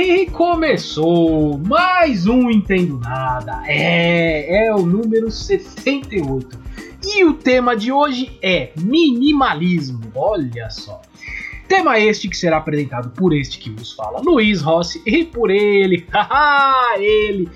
[0.00, 3.64] E começou mais um Entendo Nada.
[3.66, 6.56] É, é o número 68.
[7.04, 10.00] E o tema de hoje é minimalismo.
[10.14, 11.02] Olha só.
[11.66, 16.06] Tema este que será apresentado por este que vos fala, Luiz Rossi, e por ele,
[16.14, 17.48] haha, ele,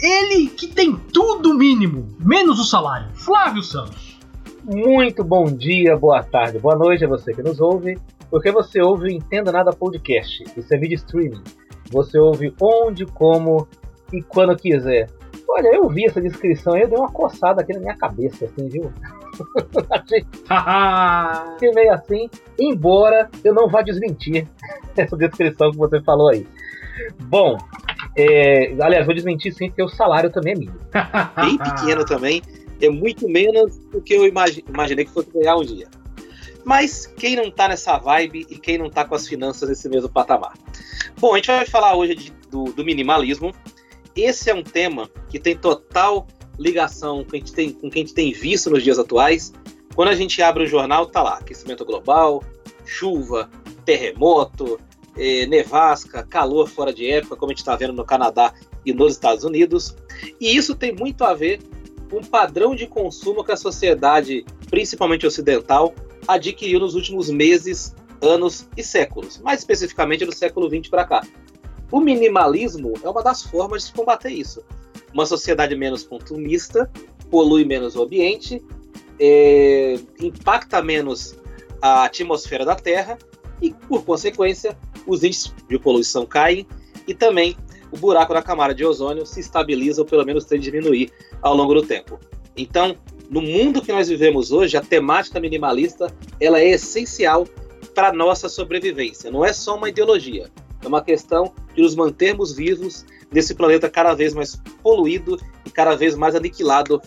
[0.00, 4.18] ele que tem tudo mínimo, menos o salário, Flávio Santos.
[4.64, 7.96] Muito bom dia, boa tarde, boa noite a você que nos ouve,
[8.28, 11.44] porque você ouve o Entenda Nada Podcast, isso é vídeo streaming.
[11.90, 13.66] Você ouve onde, como
[14.12, 15.08] e quando quiser.
[15.48, 18.68] Olha, eu vi essa descrição aí, eu dei uma coçada aqui na minha cabeça, assim,
[18.68, 18.92] viu?
[19.90, 22.28] Achei meio assim,
[22.58, 24.46] embora eu não vá desmentir
[24.96, 26.46] essa descrição que você falou aí.
[27.24, 27.56] Bom,
[28.16, 30.78] é, aliás, vou desmentir sim, porque o salário também é mínimo.
[31.36, 32.42] Bem pequeno também,
[32.80, 35.86] é muito menos do que eu imagi imaginei que fosse ganhar um dia.
[36.66, 40.08] Mas quem não tá nessa vibe e quem não tá com as finanças nesse mesmo
[40.08, 40.54] patamar?
[41.16, 43.54] Bom, a gente vai falar hoje de, do, do minimalismo.
[44.16, 46.26] Esse é um tema que tem total
[46.58, 49.52] ligação com, a gente tem, com o que a gente tem visto nos dias atuais.
[49.94, 52.42] Quando a gente abre o jornal, tá lá: aquecimento global,
[52.84, 53.48] chuva,
[53.84, 54.80] terremoto,
[55.16, 58.52] eh, nevasca, calor fora de época, como a gente está vendo no Canadá
[58.84, 59.94] e nos Estados Unidos.
[60.40, 61.60] E isso tem muito a ver
[62.10, 65.94] com o padrão de consumo que a sociedade, principalmente ocidental,
[66.26, 71.26] adquiriu nos últimos meses, anos e séculos, mais especificamente do século XX para cá.
[71.90, 74.62] O minimalismo é uma das formas de combater isso
[75.16, 76.90] uma sociedade menos consumista,
[77.30, 78.62] polui menos o ambiente,
[79.18, 81.34] é, impacta menos
[81.80, 83.16] a atmosfera da Terra
[83.62, 86.66] e, por consequência, os índices de poluição caem
[87.08, 87.56] e também
[87.90, 91.72] o buraco na camada de ozônio se estabiliza ou pelo menos a diminuir ao longo
[91.72, 92.20] do tempo.
[92.54, 92.94] Então,
[93.30, 97.46] no mundo que nós vivemos hoje, a temática minimalista ela é essencial
[97.94, 99.30] para nossa sobrevivência.
[99.30, 100.50] Não é só uma ideologia,
[100.82, 105.96] é uma questão de nos mantermos vivos nesse planeta cada vez mais poluído e cada
[105.96, 107.00] vez mais aniquilado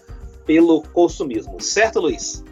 [0.46, 1.62] pelo consumismo.
[1.62, 2.44] Certo, Luiz?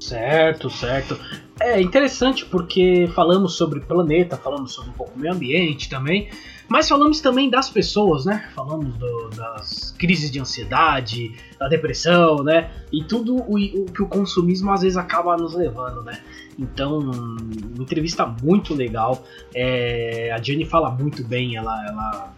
[0.00, 1.18] Certo, certo.
[1.60, 6.28] É interessante porque falamos sobre planeta, falamos sobre um pouco meio ambiente também,
[6.72, 8.48] mas falamos também das pessoas, né?
[8.54, 12.70] Falamos do, das crises de ansiedade, da depressão, né?
[12.90, 16.18] E tudo o, o, que o consumismo às vezes acaba nos levando, né?
[16.58, 19.22] Então, uma entrevista muito legal.
[19.54, 22.34] É, a Jenny fala muito bem, ela, ela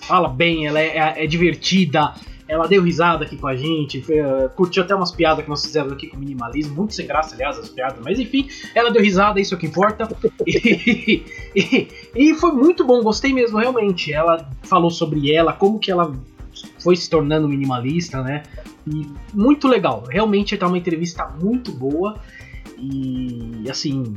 [0.00, 2.14] fala bem, ela é, é, é divertida,
[2.48, 5.64] ela deu risada aqui com a gente, foi, uh, curtiu até umas piadas que nós
[5.64, 9.40] fizemos aqui com minimalismo, muito sem graça, aliás, as piadas, mas enfim, ela deu risada,
[9.40, 10.08] isso é o que importa.
[10.46, 11.24] e,
[11.54, 14.12] e, e, foi muito bom, gostei mesmo, realmente.
[14.12, 16.14] Ela falou sobre ela, como que ela
[16.78, 18.44] foi se tornando minimalista, né?
[18.86, 22.16] E muito legal, realmente tá uma entrevista muito boa.
[22.78, 24.14] E assim,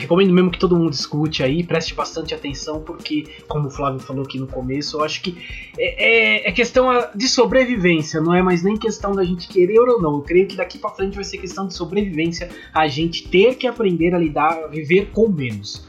[0.00, 4.24] recomendo mesmo que todo mundo escute aí, preste bastante atenção, porque, como o Flávio falou
[4.24, 5.36] aqui no começo, eu acho que
[5.78, 10.00] é, é, é, questão de sobrevivência, não é mais nem questão da gente querer ou
[10.00, 10.14] não.
[10.16, 13.66] Eu creio que daqui para frente vai ser questão de sobrevivência, a gente ter que
[13.66, 15.86] aprender a lidar, a viver com menos.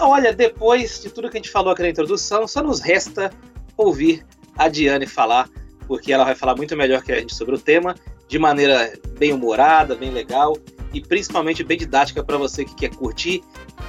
[0.00, 3.30] Olha, depois de tudo que a gente falou aqui na introdução, só nos resta
[3.76, 4.24] ouvir
[4.56, 5.48] a Diane falar,
[5.86, 7.94] porque ela vai falar muito melhor que a gente sobre o tema,
[8.28, 10.56] de maneira bem humorada, bem legal
[10.96, 13.42] e principalmente bem didática para você que quer curtir,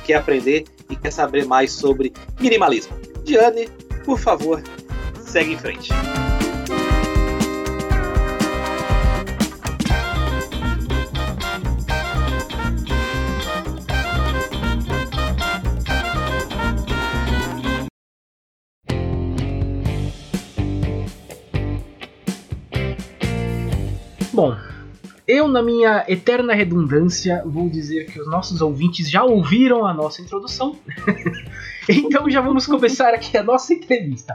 [0.06, 2.94] quer aprender e quer saber mais sobre minimalismo.
[3.23, 3.69] Diane,
[4.03, 4.62] por favor,
[5.22, 5.90] segue em frente.
[24.34, 24.56] Bom,
[25.28, 30.22] eu, na minha eterna redundância, vou dizer que os nossos ouvintes já ouviram a nossa
[30.22, 30.78] introdução.
[31.90, 34.34] então já vamos começar aqui a nossa entrevista.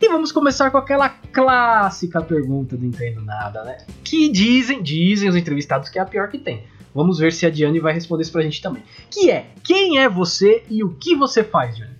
[0.00, 3.78] E vamos começar com aquela clássica pergunta do Entendo Nada, né?
[4.04, 6.64] Que dizem, dizem os entrevistados que é a pior que tem.
[6.94, 8.82] Vamos ver se a Diane vai responder isso pra gente também.
[9.10, 11.94] Que é, quem é você e o que você faz, Diane?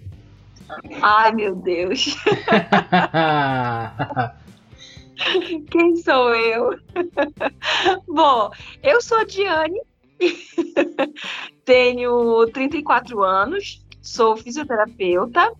[1.00, 2.14] Ai, meu Deus.
[5.70, 6.78] Quem sou eu?
[8.06, 8.50] Bom,
[8.82, 9.80] eu sou a Diane,
[11.64, 15.52] tenho 34 anos, sou fisioterapeuta,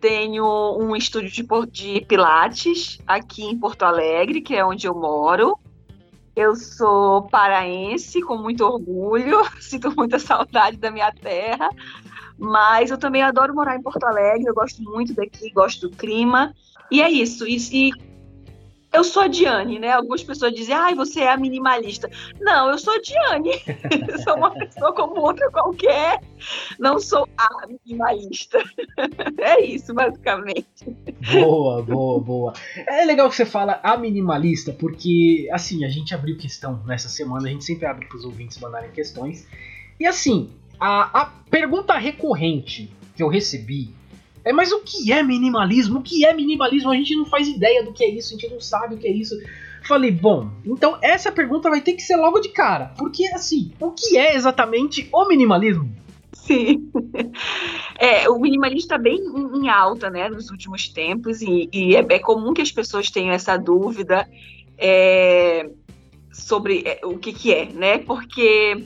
[0.00, 5.58] tenho um estúdio de, de Pilates aqui em Porto Alegre, que é onde eu moro.
[6.34, 11.70] Eu sou paraense, com muito orgulho, sinto muita saudade da minha terra,
[12.38, 16.54] mas eu também adoro morar em Porto Alegre, eu gosto muito daqui, gosto do clima.
[16.90, 17.46] E é isso.
[17.48, 17.92] E, e
[18.96, 19.90] eu sou a Diane, né?
[19.92, 22.10] Algumas pessoas dizem, ai, você é a minimalista.
[22.40, 23.50] Não, eu sou a Diane.
[24.24, 26.20] sou uma pessoa como outra qualquer.
[26.78, 28.58] Não sou a minimalista.
[29.38, 30.66] é isso, basicamente.
[31.30, 32.52] Boa, boa, boa.
[32.88, 37.48] É legal que você fala a minimalista, porque, assim, a gente abriu questão nessa semana,
[37.48, 39.46] a gente sempre abre para os ouvintes mandarem questões.
[40.00, 40.50] E, assim,
[40.80, 43.94] a, a pergunta recorrente que eu recebi
[44.46, 45.98] é, mas o que é minimalismo?
[45.98, 46.92] O que é minimalismo?
[46.92, 49.08] A gente não faz ideia do que é isso, a gente não sabe o que
[49.08, 49.34] é isso.
[49.88, 52.94] Falei, bom, então essa pergunta vai ter que ser logo de cara.
[52.96, 55.90] Porque, assim, o que é exatamente o minimalismo?
[56.32, 56.90] Sim.
[57.98, 59.18] É, o minimalismo está bem
[59.54, 63.32] em alta, né, nos últimos tempos, e, e é, é, comum que as pessoas tenham
[63.32, 64.28] essa dúvida
[64.76, 65.70] é,
[66.30, 67.96] sobre é, o que, que é, né?
[67.96, 68.84] Porque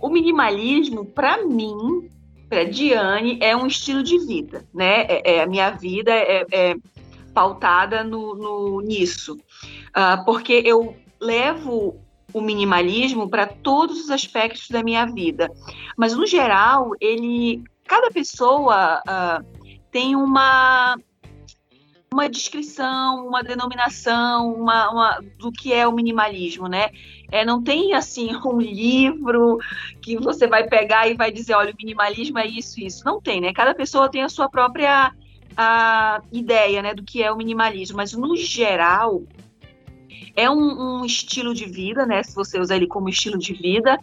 [0.00, 2.08] o minimalismo, para mim,
[2.50, 5.02] para Diane é um estilo de vida, né?
[5.02, 6.74] É, é a minha vida é, é
[7.32, 9.38] pautada no, no nisso,
[9.96, 11.96] uh, porque eu levo
[12.32, 15.48] o minimalismo para todos os aspectos da minha vida,
[15.96, 20.96] mas no geral ele, cada pessoa uh, tem uma
[22.12, 26.90] uma descrição, uma denominação, uma, uma, do que é o minimalismo, né?
[27.30, 29.58] É, não tem assim um livro
[30.02, 33.04] que você vai pegar e vai dizer, olha, o minimalismo é isso, isso.
[33.04, 33.52] Não tem, né?
[33.52, 35.14] Cada pessoa tem a sua própria
[35.56, 37.96] a ideia, né, do que é o minimalismo.
[37.96, 39.22] Mas no geral
[40.34, 42.24] é um, um estilo de vida, né?
[42.24, 44.00] Se você usar ele como estilo de vida,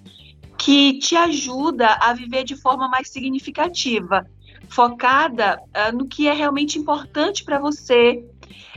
[0.58, 4.26] que te ajuda a viver de forma mais significativa
[4.70, 8.24] focada uh, no que é realmente importante para você,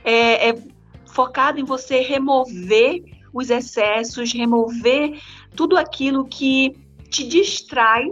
[0.05, 0.63] é, é
[1.07, 3.03] focada em você remover
[3.33, 5.21] os excessos, remover
[5.55, 6.77] tudo aquilo que
[7.09, 8.07] te distrai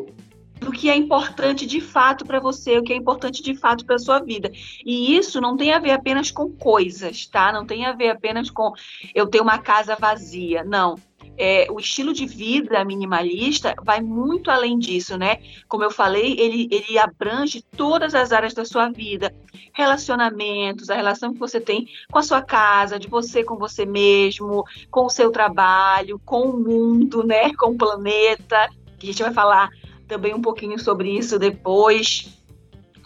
[0.60, 3.98] do que é importante de fato para você, o que é importante de fato para
[3.98, 4.50] sua vida.
[4.84, 7.52] E isso não tem a ver apenas com coisas, tá?
[7.52, 8.72] Não tem a ver apenas com
[9.14, 10.64] eu ter uma casa vazia.
[10.64, 10.96] Não
[11.38, 15.38] é, o estilo de vida minimalista vai muito além disso, né?
[15.68, 19.32] Como eu falei, ele, ele abrange todas as áreas da sua vida,
[19.72, 24.64] relacionamentos, a relação que você tem com a sua casa, de você com você mesmo,
[24.90, 27.52] com o seu trabalho, com o mundo, né?
[27.58, 28.56] Com o planeta.
[28.56, 29.70] A gente vai falar
[30.06, 32.36] também um pouquinho sobre isso depois.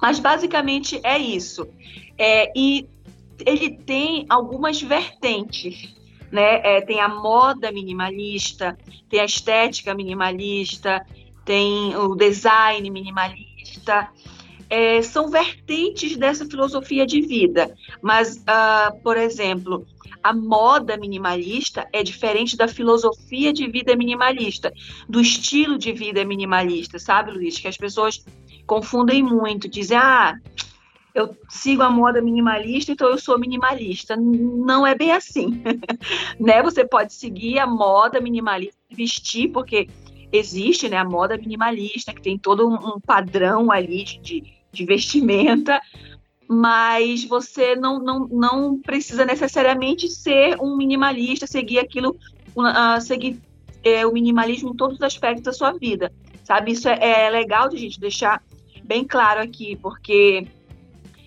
[0.00, 1.68] Mas basicamente é isso.
[2.18, 2.88] É, e
[3.44, 6.01] ele tem algumas vertentes
[6.32, 6.60] né?
[6.64, 8.76] É, tem a moda minimalista,
[9.10, 11.04] tem a estética minimalista,
[11.44, 14.08] tem o design minimalista.
[14.70, 17.76] É, são vertentes dessa filosofia de vida.
[18.00, 19.86] Mas, uh, por exemplo,
[20.22, 24.72] a moda minimalista é diferente da filosofia de vida minimalista,
[25.06, 27.58] do estilo de vida minimalista, sabe, Luiz?
[27.58, 28.24] Que as pessoas
[28.66, 30.34] confundem muito, dizem, ah,
[31.14, 34.16] eu sigo a moda minimalista, então eu sou minimalista.
[34.16, 35.62] Não é bem assim,
[36.40, 36.62] né?
[36.62, 39.88] Você pode seguir a moda minimalista, vestir, porque
[40.32, 44.42] existe, né, a moda minimalista, que tem todo um, padrão ali de,
[44.72, 45.80] de vestimenta,
[46.48, 52.16] mas você não, não, não precisa necessariamente ser um minimalista, seguir aquilo,
[52.56, 53.38] uh, seguir
[53.84, 56.10] é, o minimalismo em todos os aspectos da sua vida,
[56.44, 56.72] sabe?
[56.72, 58.42] Isso é, é legal de gente deixar
[58.84, 60.46] bem claro aqui, porque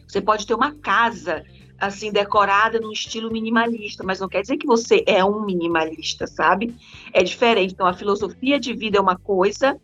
[0.08, 1.44] você pode ter uma casa
[1.80, 6.74] assim decorada num estilo minimalista, mas não quer dizer que você é um minimalista, sabe?
[7.14, 7.74] É diferente.
[7.74, 9.78] Então a filosofia de vida é uma coisa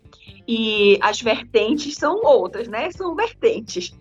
[0.48, 2.90] e as vertentes são outras, né?
[2.92, 3.94] São vertentes.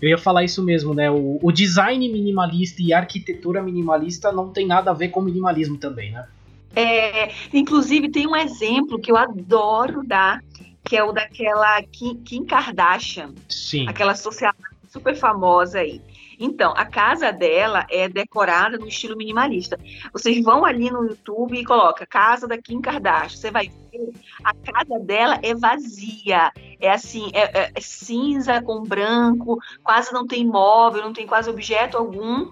[0.00, 1.10] Eu ia falar isso mesmo, né?
[1.10, 5.78] O, o design minimalista e a arquitetura minimalista não tem nada a ver com minimalismo
[5.78, 6.26] também, né?
[6.74, 10.42] É, inclusive tem um exemplo que eu adoro dar,
[10.82, 13.86] que é o daquela Kim, Kim Kardashian, Sim.
[13.86, 14.54] aquela social
[14.92, 16.02] super famosa aí.
[16.38, 19.78] Então, a casa dela é decorada no estilo minimalista.
[20.12, 23.40] Vocês vão ali no YouTube e coloca casa da Kim Kardashian.
[23.40, 24.12] Você vai ver,
[24.44, 26.52] a casa dela é vazia.
[26.80, 31.48] É assim, é, é, é cinza com branco, quase não tem móvel, não tem quase
[31.48, 32.50] objeto algum.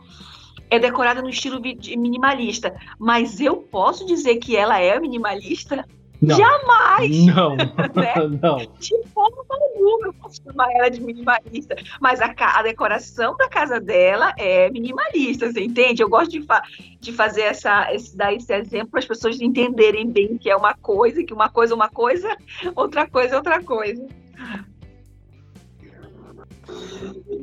[0.71, 2.75] É decorada no estilo minimalista.
[2.99, 5.85] Mas eu posso dizer que ela é minimalista?
[6.21, 6.37] Não.
[6.37, 7.27] Jamais!
[7.27, 8.15] Não, né?
[8.43, 8.59] não.
[8.79, 11.77] De forma alguma eu posso chamar ela de minimalista.
[12.01, 16.03] Mas a, a, decoração da casa dela é minimalista, você entende?
[16.03, 16.63] Eu gosto de, fa
[17.01, 20.75] de fazer essa, esse, dar esse exemplo para as pessoas entenderem bem que é uma
[20.75, 22.37] coisa, que uma coisa é uma coisa,
[22.77, 24.07] outra coisa é outra coisa.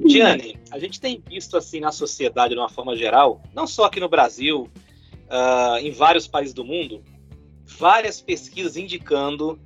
[0.06, 4.00] Diane, a gente tem visto assim na sociedade de uma forma geral, não só aqui
[4.00, 4.70] no Brasil,
[5.28, 7.04] uh, em vários países do mundo,
[7.68, 9.60] várias pesquisas indicando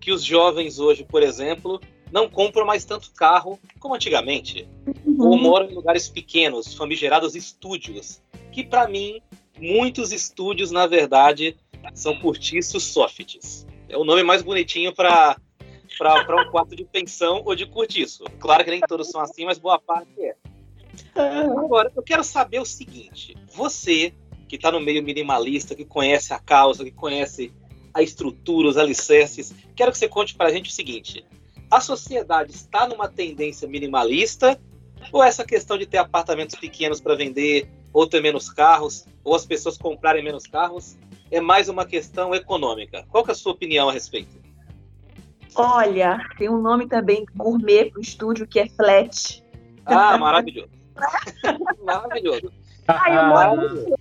[0.00, 4.68] que os jovens hoje, por exemplo, não compram mais tanto carro como antigamente,
[5.04, 5.28] uhum.
[5.28, 8.22] ou moram em lugares pequenos, famigerados estúdios,
[8.52, 9.20] que para mim
[9.58, 11.56] muitos estúdios na verdade
[11.94, 13.66] são cortiços softs.
[13.88, 15.36] É o nome mais bonitinho para
[15.98, 18.22] para um quarto de pensão ou de cortiço.
[18.38, 20.36] Claro que nem todos são assim, mas boa parte é.
[21.14, 24.14] Agora, eu quero saber o seguinte: você
[24.48, 27.52] que está no meio minimalista, que conhece a causa, que conhece
[27.92, 31.24] a estrutura, os alicerces, quero que você conte para a gente o seguinte:
[31.70, 34.58] a sociedade está numa tendência minimalista
[35.12, 39.46] ou essa questão de ter apartamentos pequenos para vender, ou ter menos carros, ou as
[39.46, 40.96] pessoas comprarem menos carros,
[41.30, 43.04] é mais uma questão econômica?
[43.08, 44.36] Qual é a sua opinião a respeito?
[45.54, 49.42] Olha, tem um nome também gourmet para o estúdio que é Flat.
[49.86, 50.70] Ah, maravilhoso.
[51.84, 52.52] maravilhoso.
[52.86, 53.98] Ai, eu moro...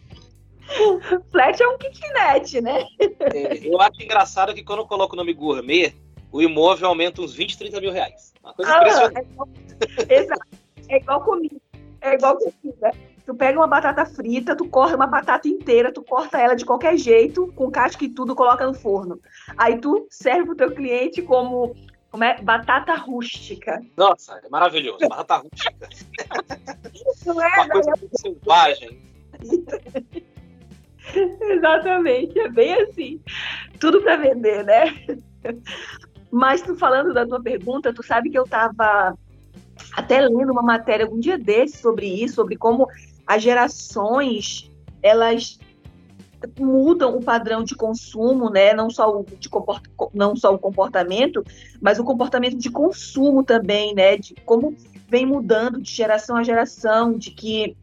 [1.32, 2.86] Flat é um kitnet, né?
[3.00, 5.94] É, eu acho engraçado que quando eu coloco o nome gourmet,
[6.32, 8.34] o imóvel aumenta uns 20, 30 mil reais.
[8.44, 9.18] Uma coisa ah, impressionante.
[9.18, 9.50] É igual,
[10.10, 10.58] exato.
[10.90, 11.56] É igual comida.
[12.02, 12.92] É igual comida.
[13.26, 16.98] Tu pega uma batata frita, tu corta uma batata inteira, tu corta ela de qualquer
[16.98, 19.20] jeito, com casca e tudo, coloca no forno.
[19.58, 21.76] Aí tu serve pro teu cliente como,
[22.10, 22.42] como é?
[22.42, 23.82] batata rústica.
[23.98, 25.90] Nossa, é maravilhoso, batata rústica.
[27.26, 29.02] Não é, uma coisa muito selvagem.
[31.42, 33.22] Exatamente, é bem assim.
[33.80, 34.94] Tudo para vender, né?
[36.32, 39.18] Mas tu falando da tua pergunta, tu sabe que eu estava
[39.94, 42.88] até lendo uma matéria algum dia desse sobre isso, sobre como
[43.26, 44.72] as gerações
[45.02, 45.60] elas
[46.60, 48.74] mudam o padrão de consumo, né?
[48.74, 49.84] Não só o de comport...
[50.14, 51.44] não só o comportamento,
[51.82, 54.18] mas o comportamento de consumo também, né?
[54.18, 54.76] De como
[55.08, 57.76] vem mudando de geração a geração, de que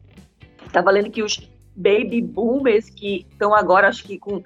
[0.65, 1.37] estava lendo que os
[1.75, 4.43] baby boomers que estão agora acho que com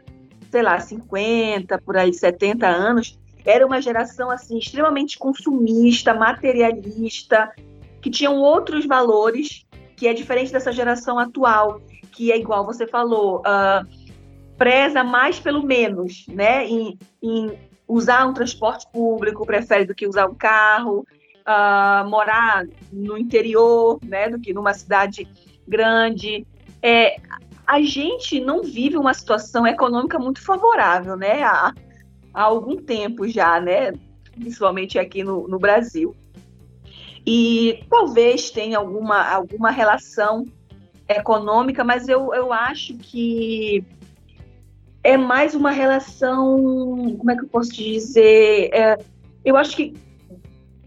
[0.51, 7.51] sei lá 50 por aí 70 anos era uma geração assim extremamente consumista, materialista,
[8.01, 11.81] que tinham outros valores que é diferente dessa geração atual,
[12.11, 13.85] que é igual você falou, uh,
[14.57, 16.65] preza mais pelo menos, né?
[16.65, 17.57] Em, em,
[17.87, 21.05] usar um transporte público, prefere do que usar um carro,
[21.41, 24.29] uh, morar no interior, né?
[24.29, 25.27] Do que numa cidade
[25.67, 26.45] grande.
[26.81, 27.17] É,
[27.65, 31.43] a gente não vive uma situação econômica muito favorável, né?
[31.43, 31.73] Há,
[32.33, 33.93] há algum tempo já, né?
[34.31, 36.15] Principalmente aqui no, no Brasil.
[37.25, 40.45] E talvez tenha alguma, alguma relação
[41.07, 43.83] econômica, mas eu, eu acho que
[45.03, 48.69] é mais uma relação, como é que eu posso dizer?
[48.73, 48.97] É,
[49.43, 49.93] eu acho que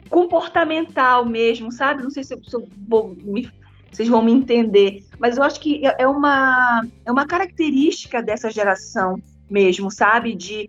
[0.09, 2.03] comportamental mesmo, sabe?
[2.03, 3.51] Não sei se, eu, se eu vou me,
[3.93, 8.51] vocês vão me entender, mas eu acho que é, é uma, é uma característica dessa
[8.51, 9.21] geração
[9.51, 10.35] mesmo, sabe?
[10.35, 10.69] De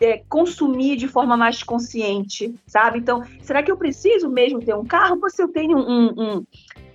[0.00, 2.98] é, consumir de forma mais consciente, sabe?
[2.98, 5.18] Então, será que eu preciso mesmo ter um carro?
[5.22, 6.46] Ou se eu tenho um, um,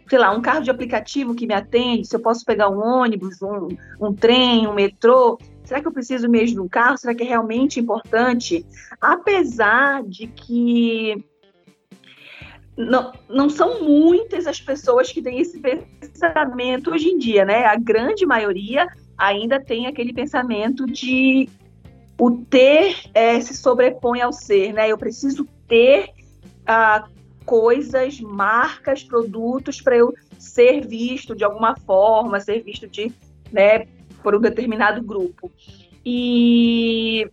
[0.09, 3.41] sei lá, um carro de aplicativo que me atende, se eu posso pegar um ônibus,
[3.41, 3.69] um,
[4.01, 6.97] um trem, um metrô, será que eu preciso mesmo de um carro?
[6.97, 8.65] Será que é realmente importante?
[8.99, 11.23] Apesar de que
[12.79, 17.65] não, não são muitas as pessoas que têm esse pensamento hoje em dia, né?
[17.65, 21.49] A grande maioria ainda tem aquele pensamento de
[22.17, 24.89] o ter é, se sobrepõe ao ser, né?
[24.89, 26.07] Eu preciso ter
[26.65, 27.05] ah,
[27.45, 33.11] coisas, marcas, produtos para eu ser visto de alguma forma, ser visto de,
[33.51, 33.87] né,
[34.23, 35.51] por um determinado grupo.
[36.05, 37.29] E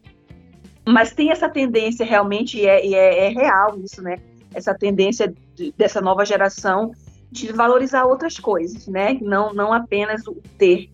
[0.84, 4.16] mas tem essa tendência realmente, e é, e é, é real isso, né?
[4.56, 6.92] Essa tendência de, dessa nova geração
[7.30, 9.18] de valorizar outras coisas, né?
[9.20, 10.90] Não, não apenas o ter.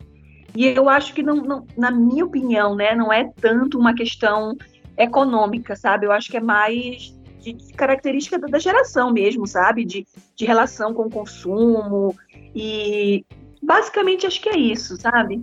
[0.54, 4.56] E eu acho que, não, não, na minha opinião, né, não é tanto uma questão
[4.96, 6.06] econômica, sabe?
[6.06, 9.84] Eu acho que é mais de característica da geração mesmo, sabe?
[9.84, 12.16] De, de relação com o consumo.
[12.54, 13.24] E
[13.62, 15.42] basicamente acho que é isso, sabe?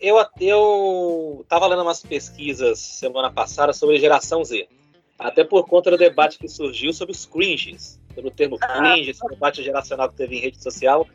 [0.00, 4.66] Eu, eu lendo umas pesquisas semana passada sobre geração Z.
[5.20, 8.66] Até por conta do debate que surgiu sobre os cringes, pelo termo ah.
[8.66, 11.06] cringe, esse debate geracional que teve em rede social.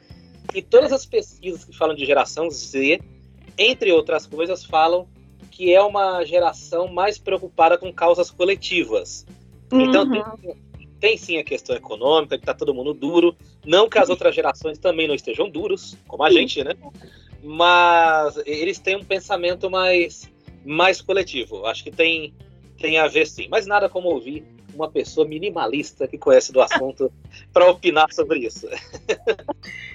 [0.53, 3.01] E todas as pesquisas que falam de geração Z,
[3.57, 5.07] entre outras coisas, falam
[5.49, 9.25] que é uma geração mais preocupada com causas coletivas.
[9.71, 10.37] Então, uhum.
[10.37, 13.35] Tem, tem, sim a questão econômica, que está todo mundo duro.
[13.65, 16.75] Não que as outras gerações também não estejam duros, como a gente, né?
[17.41, 20.31] Mas eles têm um pensamento mais,
[20.63, 21.65] mais coletivo.
[21.65, 22.33] Acho que tem,
[22.77, 23.47] tem a ver sim.
[23.49, 27.11] Mas nada como ouvir uma pessoa minimalista que conhece do assunto
[27.53, 28.67] para opinar sobre isso.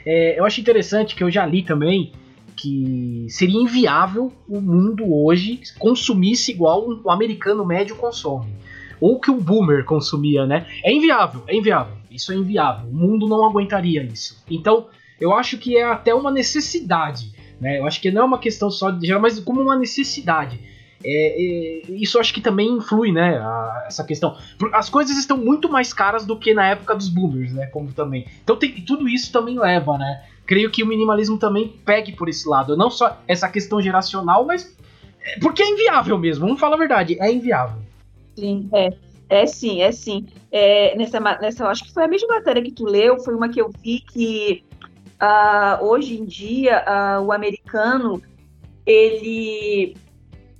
[0.04, 2.12] é, eu acho interessante que eu já li também
[2.56, 8.52] que seria inviável o mundo hoje consumisse igual o americano médio consome.
[9.00, 10.66] Ou que o boomer consumia, né?
[10.84, 11.96] É inviável, é inviável.
[12.10, 12.90] Isso é inviável.
[12.90, 14.44] O mundo não aguentaria isso.
[14.50, 17.32] Então, eu acho que é até uma necessidade.
[17.58, 17.78] Né?
[17.78, 20.60] Eu acho que não é uma questão só de gerar, mas como uma necessidade.
[21.02, 23.38] É, é, isso acho que também influi, né?
[23.38, 24.36] A, essa questão.
[24.72, 27.66] As coisas estão muito mais caras do que na época dos boomers, né?
[27.66, 28.26] Como também.
[28.42, 30.24] Então tem, tudo isso também leva, né?
[30.46, 32.76] Creio que o minimalismo também pegue por esse lado.
[32.76, 34.76] Não só essa questão geracional, mas.
[35.22, 37.80] É, porque é inviável mesmo, vamos falar a verdade, é inviável.
[38.36, 38.92] Sim, é.
[39.28, 40.26] É sim, é sim.
[40.50, 43.60] É, nessa, nessa, acho que foi a mesma matéria que tu leu, foi uma que
[43.60, 44.64] eu vi que
[45.22, 48.20] uh, hoje em dia uh, o americano
[48.84, 49.94] ele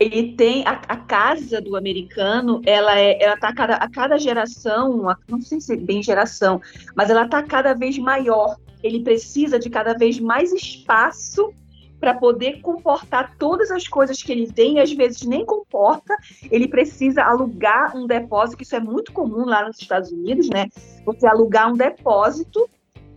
[0.00, 4.18] ele tem a, a, casa do americano, ela é, ela tá a cada, a cada
[4.18, 6.58] geração, não sei se é bem geração,
[6.96, 8.56] mas ela tá cada vez maior.
[8.82, 11.52] Ele precisa de cada vez mais espaço
[12.00, 16.16] para poder comportar todas as coisas que ele tem, e às vezes nem comporta,
[16.50, 20.68] ele precisa alugar um depósito, isso é muito comum lá nos Estados Unidos, né?
[21.04, 22.66] Você alugar um depósito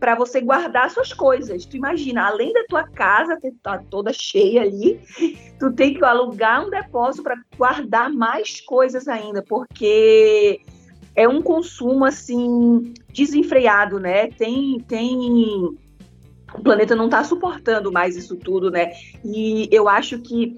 [0.04, 1.66] para você guardar suas coisas.
[1.66, 5.00] Tu imagina, além da tua casa ter tá toda cheia ali,
[5.58, 10.60] tu tem que alugar um depósito para guardar mais coisas ainda, porque
[11.16, 14.28] é um consumo assim desenfreado, né?
[14.28, 15.74] Tem tem
[16.54, 18.92] o planeta não está suportando mais isso tudo, né?
[19.24, 20.58] E eu acho que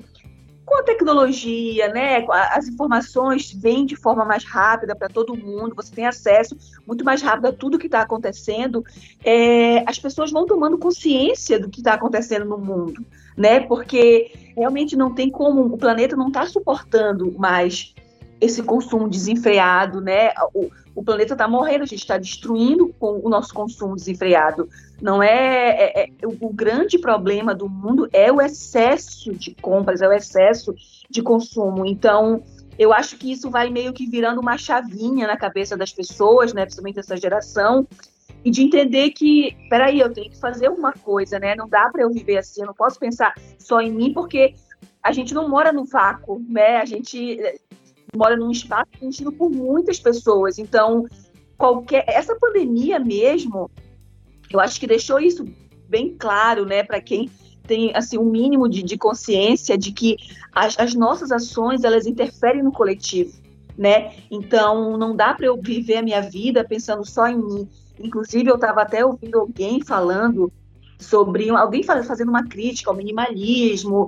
[0.75, 5.94] com a tecnologia, né, as informações vêm de forma mais rápida para todo mundo, você
[5.94, 8.84] tem acesso muito mais rápido a tudo que está acontecendo,
[9.24, 13.05] é, as pessoas vão tomando consciência do que está acontecendo no mundo,
[13.38, 17.95] né, porque realmente não tem como, o planeta não está suportando mais
[18.39, 23.30] esse consumo desenfreado, né, o, o planeta está morrendo, a gente está destruindo com o
[23.30, 24.70] nosso consumo desenfreado.
[25.01, 30.08] Não é, é, é, o grande problema do mundo é o excesso de compras, é
[30.08, 30.74] o excesso
[31.10, 31.86] de consumo.
[31.86, 32.44] Então,
[32.77, 36.63] eu acho que isso vai meio que virando uma chavinha na cabeça das pessoas, né,
[36.63, 37.88] principalmente dessa geração,
[38.44, 41.56] e de entender que, peraí, eu tenho que fazer alguma coisa, né?
[41.56, 44.54] Não dá para eu viver assim, eu não posso pensar só em mim, porque
[45.01, 46.77] a gente não mora no vácuo, né?
[46.77, 47.39] A gente
[48.15, 50.58] mora num espaço preenchido por muitas pessoas.
[50.58, 51.06] Então,
[51.58, 53.69] qualquer essa pandemia mesmo,
[54.51, 55.45] eu acho que deixou isso
[55.88, 57.30] bem claro, né, para quem
[57.65, 60.17] tem assim um mínimo de, de consciência de que
[60.54, 63.34] as, as, nossas ações elas interferem no coletivo,
[63.78, 64.13] né?
[64.30, 67.69] Então não dá para eu viver a minha vida pensando só em mim.
[67.99, 70.51] Inclusive eu estava até ouvindo alguém falando
[70.99, 74.08] sobre alguém fazendo uma crítica ao minimalismo,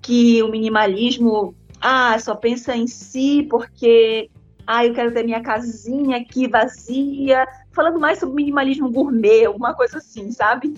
[0.00, 4.30] que o minimalismo ah, só pensa em si porque
[4.66, 9.98] ah, eu quero ter minha casinha aqui vazia, falando mais sobre minimalismo gourmet, alguma coisa
[9.98, 10.74] assim, sabe?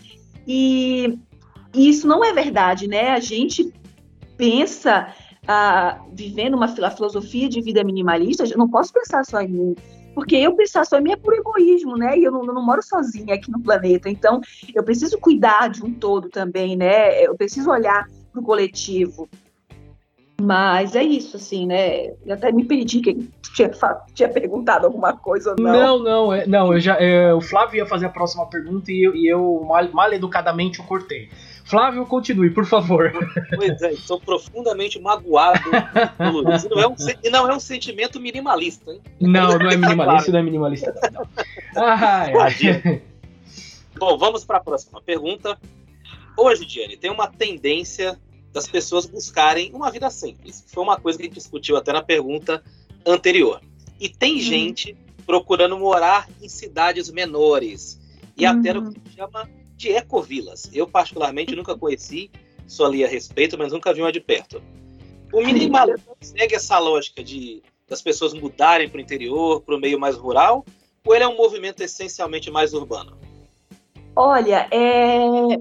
[0.46, 1.18] E,
[1.74, 3.10] e isso não é verdade, né?
[3.10, 3.70] A gente
[4.36, 5.14] pensa
[5.46, 9.76] ah, vivendo uma filosofia de vida minimalista, eu não posso pensar só em mim,
[10.14, 12.18] porque eu pensar só em mim é por egoísmo, né?
[12.18, 14.40] E eu não, eu não moro sozinha aqui no planeta, então
[14.74, 17.22] eu preciso cuidar de um todo também, né?
[17.22, 19.28] Eu preciso olhar para o coletivo.
[20.40, 22.08] Mas é isso, assim, né?
[22.26, 23.70] Eu até me perdi que tinha,
[24.12, 25.72] tinha perguntado alguma coisa ou não.
[25.72, 29.04] Não, não, é, não eu já, é, o Flávio ia fazer a próxima pergunta e
[29.04, 31.28] eu, e eu mal, mal educadamente o cortei.
[31.64, 33.12] Flávio, continue, por favor.
[33.54, 35.62] Pois é, estou profundamente magoado
[36.18, 39.00] não, é um, e não é um sentimento minimalista, hein?
[39.20, 40.94] Não, não é minimalista, não é minimalista.
[41.76, 43.00] Ah, é.
[43.96, 45.58] Bom, vamos para a próxima pergunta.
[46.36, 48.18] Hoje, Diane, tem uma tendência
[48.54, 50.64] das pessoas buscarem uma vida simples.
[50.68, 52.62] Foi uma coisa que a gente discutiu até na pergunta
[53.04, 53.60] anterior.
[53.98, 54.40] E tem uhum.
[54.40, 58.00] gente procurando morar em cidades menores
[58.36, 58.52] e uhum.
[58.52, 60.70] até no que se chama de ecovilas.
[60.72, 62.30] Eu, particularmente, nunca conheci,
[62.64, 64.62] só li a respeito, mas nunca vi uma de perto.
[65.32, 70.00] O minimalismo segue essa lógica de das pessoas mudarem para o interior, para o meio
[70.00, 70.64] mais rural,
[71.04, 73.18] ou ele é um movimento essencialmente mais urbano?
[74.16, 75.60] Olha, é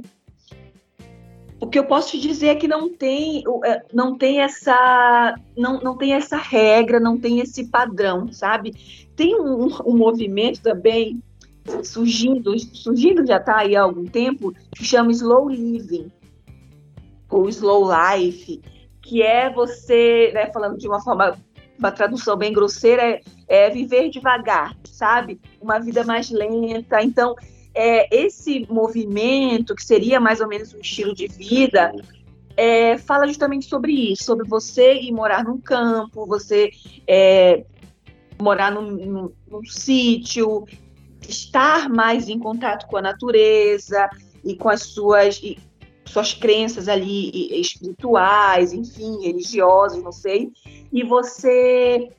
[1.64, 5.80] o que eu posso te dizer é que não tem, é, não tem essa, não,
[5.80, 8.74] não tem essa regra, não tem esse padrão, sabe?
[9.16, 11.24] Tem um, um movimento também
[11.82, 16.12] surgindo, surgindo já está aí há algum tempo, que chama slow living
[17.30, 18.62] ou slow life,
[19.02, 21.38] que é você, né, falando de uma forma,
[21.80, 25.40] uma tradução bem grosseira, é, é viver devagar, sabe?
[25.62, 27.02] Uma vida mais lenta.
[27.02, 27.34] Então,
[27.74, 31.92] é, esse movimento, que seria mais ou menos um estilo de vida,
[32.56, 36.72] é, fala justamente sobre isso, sobre você ir morar num campo, você
[37.08, 37.66] é,
[38.40, 40.66] morar num, num, num sítio,
[41.28, 44.10] estar mais em contato com a natureza
[44.44, 45.58] e com as suas, e,
[46.06, 50.52] suas crenças ali espirituais, enfim, religiosas, não sei,
[50.92, 52.12] e você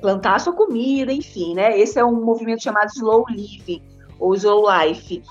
[0.00, 1.78] plantar a sua comida, enfim, né?
[1.78, 3.82] Esse é um movimento chamado slow living
[4.22, 5.22] ou slow life.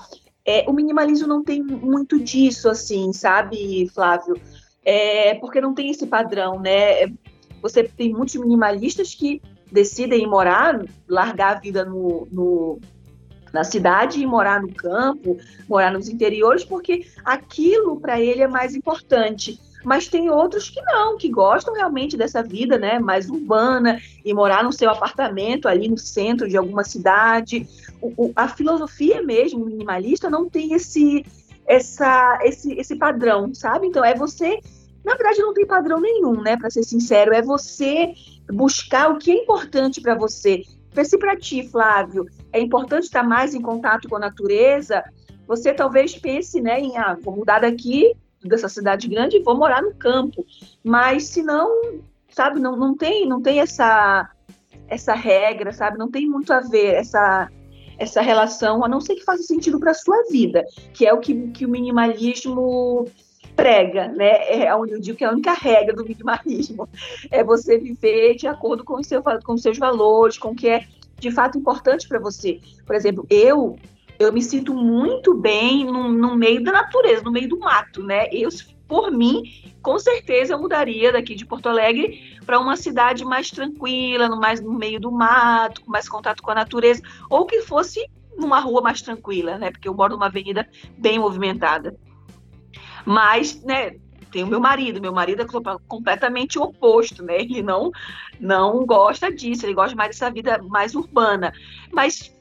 [0.44, 4.38] É, o minimalismo não tem muito disso, assim, sabe, Flávio?
[4.84, 7.06] É, porque não tem esse padrão, né?
[7.62, 12.80] Você tem muitos minimalistas que decidem morar, largar a vida no, no
[13.52, 18.74] na cidade e morar no campo, morar nos interiores, porque aquilo para ele é mais
[18.74, 19.60] importante.
[19.84, 24.62] Mas tem outros que não, que gostam realmente dessa vida, né, mais urbana e morar
[24.62, 27.66] no seu apartamento ali no centro de alguma cidade.
[28.00, 31.24] O, o, a filosofia mesmo minimalista não tem esse,
[31.66, 33.86] essa, esse, esse padrão, sabe?
[33.86, 34.60] Então é você
[35.04, 36.56] na verdade, não tem padrão nenhum, né?
[36.56, 38.14] Para ser sincero, é você
[38.48, 40.62] buscar o que é importante para você.
[41.04, 45.02] Se para ti, Flávio, é importante estar mais em contato com a natureza,
[45.46, 48.14] você talvez pense, né, em ah, vou mudar daqui
[48.48, 50.44] dessa cidade grande e vou morar no campo.
[50.82, 54.30] Mas se não, sabe, não, não tem, não tem essa
[54.88, 55.96] essa regra, sabe?
[55.96, 57.48] Não tem muito a ver essa
[57.98, 61.48] essa relação, a não ser que faça sentido para sua vida, que é o que,
[61.48, 63.06] que o minimalismo
[63.54, 64.62] prega, né?
[64.62, 66.88] É onde eu digo que é a única regra do minimalismo
[67.30, 70.84] é você viver de acordo com, seu, com os seus valores, com o que é
[71.18, 72.60] de fato importante para você.
[72.84, 73.78] Por exemplo, eu
[74.22, 78.28] eu me sinto muito bem no, no, meio da natureza, no meio do mato, né?
[78.32, 78.48] Eu,
[78.86, 79.42] por mim,
[79.82, 84.60] com certeza eu mudaria daqui de Porto Alegre para uma cidade mais tranquila, no, mais
[84.60, 88.06] no meio do mato, com mais contato com a natureza, ou que fosse
[88.36, 89.70] numa rua mais tranquila, né?
[89.70, 91.96] Porque eu moro numa avenida bem movimentada.
[93.04, 93.96] Mas, né,
[94.30, 95.46] tem o meu marido, meu marido é
[95.86, 97.40] completamente oposto, né?
[97.40, 97.90] Ele não
[98.40, 101.52] não gosta disso, ele gosta mais dessa vida mais urbana.
[101.92, 102.32] Mas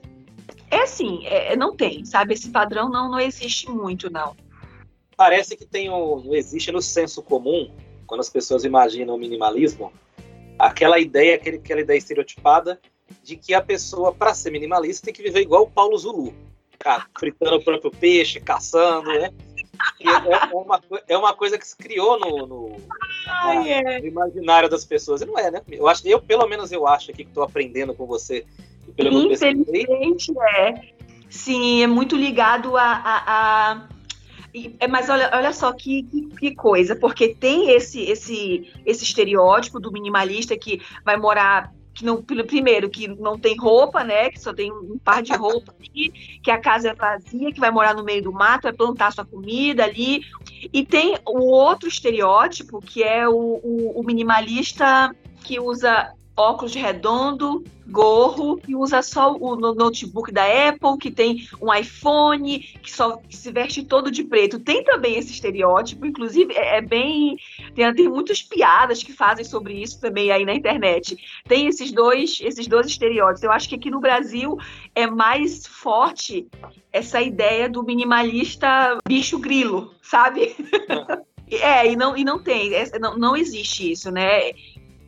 [0.71, 2.33] é assim, é, não tem, sabe?
[2.33, 4.35] Esse padrão não, não existe muito, não.
[5.15, 7.69] Parece que tem um, não existe no senso comum,
[8.07, 9.91] quando as pessoas imaginam o minimalismo,
[10.57, 12.79] aquela ideia, aquele, aquela ideia estereotipada
[13.21, 16.33] de que a pessoa, para ser minimalista, tem que viver igual o Paulo Zulu,
[16.79, 19.31] cara, fritando o próprio peixe, caçando, né?
[19.99, 22.77] É, é, uma, é uma coisa que se criou no, no,
[23.27, 23.99] Ai, é.
[23.99, 25.21] no imaginário das pessoas.
[25.21, 25.61] E não é, né?
[25.69, 28.45] Eu, acho, eu, pelo menos, eu acho aqui que estou aprendendo com você.
[28.95, 30.73] Pelo Infelizmente, é.
[31.29, 33.87] Sim, é muito ligado a, a, a...
[34.79, 39.79] É, mas olha, olha só que, que, que, coisa, porque tem esse, esse, esse estereótipo
[39.79, 44.29] do minimalista que vai morar que não, primeiro, que não tem roupa, né?
[44.29, 46.09] Que só tem um par de roupa ali,
[46.43, 49.25] que a casa é vazia, que vai morar no meio do mato, vai plantar sua
[49.25, 50.21] comida ali.
[50.73, 56.79] E tem o outro estereótipo, que é o, o, o minimalista que usa óculos de
[56.79, 63.21] redondo, gorro, e usa só o notebook da Apple, que tem um iPhone, que só
[63.29, 64.59] se veste todo de preto.
[64.59, 67.37] Tem também esse estereótipo, inclusive é, é bem.
[67.75, 71.17] Tem, tem muitas piadas que fazem sobre isso também aí na internet.
[71.47, 73.43] Tem esses dois, esses dois estereótipos.
[73.43, 74.57] Eu acho que aqui no Brasil
[74.95, 76.47] é mais forte
[76.91, 80.55] essa ideia do minimalista bicho grilo, sabe?
[81.49, 84.51] É, e não, e não tem, é, não, não existe isso, né?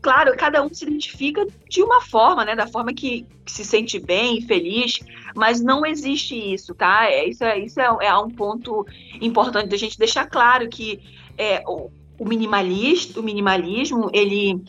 [0.03, 2.55] Claro, cada um se identifica de uma forma, né?
[2.55, 4.99] Da forma que, se sente bem, feliz,
[5.33, 7.09] mas não existe isso, tá?
[7.09, 8.85] É, isso é, isso é, é um ponto
[9.21, 10.99] importante da gente deixar claro que
[11.37, 11.89] é, o,
[12.19, 14.61] o minimalista, o minimalismo, ele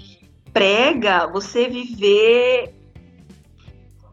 [0.52, 2.72] prega você viver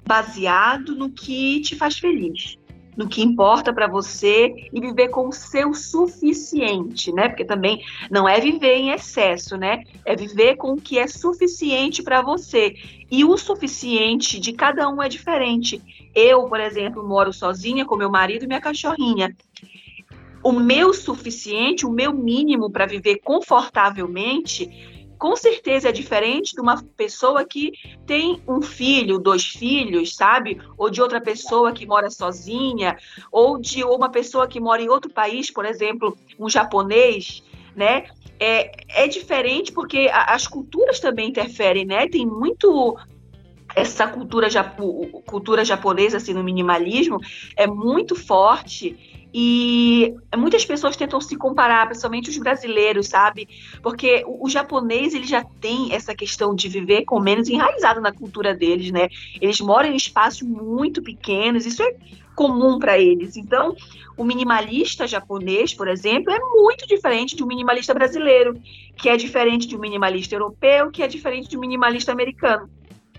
[0.06, 2.58] baseado no que te faz feliz
[2.96, 7.30] no que importa para você e viver com o seu suficiente, né?
[7.30, 9.84] Porque também não é viver em excesso, né?
[10.06, 12.76] É viver com o que é suficiente para você.
[13.10, 15.82] E o suficiente de cada um é diferente.
[16.14, 19.36] Eu, por exemplo, moro sozinha com meu marido e minha cachorrinha.
[20.44, 26.82] O meu suficiente, o meu mínimo para viver confortavelmente com certeza é diferente de uma
[26.98, 27.74] pessoa que
[28.08, 30.60] tem um filho, dois filhos, sabe?
[30.76, 32.98] Ou de outra pessoa que mora sozinha,
[33.32, 37.44] ou de uma pessoa que mora em outro país, por exemplo, um japonês,
[37.76, 38.06] né?
[38.40, 42.08] É, é diferente porque a, as culturas também interferem, né?
[42.08, 42.98] Tem muito
[43.76, 44.48] essa cultura,
[45.28, 47.20] cultura japonesa assim no minimalismo
[47.56, 53.48] é muito forte e muitas pessoas tentam se comparar, principalmente os brasileiros, sabe?
[53.82, 58.12] Porque o, o, japonês ele já tem essa questão de viver com menos enraizado na
[58.12, 59.08] cultura deles, né?
[59.40, 61.96] Eles moram em espaços muito pequenos, isso é
[62.36, 63.38] comum para eles.
[63.38, 63.76] Então,
[64.18, 68.60] o minimalista japonês, por exemplo, é muito diferente de um minimalista brasileiro,
[68.98, 72.70] que é diferente de um minimalista europeu, que é diferente de um minimalista americano,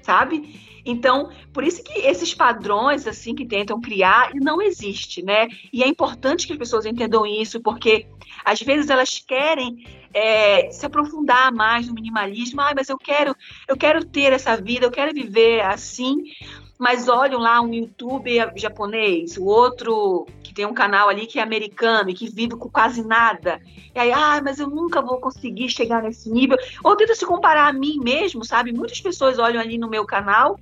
[0.02, 0.71] sabe?
[0.84, 5.48] Então, por isso que esses padrões assim que tentam criar não existe, né?
[5.72, 8.06] E é importante que as pessoas entendam isso, porque
[8.44, 12.60] às vezes elas querem é, se aprofundar mais no minimalismo.
[12.60, 13.34] Ah, mas eu quero,
[13.68, 16.16] eu quero ter essa vida, eu quero viver assim.
[16.78, 21.42] Mas olham lá um youtuber japonês, o outro que tem um canal ali que é
[21.42, 23.60] americano e que vive com quase nada.
[23.94, 26.58] E aí, ah, mas eu nunca vou conseguir chegar nesse nível.
[26.84, 28.72] Ou tenta se comparar a mim mesmo, sabe?
[28.72, 30.58] Muitas pessoas olham ali no meu canal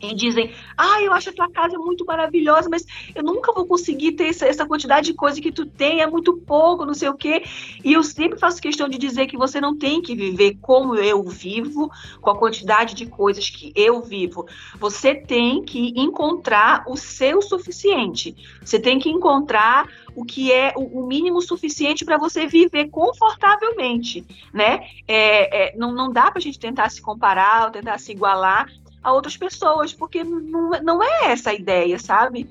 [0.00, 4.12] e dizem, ah, eu acho a tua casa muito maravilhosa, mas eu nunca vou conseguir
[4.12, 7.16] ter essa, essa, quantidade de coisa que tu tem, é muito pouco, não sei o
[7.16, 7.42] quê.
[7.82, 11.22] E eu sempre faço questão de dizer que você não tem que viver como eu
[11.22, 14.46] vivo, com a quantidade de coisas que eu vivo.
[14.78, 18.36] Você tem que encontrar o seu suficiente.
[18.62, 24.80] Você tem que encontrar o que é o, mínimo suficiente para você viver confortavelmente, né?
[25.06, 28.66] É, é, não, não dá para a gente tentar se comparar ou tentar se igualar
[29.06, 32.50] a outras pessoas, porque não, não é essa a ideia, sabe?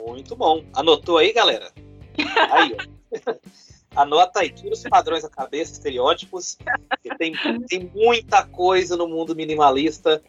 [0.00, 0.64] Muito bom.
[0.72, 1.72] Anotou aí, galera?
[2.52, 2.76] Aí,
[3.26, 3.34] ó.
[3.96, 6.56] Anota aí, tira os padrões da cabeça, estereótipos.
[7.18, 7.32] Tem,
[7.66, 10.22] tem muita coisa no mundo minimalista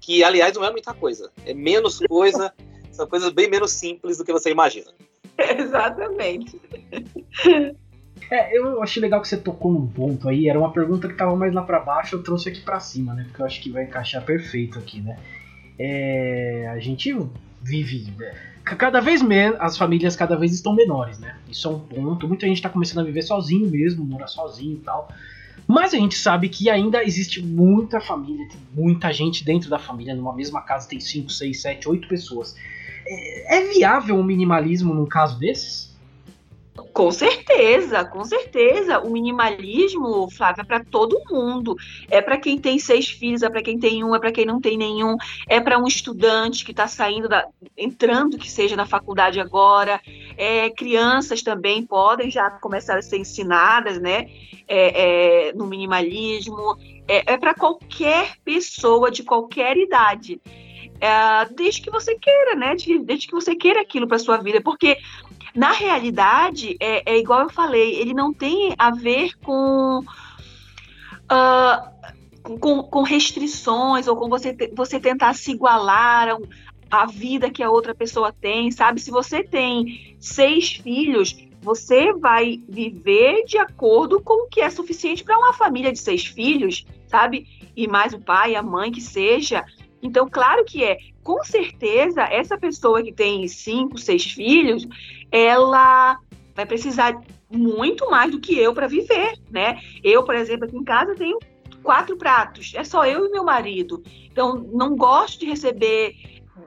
[0.00, 1.30] que, aliás, não é muita coisa.
[1.44, 2.54] É menos coisa,
[2.90, 4.90] são coisas bem menos simples do que você imagina.
[5.36, 6.58] Exatamente.
[8.32, 10.48] É, eu achei legal que você tocou num ponto aí.
[10.48, 13.24] Era uma pergunta que tava mais lá para baixo, eu trouxe aqui para cima, né?
[13.24, 15.18] Porque eu acho que vai encaixar perfeito aqui, né?
[15.78, 17.14] É, a gente
[17.60, 18.10] vive.
[18.22, 19.58] É, cada vez menos.
[19.60, 21.36] As famílias cada vez estão menores, né?
[21.50, 22.26] Isso é um ponto.
[22.26, 25.12] Muita gente tá começando a viver sozinho mesmo, morar sozinho e tal.
[25.68, 30.14] Mas a gente sabe que ainda existe muita família, tem muita gente dentro da família,
[30.14, 32.56] numa mesma casa tem 5, 6, 7, 8 pessoas.
[33.06, 35.91] É, é viável o minimalismo num caso desses?
[36.74, 39.00] Com certeza, com certeza.
[39.00, 41.76] O minimalismo, Flávia, é para todo mundo.
[42.10, 44.58] É para quem tem seis filhos, é para quem tem um, é para quem não
[44.58, 49.38] tem nenhum, é para um estudante que está saindo, da, entrando, que seja na faculdade
[49.38, 50.00] agora.
[50.36, 54.30] É, crianças também podem já começar a ser ensinadas, né,
[54.66, 56.78] é, é, no minimalismo.
[57.06, 60.40] É, é para qualquer pessoa de qualquer idade.
[61.02, 62.76] É, desde que você queira, né?
[63.02, 64.96] Desde, que você queira aquilo para sua vida, porque
[65.54, 70.00] na realidade, é, é igual eu falei, ele não tem a ver com.
[71.24, 71.92] Uh,
[72.58, 77.70] com, com, restrições ou com você, você tentar se igualar a, a vida que a
[77.70, 79.00] outra pessoa tem, sabe?
[79.00, 85.22] Se você tem seis filhos, você vai viver de acordo com o que é suficiente
[85.22, 87.46] para uma família de seis filhos, sabe?
[87.76, 89.64] E mais o pai, a mãe que seja.
[90.02, 90.98] Então, claro que é.
[91.22, 94.84] Com certeza, essa pessoa que tem cinco, seis filhos,
[95.32, 96.18] ela
[96.54, 97.18] vai precisar
[97.50, 99.80] muito mais do que eu para viver, né?
[100.04, 101.38] Eu, por exemplo, aqui em casa tenho
[101.82, 104.02] quatro pratos, é só eu e meu marido.
[104.30, 106.14] Então, não gosto de receber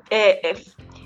[0.10, 0.56] é, é,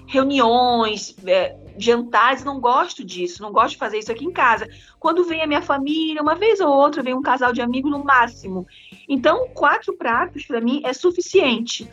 [0.07, 4.67] reuniões, é, jantares, não gosto disso, não gosto de fazer isso aqui em casa.
[4.99, 8.03] Quando vem a minha família, uma vez ou outra, vem um casal de amigos no
[8.03, 8.65] máximo.
[9.07, 11.89] Então, quatro pratos para mim é suficiente.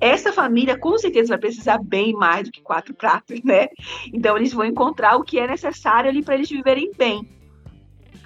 [0.00, 3.68] Essa família com certeza vai precisar bem mais do que quatro pratos, né?
[4.12, 7.28] Então eles vão encontrar o que é necessário ali para eles viverem bem.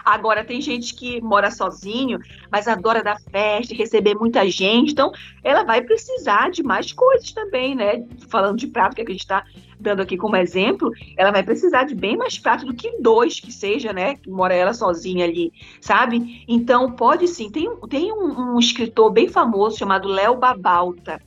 [0.04, 2.18] Agora tem gente que mora sozinho,
[2.52, 5.10] mas adora dar festa, receber muita gente, então
[5.42, 8.04] ela vai precisar de mais coisas também, né?
[8.28, 9.42] Falando de prato que a gente está
[9.80, 13.50] dando aqui como exemplo, ela vai precisar de bem mais prato do que dois que
[13.50, 14.16] seja, né?
[14.16, 16.44] Que mora ela sozinha ali, sabe?
[16.46, 17.50] Então pode sim.
[17.50, 21.18] Tem, tem um, um escritor bem famoso chamado Léo Babalta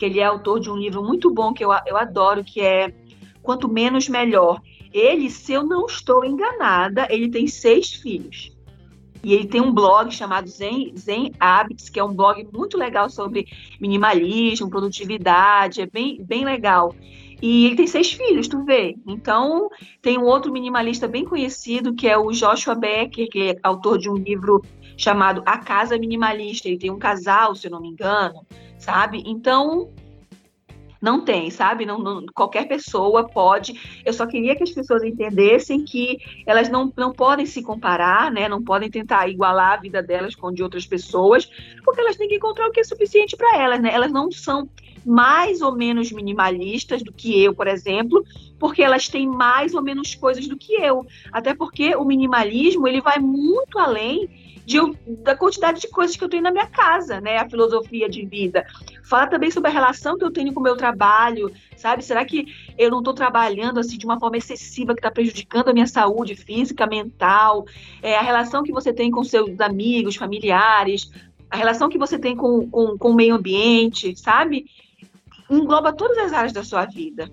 [0.00, 2.90] que ele é autor de um livro muito bom que eu, eu adoro, que é
[3.42, 4.62] Quanto Menos Melhor.
[4.90, 8.50] Ele, se eu não estou enganada, ele tem seis filhos.
[9.22, 13.10] E ele tem um blog chamado Zen, Zen Habits, que é um blog muito legal
[13.10, 13.46] sobre
[13.78, 16.94] minimalismo, produtividade, é bem, bem legal.
[17.42, 18.96] E ele tem seis filhos, tu vê.
[19.06, 19.68] Então,
[20.00, 24.08] tem um outro minimalista bem conhecido, que é o Joshua Becker, que é autor de
[24.08, 24.62] um livro
[25.00, 26.68] chamado A Casa Minimalista.
[26.68, 28.46] Ele tem um casal, se eu não me engano
[28.80, 29.22] sabe?
[29.26, 29.90] Então,
[31.00, 31.86] não tem, sabe?
[31.86, 34.02] Não, não, qualquer pessoa pode.
[34.04, 38.48] Eu só queria que as pessoas entendessem que elas não, não podem se comparar, né?
[38.48, 41.48] Não podem tentar igualar a vida delas com de outras pessoas,
[41.84, 43.90] porque elas têm que encontrar o que é suficiente para elas, né?
[43.92, 44.68] Elas não são
[45.06, 48.22] mais ou menos minimalistas do que eu, por exemplo,
[48.58, 51.06] porque elas têm mais ou menos coisas do que eu.
[51.32, 54.78] Até porque o minimalismo ele vai muito além de,
[55.22, 57.38] da quantidade de coisas que eu tenho na minha casa, né?
[57.38, 58.64] A filosofia de vida.
[59.02, 62.04] Fala também sobre a relação que eu tenho com o meu trabalho, sabe?
[62.04, 62.46] Será que
[62.78, 66.36] eu não estou trabalhando assim de uma forma excessiva que está prejudicando a minha saúde
[66.36, 67.66] física, mental?
[68.00, 71.10] É, a relação que você tem com seus amigos, familiares,
[71.50, 74.66] a relação que você tem com, com, com o meio ambiente, sabe?
[75.50, 77.28] Engloba todas as áreas da sua vida.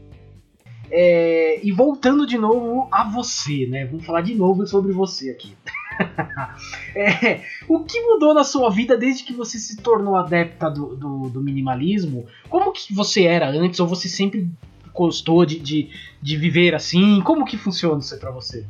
[0.90, 3.86] É, e voltando de novo a você, né?
[3.86, 5.56] Vamos falar de novo sobre você aqui.
[6.96, 11.30] é, o que mudou na sua vida desde que você se tornou adepta do, do,
[11.30, 12.26] do, minimalismo?
[12.50, 13.80] Como que você era antes?
[13.80, 14.50] Ou você sempre
[14.94, 15.90] gostou de, de,
[16.22, 17.22] de viver assim?
[17.22, 18.66] Como que funciona isso para você?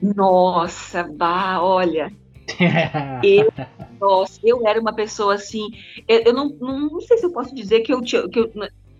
[0.00, 2.12] Nossa, bah, olha.
[3.22, 3.50] eu,
[4.00, 5.70] nossa, eu era uma pessoa assim.
[6.06, 8.28] Eu, eu não, não, não, sei se eu posso dizer que eu, que eu,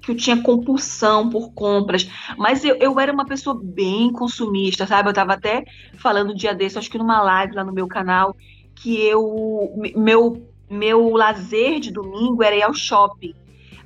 [0.04, 5.08] que eu tinha compulsão por compras, mas eu, eu era uma pessoa bem consumista, sabe?
[5.08, 5.64] Eu estava até
[5.96, 8.36] falando um dia desse, acho que numa live lá no meu canal,
[8.74, 9.72] que eu.
[9.96, 13.34] Meu, meu lazer de domingo era ir ao shopping,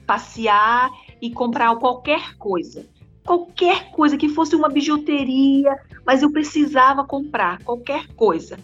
[0.06, 2.86] passear e comprar qualquer coisa
[3.28, 5.76] qualquer coisa que fosse uma bijuteria,
[6.06, 8.58] mas eu precisava comprar qualquer coisa.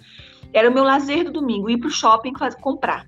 [0.54, 3.06] Era o meu lazer do domingo, ir para o shopping fazer, comprar.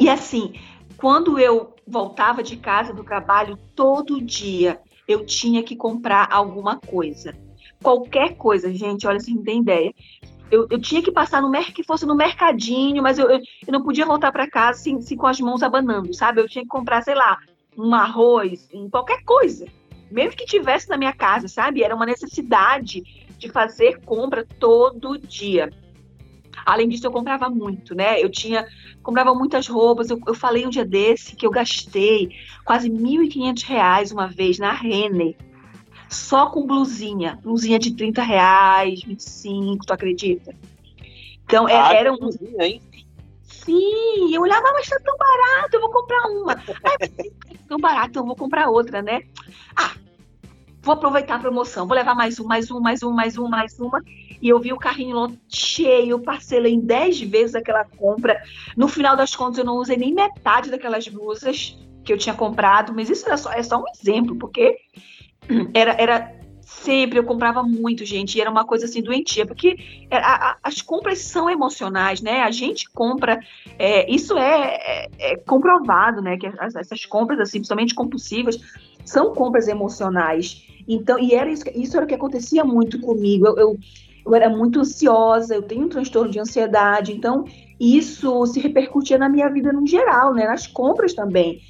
[0.00, 0.54] E assim,
[0.96, 7.34] quando eu voltava de casa do trabalho, todo dia eu tinha que comprar alguma coisa.
[7.82, 9.92] Qualquer coisa, gente, olha, vocês não tem ideia.
[10.50, 13.72] Eu, eu tinha que passar no mercado, que fosse no mercadinho, mas eu, eu, eu
[13.72, 16.40] não podia voltar para casa assim, assim, com as mãos abanando, sabe?
[16.40, 17.38] Eu tinha que comprar, sei lá,
[17.76, 19.66] um arroz, um, qualquer coisa
[20.10, 21.82] mesmo que tivesse na minha casa, sabe?
[21.82, 23.02] Era uma necessidade
[23.38, 25.70] de fazer compra todo dia.
[26.70, 28.22] Além disso, eu comprava muito, né?
[28.22, 28.66] Eu tinha,
[29.02, 30.10] comprava muitas roupas.
[30.10, 32.30] Eu, eu falei um dia desse que eu gastei
[32.64, 35.36] quase R$ 1.500 uma vez na Renner,
[36.08, 40.54] só com blusinha, blusinha de 30 reais, 25, tu acredita?
[41.44, 42.18] Então, é, ah, era um.
[42.18, 42.82] Blusinha, hein?
[43.42, 46.54] Sim, eu olhava, mas tá tão barato, eu vou comprar uma.
[46.84, 47.30] Ai,
[47.68, 49.22] tão barato, eu vou comprar outra, né?
[49.76, 49.92] Ah,
[50.82, 53.78] vou aproveitar a promoção, vou levar mais um, mais um, mais um, mais um, mais
[53.78, 54.02] uma.
[54.40, 58.42] E eu vi o carrinho cheio, parcelei em 10 vezes aquela compra.
[58.76, 62.94] No final das contas, eu não usei nem metade daquelas blusas que eu tinha comprado,
[62.94, 64.78] mas isso era só, é só um exemplo, porque
[65.74, 66.40] era, era
[66.70, 69.76] sempre, eu comprava muito, gente, e era uma coisa assim doentia, porque
[70.10, 72.42] a, a, as compras são emocionais, né?
[72.42, 73.38] A gente compra,
[73.78, 76.38] é, isso é, é, é, comprovado, né?
[76.38, 78.56] Que as, essas compras, assim, principalmente compulsivas,
[79.04, 80.66] são compras emocionais.
[80.86, 83.46] Então, e era isso, isso era o que acontecia muito comigo.
[83.46, 83.78] Eu, eu,
[84.26, 87.44] eu era muito ansiosa, eu tenho um transtorno de ansiedade, então
[87.78, 90.46] isso se repercutia na minha vida no geral, né?
[90.46, 91.60] Nas compras também.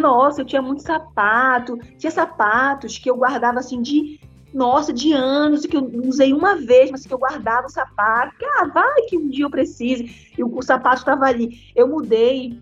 [0.00, 4.18] Nossa, eu tinha muito sapato, tinha sapatos que eu guardava assim de
[4.54, 8.66] nossa, de anos, que eu usei uma vez, mas que eu guardava o sapato, ah,
[8.72, 11.60] vai que um dia eu precise, e o, o sapato estava ali.
[11.74, 12.56] Eu mudei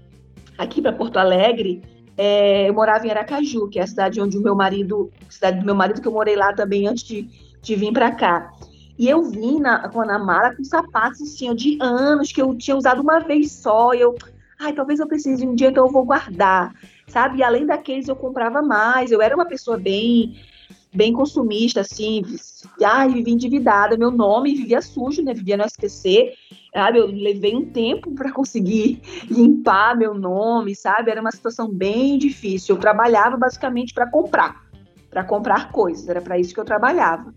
[0.57, 1.83] aqui para Porto Alegre
[2.25, 5.67] é, eu morava em Aracaju, que é a cidade onde o meu marido, cidade do
[5.67, 7.29] meu marido, que eu morei lá também antes de,
[7.61, 8.53] de vir para cá.
[8.97, 12.77] E eu vim na, com a mala com sapatos assim, de anos que eu tinha
[12.77, 13.93] usado uma vez só.
[13.93, 14.15] E eu,
[14.57, 16.73] ai, talvez eu precise um dia, então eu vou guardar,
[17.09, 17.39] sabe?
[17.39, 19.11] E além daqueles, eu comprava mais.
[19.11, 20.37] Eu era uma pessoa bem
[20.95, 22.23] bem consumista, assim,
[22.85, 25.33] ai, vivia endividada, meu nome vivia sujo, né?
[25.33, 26.35] Vivia no SPC,
[26.75, 26.99] sabe?
[26.99, 29.01] Eu levei um tempo para conseguir
[29.31, 31.11] limpar meu nome, sabe?
[31.11, 32.75] Era uma situação bem difícil.
[32.75, 34.63] Eu trabalhava basicamente para comprar,
[35.11, 37.35] para comprar coisas, era para isso que eu trabalhava.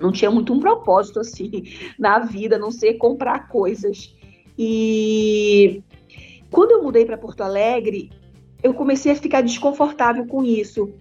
[0.00, 1.64] Não tinha muito um propósito assim
[1.98, 4.14] na vida, a não ser comprar coisas.
[4.58, 5.82] E
[6.50, 8.10] quando eu mudei para Porto Alegre,
[8.62, 10.92] eu comecei a ficar desconfortável com isso.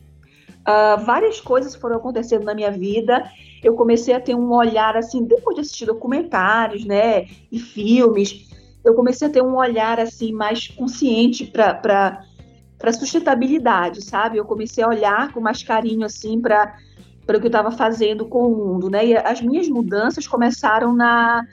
[0.68, 3.24] Uh, várias coisas foram acontecendo na minha vida
[3.64, 8.48] eu comecei a ter um olhar assim, depois de assistir documentários, né, e filmes,
[8.84, 12.24] eu comecei a ter um olhar assim mais consciente para
[12.80, 14.38] para sustentabilidade, sabe?
[14.38, 16.78] Eu comecei a olhar com mais carinho assim para
[17.26, 19.06] para o que eu estava fazendo com o mundo, né?
[19.06, 21.44] E as minhas mudanças começaram na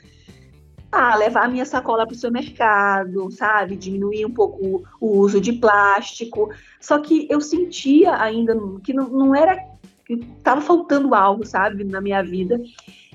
[0.95, 3.77] a levar a minha sacola para o supermercado, sabe?
[3.77, 6.51] Diminuir um pouco o uso de plástico.
[6.81, 12.01] Só que eu sentia ainda que não, não era que tava faltando algo, sabe, na
[12.01, 12.61] minha vida.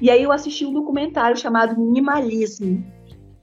[0.02, 2.84] E aí eu assisti um documentário chamado Minimalismo,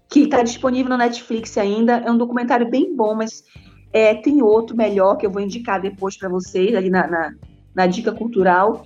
[0.08, 1.98] que está disponível no Netflix ainda.
[1.98, 3.44] É um documentário bem bom, mas
[3.92, 7.34] é, tem outro melhor que eu vou indicar depois para vocês ali na, na,
[7.74, 8.84] na, dica cultural.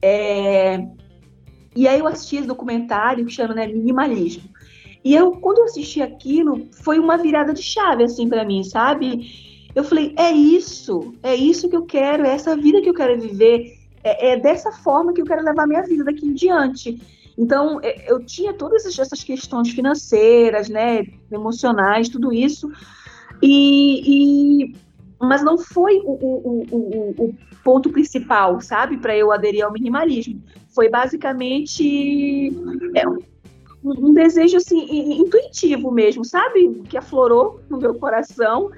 [0.00, 0.86] É,
[1.74, 4.51] e aí eu assisti esse documentário que chama né, Minimalismo.
[5.04, 9.68] E eu, quando eu assisti aquilo, foi uma virada de chave, assim, para mim, sabe?
[9.74, 13.20] Eu falei, é isso, é isso que eu quero, é essa vida que eu quero
[13.20, 17.00] viver é, é dessa forma que eu quero levar minha vida daqui em diante.
[17.36, 22.70] Então, é, eu tinha todas essas questões financeiras, né, emocionais, tudo isso,
[23.40, 24.76] e, e
[25.18, 30.42] mas não foi o, o, o, o ponto principal, sabe, para eu aderir ao minimalismo.
[30.74, 32.52] Foi basicamente
[32.94, 33.04] é,
[33.84, 34.86] um, desejo assim
[35.20, 38.70] intuitivo mesmo, sabe, que aflorou no meu coração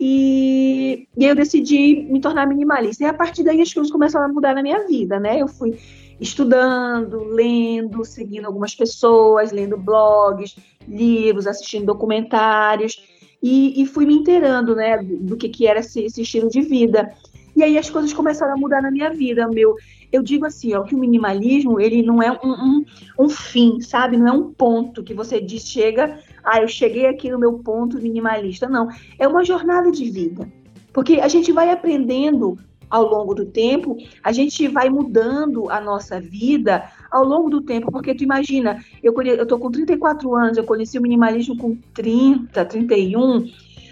[0.00, 3.04] e, e eu decidi me tornar minimalista.
[3.04, 5.40] E a partir daí as coisas começaram a mudar na minha vida, né?
[5.40, 5.78] Eu fui
[6.20, 12.96] estudando, lendo, seguindo algumas pessoas, lendo blogs, livros, assistindo documentários
[13.42, 16.60] e, e fui me inteirando, né, do, do que, que era esse, esse, estilo de
[16.60, 17.12] vida.
[17.58, 19.48] E aí as coisas começaram a mudar na minha vida.
[19.48, 19.74] Meu,
[20.12, 22.84] eu digo assim, ó, que o minimalismo ele não é um, um,
[23.18, 24.16] um fim, sabe?
[24.16, 28.00] Não é um ponto que você diz chega, ah, eu cheguei aqui no meu ponto
[28.00, 28.68] minimalista.
[28.68, 28.86] Não,
[29.18, 30.48] é uma jornada de vida,
[30.92, 32.56] porque a gente vai aprendendo
[32.88, 37.90] ao longo do tempo, a gente vai mudando a nossa vida ao longo do tempo,
[37.90, 39.30] porque tu imagina, eu, conhe...
[39.30, 43.50] eu tô com 34 anos, eu conheci o minimalismo com 30, 31,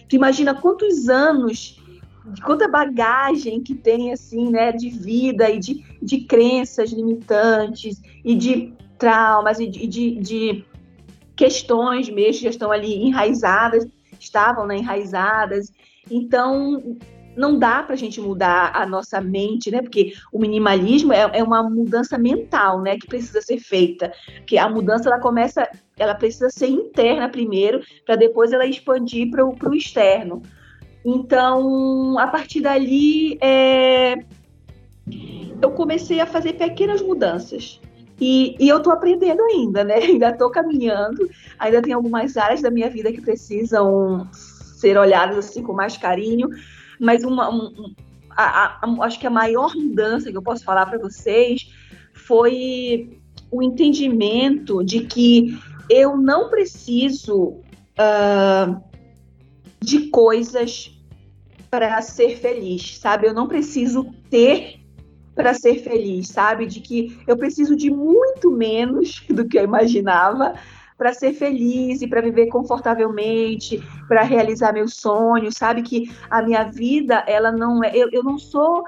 [0.09, 1.85] tu imagina quantos anos,
[2.45, 8.75] quanta bagagem que tem, assim, né, de vida e de, de crenças limitantes e de
[8.99, 10.65] traumas e de, de, de
[11.37, 13.87] questões mesmo já estão ali enraizadas,
[14.19, 15.71] estavam né, enraizadas,
[16.11, 16.99] então
[17.37, 19.83] não dá para a gente mudar a nossa mente, né?
[19.83, 22.97] Porque o minimalismo é, é, uma mudança mental, né?
[22.97, 24.11] Que precisa ser feita.
[24.47, 25.69] Que a mudança ela começa,
[25.99, 30.43] ela precisa ser interna primeiro, para depois ela expandir para o externo.
[31.09, 34.17] Então, a partir dali, é...
[35.63, 37.81] eu comecei a fazer pequenas mudanças.
[38.21, 39.95] E, e eu estou aprendendo ainda, né?
[40.03, 45.63] Ainda estou caminhando, ainda tem algumas áreas da minha vida que precisam ser olhadas assim
[45.63, 46.49] com mais carinho,
[46.99, 47.95] mas uma, um,
[48.31, 51.71] a, a, acho que a maior mudança que eu posso falar para vocês
[52.15, 55.57] foi o entendimento de que
[55.91, 57.61] eu não preciso
[57.99, 58.83] uh,
[59.81, 60.96] de coisas
[61.71, 63.27] para ser feliz, sabe?
[63.27, 64.81] Eu não preciso ter
[65.35, 66.67] para ser feliz, sabe?
[66.67, 70.55] De que eu preciso de muito menos do que eu imaginava
[70.97, 76.65] para ser feliz e para viver confortavelmente, para realizar meus sonhos, sabe que a minha
[76.65, 78.83] vida ela não é, eu, eu não sou,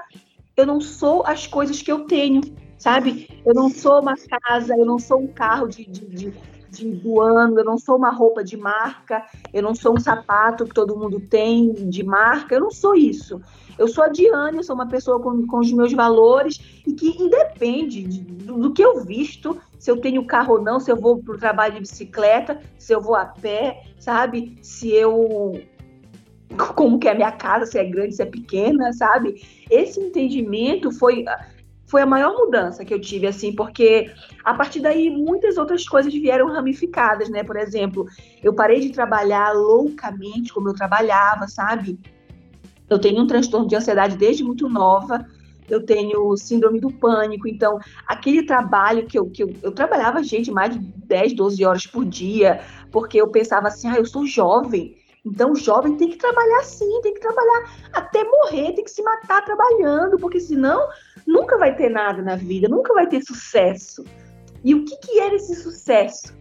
[0.57, 2.41] eu não sou as coisas que eu tenho,
[2.79, 3.29] sabe?
[3.45, 6.33] Eu não sou uma casa, eu não sou um carro de, de, de,
[6.69, 10.65] de do ano, eu não sou uma roupa de marca, eu não sou um sapato
[10.65, 13.41] que todo mundo tem de marca, eu não sou isso.
[13.77, 17.21] Eu sou a Diane, eu sou uma pessoa com, com os meus valores e que
[17.21, 20.97] independe de, do, do, que eu visto, se eu tenho carro ou não, se eu
[20.97, 24.57] vou para o trabalho de bicicleta, se eu vou a pé, sabe?
[24.61, 25.61] Se eu.
[26.75, 29.41] Como que é a minha casa, se é grande, se é pequena, sabe?
[29.69, 31.23] Esse entendimento foi
[31.89, 34.11] foi a maior mudança que eu tive, assim, porque
[34.43, 37.43] a partir daí muitas outras coisas vieram ramificadas, né?
[37.43, 38.05] Por exemplo,
[38.43, 41.99] eu parei de trabalhar loucamente como eu trabalhava, sabe?
[42.87, 45.25] Eu tenho um transtorno de ansiedade desde muito nova.
[45.67, 47.47] Eu tenho síndrome do pânico.
[47.47, 51.87] Então, aquele trabalho que eu, que eu, eu trabalhava, gente, mais de 10, 12 horas
[51.87, 52.61] por dia,
[52.91, 54.95] porque eu pensava assim, ah, eu sou jovem.
[55.29, 59.03] Então, o jovem tem que trabalhar sim, tem que trabalhar até morrer, tem que se
[59.03, 60.89] matar trabalhando, porque senão
[61.25, 64.03] nunca vai ter nada na vida, nunca vai ter sucesso.
[64.63, 66.37] E o que, que era esse sucesso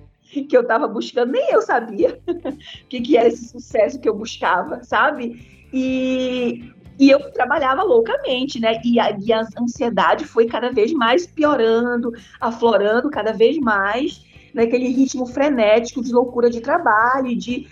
[0.48, 1.32] que eu estava buscando?
[1.32, 5.66] Nem eu sabia o que, que era esse sucesso que eu buscava, sabe?
[5.72, 8.80] E, e eu trabalhava loucamente, né?
[8.84, 14.88] E a, e a ansiedade foi cada vez mais piorando, aflorando cada vez mais, naquele
[14.88, 17.68] ritmo frenético de loucura de trabalho, de,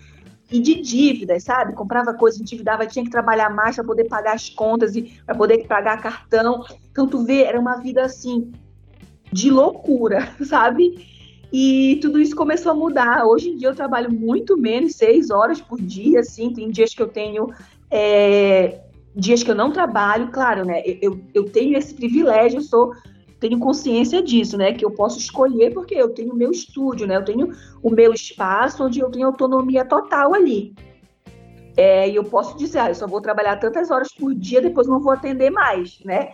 [0.50, 1.74] e de dívidas, sabe?
[1.74, 5.66] Comprava coisa, endividava, tinha que trabalhar mais para poder pagar as contas e para poder
[5.66, 6.64] pagar cartão.
[6.90, 8.52] Então, tu vê, era uma vida assim,
[9.32, 11.16] de loucura, sabe?
[11.52, 13.24] E tudo isso começou a mudar.
[13.24, 16.52] Hoje em dia eu trabalho muito menos, seis horas por dia, assim.
[16.52, 17.52] Tem dias que eu tenho
[17.90, 18.80] é,
[19.14, 20.82] dias que eu não trabalho, claro, né?
[21.00, 22.92] Eu, eu tenho esse privilégio, eu sou
[23.38, 24.72] tenho consciência disso, né?
[24.72, 27.16] Que eu posso escolher porque eu tenho meu estúdio, né?
[27.16, 30.74] Eu tenho o meu espaço onde eu tenho autonomia total ali.
[31.76, 34.86] É, e eu posso dizer, ah, eu só vou trabalhar tantas horas por dia, depois
[34.86, 36.32] não vou atender mais, né?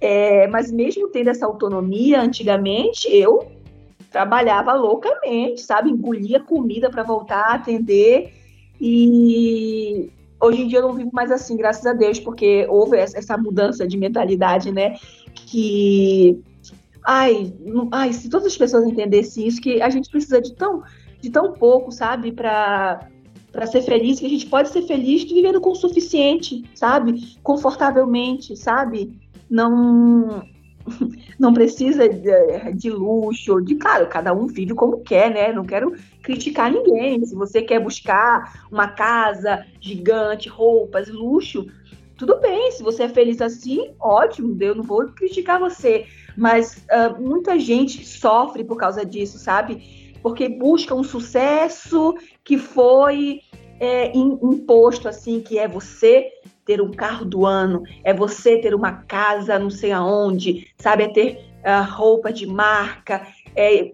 [0.00, 3.50] É, mas mesmo tendo essa autonomia, antigamente eu
[4.10, 5.90] trabalhava loucamente, sabe?
[5.90, 8.32] Engolia comida para voltar a atender
[8.80, 10.12] e
[10.44, 13.86] Hoje em dia eu não vivo mais assim, graças a Deus, porque houve essa mudança
[13.86, 14.96] de mentalidade, né?
[15.34, 16.40] Que.
[17.06, 17.52] Ai,
[17.92, 20.82] ai, se todas as pessoas entendessem isso, que a gente precisa de tão,
[21.20, 23.08] de tão pouco, sabe, para
[23.52, 27.38] para ser feliz, que a gente pode ser feliz vivendo com o suficiente, sabe?
[27.40, 29.16] Confortavelmente, sabe?
[29.48, 30.42] Não
[31.38, 35.52] não precisa de, de, luxo, de claro, cada um vive como quer, né?
[35.52, 37.24] Não quero criticar ninguém.
[37.24, 41.66] Se você quer buscar uma casa gigante, roupas, luxo,
[42.16, 42.70] tudo bem.
[42.72, 44.56] Se você é feliz assim, ótimo.
[44.60, 46.06] Eu não vou criticar você,
[46.36, 50.14] mas uh, muita gente sofre por causa disso, sabe?
[50.22, 53.40] Porque busca um sucesso que foi
[53.78, 56.30] é, imposto assim, que é você
[56.64, 61.04] ter um carro do ano, é você ter uma casa não sei aonde, sabe?
[61.04, 63.26] É ter uh, roupa de marca.
[63.54, 63.92] É,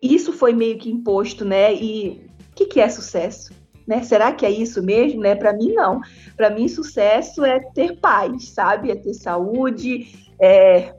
[0.00, 1.74] isso foi meio que imposto, né?
[1.74, 3.52] E o que, que é sucesso?
[3.88, 4.02] Né?
[4.02, 5.22] Será que é isso mesmo?
[5.22, 5.34] Né?
[5.34, 6.02] Para mim, não.
[6.36, 8.90] Para mim, sucesso é ter paz, sabe?
[8.90, 10.94] É ter saúde, é,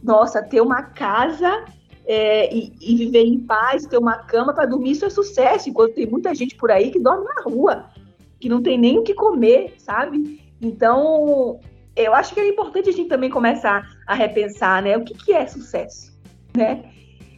[0.00, 1.64] nossa, ter uma casa
[2.06, 5.68] é, e, e, viver em paz, ter uma cama para dormir, isso é sucesso.
[5.68, 7.90] Enquanto tem muita gente por aí que dorme na rua,
[8.38, 10.40] que não tem nem o que comer, sabe?
[10.62, 11.58] Então,
[11.96, 14.96] eu acho que é importante a gente também começar a repensar, né?
[14.96, 16.16] O que, que é sucesso,
[16.56, 16.84] né?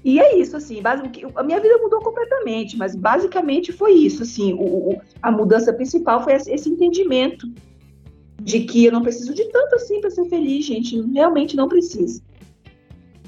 [0.02, 0.80] E é isso, assim,
[1.34, 6.24] a minha vida mudou completamente, mas basicamente foi isso, assim, o, o, a mudança principal
[6.24, 7.46] foi esse entendimento
[8.42, 12.22] de que eu não preciso de tanto assim para ser feliz, gente, realmente não preciso.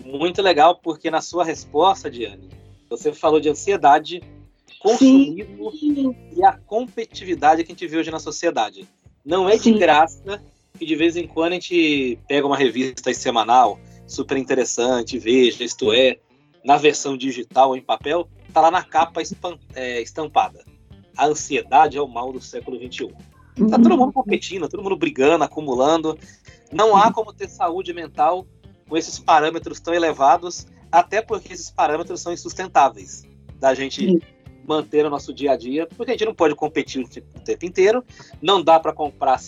[0.05, 2.49] Muito legal, porque na sua resposta, Diane,
[2.89, 4.23] você falou de ansiedade,
[4.81, 6.17] consumismo Sim.
[6.35, 8.89] e a competitividade que a gente vê hoje na sociedade.
[9.25, 9.75] Não é Sim.
[9.75, 10.43] de graça
[10.79, 15.93] que de vez em quando a gente pega uma revista semanal super interessante, veja, isto
[15.93, 16.19] é,
[16.65, 19.21] na versão digital ou em papel, tá lá na capa
[19.75, 20.65] é, estampada.
[21.17, 23.13] A ansiedade é o mal do século XXI.
[23.69, 26.19] Tá todo mundo competindo, todo mundo brigando, acumulando.
[26.73, 28.47] Não há como ter saúde mental
[28.89, 33.25] com esses parâmetros tão elevados, até porque esses parâmetros são insustentáveis
[33.59, 34.21] da gente
[34.67, 38.05] manter o nosso dia a dia, porque a gente não pode competir o tempo inteiro,
[38.41, 39.39] não dá para comprar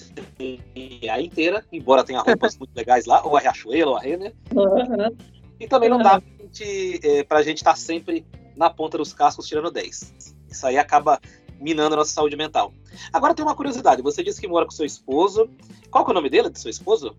[1.11, 4.35] a inteira, embora tenha roupas muito legais lá, ou a Riachuelo, ou a Renner.
[4.53, 5.17] Uhum.
[5.61, 6.21] E também não dá
[6.55, 8.25] gente, é, pra gente estar tá sempre
[8.57, 10.37] na ponta dos cascos tirando 10.
[10.49, 11.21] Isso aí acaba
[11.61, 12.73] minando a nossa saúde mental.
[13.13, 14.03] Agora tem uma curiosidade.
[14.03, 15.51] Você disse que mora com seu esposo.
[15.91, 17.17] Qual é o nome dele, do seu esposo?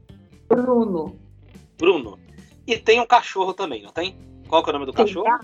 [0.48, 1.20] Bruno.
[1.78, 2.18] Bruno.
[2.66, 4.18] E tem um cachorro também, não tem?
[4.48, 5.40] Qual é o nome do tem cachorro?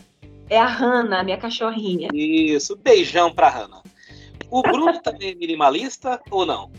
[0.49, 2.09] É a Hanna, minha cachorrinha.
[2.13, 3.81] Isso, beijão pra Hanna.
[4.49, 6.71] O Bruno também é minimalista ou não?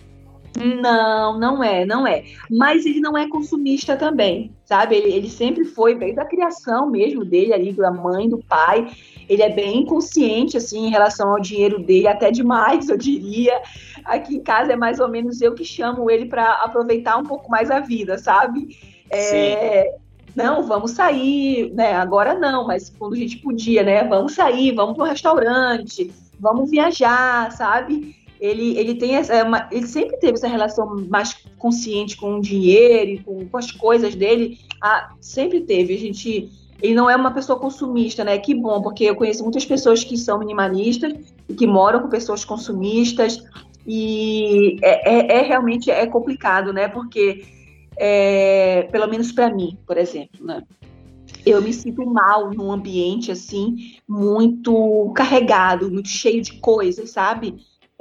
[0.57, 2.25] Não, não é, não é.
[2.51, 4.97] Mas ele não é consumista também, sabe?
[4.97, 8.91] Ele, ele sempre foi, desde a criação mesmo dele ali, da mãe, do pai.
[9.29, 13.61] Ele é bem consciente, assim, em relação ao dinheiro dele, até demais, eu diria.
[14.05, 17.51] Aqui em casa é mais ou menos eu que chamo ele para aproveitar um pouco
[17.51, 18.77] mais a vida, sabe?
[19.11, 19.97] É,
[20.35, 21.95] não, vamos sair, né?
[21.95, 24.05] Agora não, mas quando a gente podia, né?
[24.05, 28.17] Vamos sair, vamos para o restaurante, vamos viajar, sabe?
[28.43, 32.41] Ele, ele tem essa, é uma, ele sempre teve essa relação mais consciente com o
[32.41, 34.59] dinheiro e com, com as coisas dele.
[34.83, 35.95] Ah, sempre teve.
[35.95, 36.51] A gente,
[36.83, 38.37] ele não é uma pessoa consumista, né?
[38.39, 41.15] Que bom, porque eu conheço muitas pessoas que são minimalistas
[41.49, 43.41] e que moram com pessoas consumistas
[43.87, 46.89] e é, é, é realmente é complicado, né?
[46.89, 47.45] Porque
[47.97, 50.65] é, pelo menos para mim, por exemplo, né?
[51.47, 57.55] eu me sinto mal num ambiente assim muito carregado, muito cheio de coisas, sabe?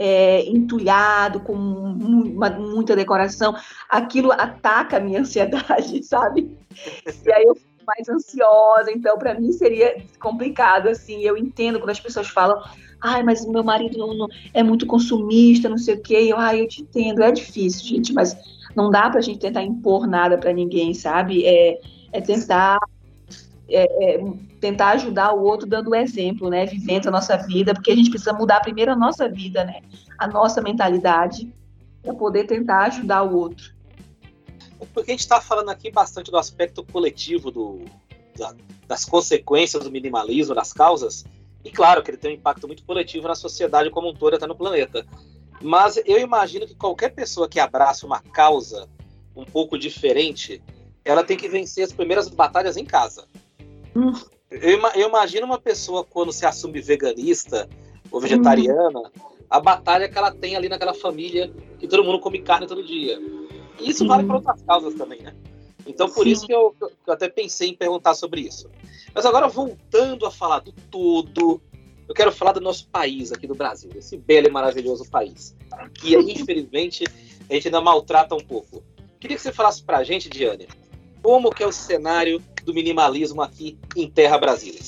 [0.04, 3.56] É, entulhado, com uma, muita decoração,
[3.88, 6.58] aquilo ataca a minha ansiedade, sabe?
[7.24, 11.91] E aí eu fico mais ansiosa, então para mim seria complicado, assim, eu entendo quando
[11.91, 12.60] as pessoas falam,
[12.99, 16.62] ai, mas meu marido não, não, é muito consumista, não sei o quê, eu, ai,
[16.62, 18.36] eu te entendo, é difícil, gente, mas
[18.76, 21.45] não dá pra gente tentar impor nada para ninguém, sabe?
[21.45, 21.80] É,
[22.12, 22.80] é tentar
[23.72, 24.24] é, é,
[24.59, 26.65] tentar ajudar o outro dando exemplo, né?
[26.65, 29.82] Vivendo a nossa vida, porque a gente precisa mudar primeiro a nossa vida, né?
[30.17, 31.51] A nossa mentalidade
[32.01, 33.74] para poder tentar ajudar o outro.
[34.93, 37.86] Porque a gente está falando aqui bastante do aspecto coletivo do,
[38.38, 38.53] da,
[38.88, 41.24] das consequências do minimalismo, das causas,
[41.63, 44.47] e claro que ele tem um impacto muito coletivo na sociedade como um todo, até
[44.47, 45.05] no planeta.
[45.61, 48.89] Mas eu imagino que qualquer pessoa que abraça uma causa
[49.36, 50.61] um pouco diferente,
[51.05, 53.28] ela tem que vencer as primeiras batalhas em casa.
[53.95, 57.69] Eu, eu, imagino uma pessoa quando se assume veganista
[58.11, 59.09] ou vegetariana, hum.
[59.49, 63.19] a batalha que ela tem ali naquela família que todo mundo come carne todo dia.
[63.79, 64.07] E isso hum.
[64.07, 65.33] vale para outras causas também, né?
[65.85, 66.31] Então por Sim.
[66.31, 68.69] isso que eu, que eu até pensei em perguntar sobre isso.
[69.13, 71.61] Mas agora voltando a falar do todo,
[72.07, 75.55] eu quero falar do nosso país aqui do Brasil, esse belo e maravilhoso país,
[75.93, 77.05] que infelizmente
[77.49, 78.83] a gente ainda maltrata um pouco.
[79.19, 80.67] Queria que você falasse pra gente, Diane,
[81.21, 84.80] como que é o cenário do minimalismo aqui em Terra Brasília?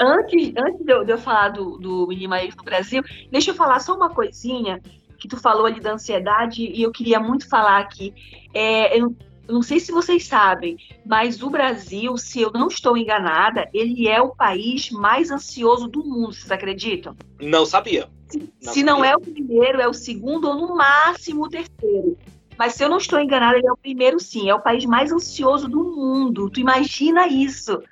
[0.00, 3.80] Antes, antes de, eu, de eu falar do, do minimalismo no Brasil, deixa eu falar
[3.80, 4.80] só uma coisinha
[5.18, 8.12] que tu falou ali da ansiedade e eu queria muito falar aqui.
[8.52, 9.14] É, eu,
[9.46, 14.08] eu não sei se vocês sabem, mas o Brasil, se eu não estou enganada, ele
[14.08, 16.32] é o país mais ansioso do mundo.
[16.32, 17.14] Vocês acreditam?
[17.40, 18.08] Não sabia.
[18.28, 18.84] Se não, se sabia.
[18.84, 22.16] não é o primeiro, é o segundo ou no máximo o terceiro.
[22.62, 25.10] Mas se eu não estou enganada, ele é o primeiro sim, é o país mais
[25.10, 26.48] ansioso do mundo.
[26.48, 27.82] Tu imagina isso?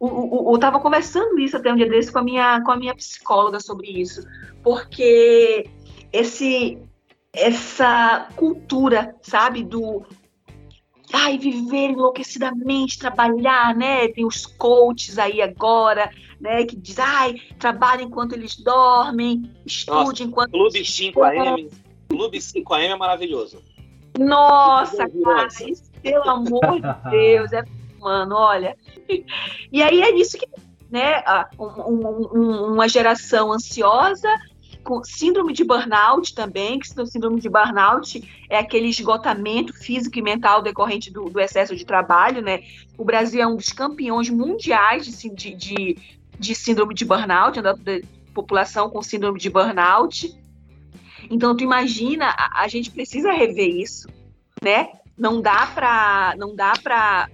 [0.00, 3.58] Eu estava conversando isso até um dia desse com a, minha, com a minha psicóloga
[3.58, 4.24] sobre isso,
[4.62, 5.68] porque
[6.12, 6.78] esse,
[7.32, 10.06] essa cultura, sabe, do
[11.12, 14.06] ai, viver enlouquecidamente, trabalhar, né?
[14.06, 16.08] Tem os coaches aí agora,
[16.40, 20.52] né, que diz, ai, trabalha enquanto eles dormem, estude Nossa, enquanto.
[20.52, 21.68] Clube 5AM.
[22.08, 23.73] Clube 5AM é maravilhoso.
[24.18, 27.64] Nossa, cara, isso, pelo amor de Deus, é
[28.04, 28.76] mano, olha.
[29.72, 30.46] E aí é isso que,
[30.90, 31.22] né,
[31.58, 34.28] um, um, uma geração ansiosa
[34.84, 40.22] com síndrome de burnout também, que o síndrome de burnout é aquele esgotamento físico e
[40.22, 42.60] mental decorrente do, do, excesso de trabalho, né?
[42.98, 45.96] O Brasil é um dos campeões mundiais de, de,
[46.38, 47.74] de síndrome de burnout, da
[48.34, 50.36] população com síndrome de burnout.
[51.30, 54.08] Então, tu imagina, a, a gente precisa rever isso,
[54.62, 54.88] né?
[55.16, 57.28] Não dá para não dá para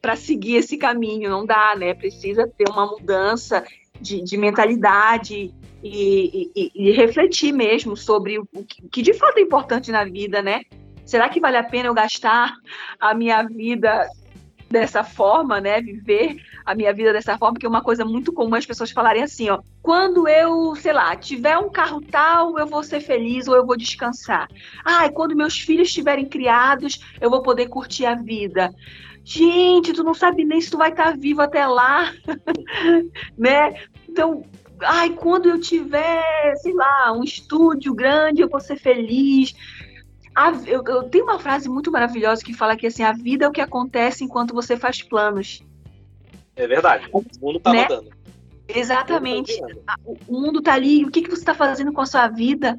[0.00, 1.94] para seguir esse caminho, não dá, né?
[1.94, 3.64] Precisa ter uma mudança
[4.00, 9.42] de, de mentalidade e, e, e, refletir mesmo sobre o que, que de fato é
[9.42, 10.62] importante na vida, né?
[11.04, 12.54] Será que vale a pena eu gastar
[12.98, 14.08] a minha vida
[14.70, 15.80] dessa forma, né?
[15.80, 19.22] Viver a minha vida dessa forma, porque é uma coisa muito comum as pessoas falarem
[19.22, 23.54] assim, ó, quando eu, sei lá, tiver um carro tal, eu vou ser feliz ou
[23.54, 24.48] eu vou descansar.
[24.84, 28.74] Ah, quando meus filhos estiverem criados, eu vou poder curtir a vida.
[29.24, 32.12] Gente, tu não sabe nem se tu vai estar vivo até lá,
[33.36, 33.74] né?
[34.08, 34.44] Então,
[34.82, 39.54] ai, quando eu tiver, sei lá, um estúdio grande, eu vou ser feliz.
[40.36, 43.48] A, eu, eu, tenho uma frase muito maravilhosa que fala que assim, a vida é
[43.48, 45.62] o que acontece enquanto você faz planos.
[46.54, 47.08] É verdade.
[47.10, 47.84] O mundo tá né?
[47.84, 48.10] rodando.
[48.68, 49.58] Exatamente.
[50.04, 51.06] O, mundo tá ali.
[51.06, 52.78] O que, que você está fazendo com a sua vida?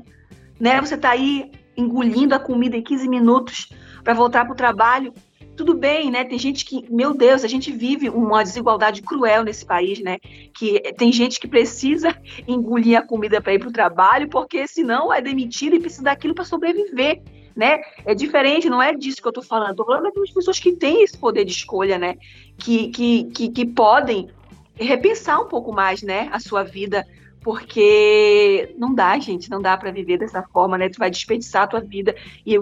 [0.59, 0.79] Né?
[0.79, 3.69] Você está aí engolindo a comida em 15 minutos
[4.03, 5.11] para voltar para o trabalho
[5.57, 6.23] tudo bem, né?
[6.23, 10.19] Tem gente que, meu Deus, a gente vive uma desigualdade cruel nesse país, né?
[10.53, 12.15] Que tem gente que precisa
[12.47, 16.35] engolir a comida para ir para o trabalho, porque senão é demitido e precisa daquilo
[16.35, 17.23] para sobreviver.
[17.57, 17.81] Né?
[18.05, 19.71] É diferente, não é disso que eu estou falando.
[19.71, 22.15] Estou falando das pessoas que têm esse poder de escolha, né?
[22.55, 24.29] Que, que, que, que podem
[24.75, 26.29] repensar um pouco mais, né?
[26.31, 27.03] A sua vida
[27.47, 30.89] porque não dá, gente, não dá para viver dessa forma, né?
[30.89, 32.13] Tu vai desperdiçar a tua vida
[32.45, 32.57] e,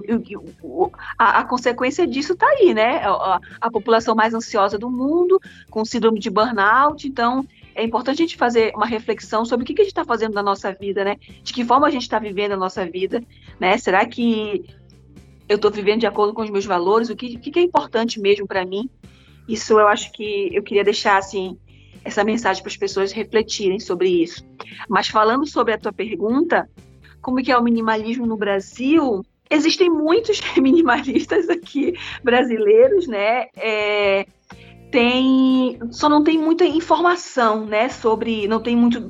[1.18, 2.98] a, a, consequência disso tá aí, né?
[3.04, 5.42] A, a, população mais ansiosa do mundo,
[5.72, 7.44] com síndrome de burnout, então
[7.74, 10.36] é importante a gente fazer uma reflexão sobre o que, que a gente está fazendo
[10.36, 11.18] na nossa vida, né?
[11.42, 13.24] De que forma a gente está vivendo a nossa vida,
[13.60, 13.80] né?
[13.80, 14.64] Será que
[15.48, 17.10] eu estou vivendo de acordo com os meus valores?
[17.10, 18.90] O que, que é importante mesmo para mim?
[19.48, 21.58] Isso eu acho que eu queria deixar assim
[22.04, 24.46] essa mensagem para as pessoas refletirem sobre isso.
[24.88, 26.70] Mas falando sobre a tua pergunta,
[27.22, 29.26] como que é o minimalismo no Brasil?
[29.50, 31.94] Existem muitos minimalistas aqui
[32.24, 33.48] brasileiros, né?
[33.56, 34.26] É,
[34.92, 37.90] tem, só não tem muita informação, né?
[37.90, 39.10] Sobre, não tem muito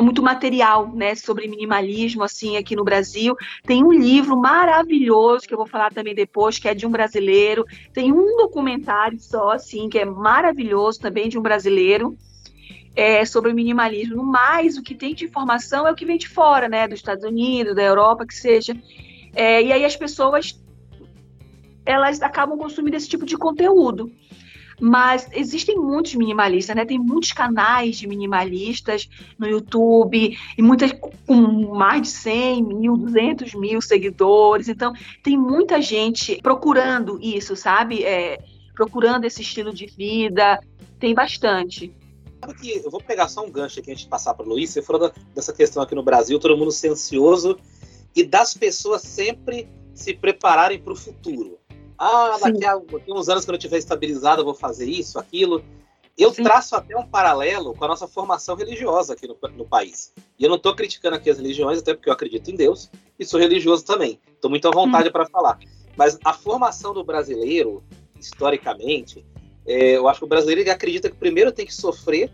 [0.00, 3.36] muito material, né, sobre minimalismo assim aqui no Brasil.
[3.64, 7.64] Tem um livro maravilhoso que eu vou falar também depois, que é de um brasileiro.
[7.92, 12.16] Tem um documentário só assim que é maravilhoso também de um brasileiro.
[12.94, 14.16] É, sobre o minimalismo.
[14.16, 16.86] No mais, o que tem de informação é o que vem de fora, né?
[16.86, 18.76] Dos Estados Unidos, da Europa, que seja.
[19.34, 20.60] É, e aí as pessoas
[21.84, 24.12] elas acabam consumindo esse tipo de conteúdo.
[24.84, 26.84] Mas existem muitos minimalistas, né?
[26.84, 29.08] Tem muitos canais de minimalistas
[29.38, 30.90] no YouTube, e muitas
[31.24, 31.36] com
[31.72, 34.68] mais de 100 mil, 200 mil seguidores.
[34.68, 38.02] Então, tem muita gente procurando isso, sabe?
[38.02, 38.42] É,
[38.74, 40.60] procurando esse estilo de vida.
[40.98, 41.94] Tem bastante.
[42.64, 44.70] eu vou pegar só um gancho aqui antes de passar para o Luiz.
[44.70, 47.56] Você falou dessa questão aqui no Brasil, todo mundo ansioso
[48.16, 51.61] e das pessoas sempre se prepararem para o futuro.
[52.04, 55.20] Ah, daqui a, daqui a, uns anos, quando eu estiver estabilizado, eu vou fazer isso,
[55.20, 55.64] aquilo.
[56.18, 56.42] Eu Sim.
[56.42, 60.12] traço até um paralelo com a nossa formação religiosa aqui no, no país.
[60.36, 63.24] E eu não estou criticando aqui as religiões, até porque eu acredito em Deus e
[63.24, 64.18] sou religioso também.
[64.34, 65.12] Estou muito à vontade hum.
[65.12, 65.60] para falar.
[65.96, 67.84] Mas a formação do brasileiro,
[68.18, 69.24] historicamente,
[69.64, 72.32] é, eu acho que o brasileiro acredita que primeiro tem que sofrer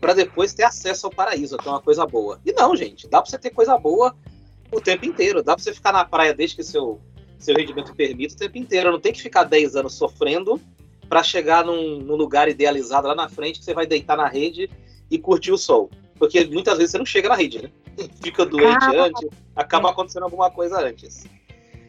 [0.00, 2.40] para depois ter acesso ao paraíso, é uma coisa boa.
[2.46, 4.14] E não, gente, dá para você ter coisa boa
[4.70, 5.42] o tempo inteiro.
[5.42, 7.00] Dá para você ficar na praia desde que seu
[7.38, 8.90] seu rendimento permite o tempo inteiro.
[8.90, 10.60] Não tem que ficar 10 anos sofrendo
[11.08, 14.68] para chegar num, num, lugar idealizado lá na frente que você vai deitar na rede
[15.10, 15.90] e curtir o sol.
[16.18, 17.70] Porque muitas vezes você não chega na rede, né?
[18.22, 21.24] Fica doente ah, antes, acaba acontecendo alguma coisa antes.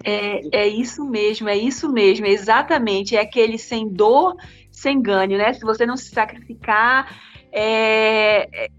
[0.04, 3.16] É, é isso mesmo, é isso mesmo, é exatamente.
[3.16, 4.36] É aquele sem dor,
[4.72, 5.54] sem ganho, né?
[5.54, 7.20] Se você não se sacrificar,
[7.52, 8.70] é, é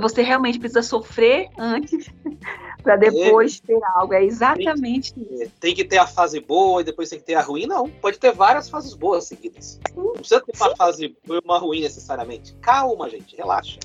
[0.00, 2.06] você realmente precisa sofrer antes
[2.82, 3.66] para depois é.
[3.66, 4.14] ter algo.
[4.14, 5.52] É exatamente tem, isso.
[5.60, 7.66] Tem que ter a fase boa e depois tem que ter a ruim?
[7.66, 7.88] Não.
[7.88, 9.80] Pode ter várias fases boas seguidas.
[9.88, 9.96] Sim.
[9.96, 10.76] Não precisa ter uma Sim.
[10.76, 12.54] fase boa e uma ruim necessariamente.
[12.60, 13.78] Calma, gente, relaxa.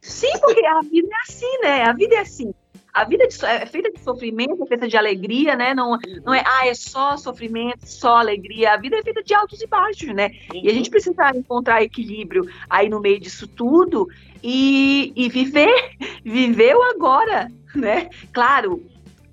[0.00, 1.82] Sim, porque a vida é assim, né?
[1.84, 2.54] A vida é assim.
[2.92, 5.74] A vida de, é feita de sofrimento, é feita de alegria, né?
[5.74, 8.72] Não, não é, ah, é só sofrimento, só alegria.
[8.72, 10.30] A vida é feita de altos e baixos, né?
[10.52, 14.08] E a gente precisa encontrar equilíbrio aí no meio disso tudo
[14.42, 18.08] e, e viver, viver o agora, né?
[18.32, 18.84] Claro,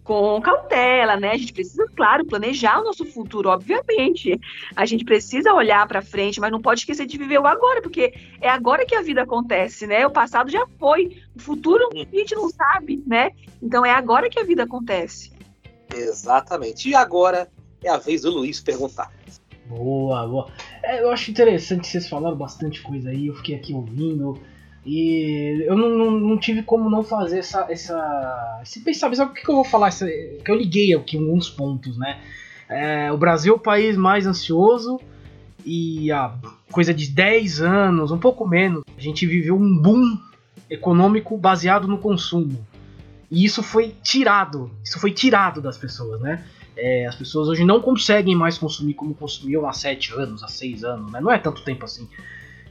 [0.05, 1.31] com cautela, né?
[1.31, 4.39] A gente precisa, claro, planejar o nosso futuro, obviamente.
[4.75, 8.13] A gente precisa olhar para frente, mas não pode esquecer de viver o agora, porque
[8.39, 10.05] é agora que a vida acontece, né?
[10.05, 13.31] O passado já foi, o futuro a gente não sabe, né?
[13.61, 15.33] Então é agora que a vida acontece.
[15.93, 16.89] Exatamente.
[16.89, 17.49] E agora
[17.83, 19.11] é a vez do Luiz perguntar.
[19.65, 20.51] Boa, boa.
[20.83, 24.39] É, eu acho interessante, vocês falaram bastante coisa aí, eu fiquei aqui ouvindo.
[24.85, 27.65] E eu não, não, não, tive como não fazer essa.
[27.69, 29.17] essa esse pensamento.
[29.17, 29.87] Sabe o que, eu vou falar?
[29.87, 32.19] Essa, que eu liguei aqui alguns pontos, né?
[32.69, 34.99] É, o Brasil é o país mais ansioso
[35.65, 36.33] e há
[36.71, 40.17] coisa de 10 anos, um pouco menos, a gente viveu um boom
[40.69, 42.65] econômico baseado no consumo.
[43.31, 46.45] E isso foi tirado, isso foi tirado das pessoas, né?
[46.77, 50.83] É, as pessoas hoje não conseguem mais consumir como consumiam há 7 anos, há 6
[50.83, 51.19] anos, né?
[51.21, 52.07] Não é tanto tempo assim.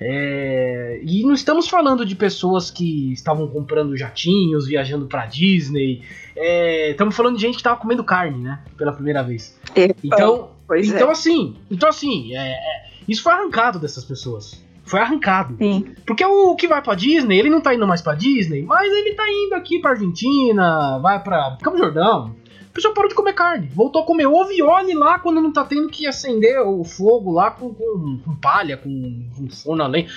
[0.01, 6.03] É, e não estamos falando de pessoas que estavam comprando jatinhos, viajando para Disney.
[6.37, 8.61] É, estamos falando de gente que estava comendo carne, né?
[8.77, 9.59] Pela primeira vez.
[10.03, 11.13] Então, pois então é.
[11.13, 14.63] assim, então assim, é, é, isso foi arrancado dessas pessoas.
[14.85, 15.57] Foi arrancado.
[15.57, 15.95] Sim.
[16.07, 19.15] Porque o que vai pra Disney, ele não tá indo mais pra Disney, mas ele
[19.15, 22.37] tá indo aqui pra Argentina, vai pra Campo Jordão,
[22.75, 25.65] pessoa parou de comer carne, voltou a comer ovo e olhe lá quando não tá
[25.65, 30.09] tendo que acender o fogo lá com, com, com palha, com, com forno além.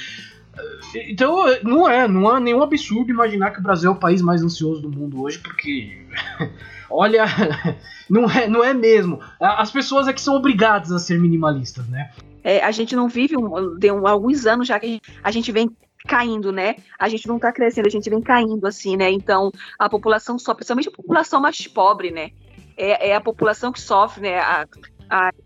[1.07, 4.41] Então, não é, não há nenhum absurdo imaginar que o Brasil é o país mais
[4.41, 5.99] ansioso do mundo hoje, porque
[6.89, 7.25] olha,
[8.09, 9.19] não é, não é mesmo.
[9.39, 12.11] As pessoas é que são obrigadas a ser minimalistas, né?
[12.43, 15.31] É, a gente não vive um, tem um, alguns anos já que a gente, a
[15.31, 15.69] gente vem
[16.07, 16.77] caindo, né?
[16.97, 19.11] A gente não tá crescendo, a gente vem caindo assim, né?
[19.11, 22.31] Então, a população só, principalmente a população mais pobre, né?
[22.77, 24.39] É, é a população que sofre, né?
[24.39, 24.65] A,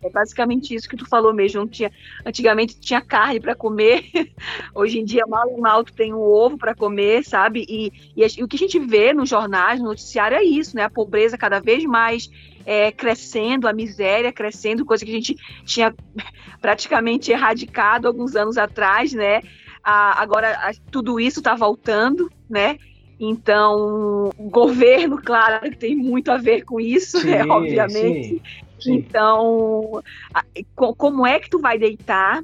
[0.04, 1.68] é basicamente isso que tu falou mesmo.
[1.68, 1.92] Tinha,
[2.26, 4.04] antigamente tinha carne para comer,
[4.74, 7.66] hoje em dia mal e mal tu tem um ovo para comer, sabe?
[7.70, 10.84] E, e, e, o que a gente vê nos jornais, no noticiário é isso, né?
[10.84, 12.30] A pobreza cada vez mais
[12.66, 15.94] é, crescendo, a miséria crescendo, coisa que a gente tinha
[16.60, 19.42] praticamente erradicado alguns anos atrás, né?
[19.84, 22.78] Agora tudo isso está voltando, né?
[23.24, 28.28] Então, o governo, claro, tem muito a ver com isso, né, sim, né, obviamente.
[28.28, 28.42] Sim,
[28.80, 28.94] sim.
[28.96, 30.02] Então,
[30.98, 32.44] como é que tu vai deitar